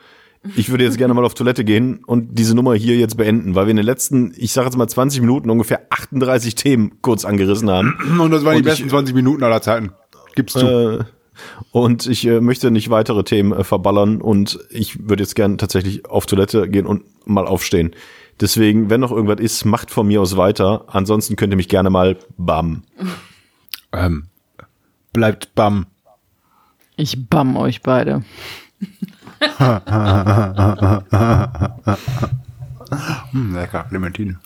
[0.57, 3.67] Ich würde jetzt gerne mal auf Toilette gehen und diese Nummer hier jetzt beenden, weil
[3.67, 7.71] wir in den letzten, ich sage jetzt mal 20 Minuten ungefähr 38 Themen kurz angerissen
[7.71, 7.95] haben.
[8.21, 9.93] Und das waren die Und ich- besten 20 Minuten aller Zeiten.
[10.35, 10.99] Gibst du.
[11.01, 11.05] Äh,
[11.71, 16.07] und ich äh, möchte nicht weitere Themen äh, verballern und ich würde jetzt gern tatsächlich
[16.07, 17.93] auf Toilette gehen und mal aufstehen.
[18.41, 20.87] Deswegen, wenn noch irgendwas ist, macht von mir aus weiter.
[20.89, 22.83] Ansonsten könnt ihr mich gerne mal bam.
[23.93, 24.25] Ähm,
[25.13, 25.87] bleibt bam.
[26.97, 28.25] Ich bamm euch beide.
[33.33, 34.37] Hm, lecker, Clementine.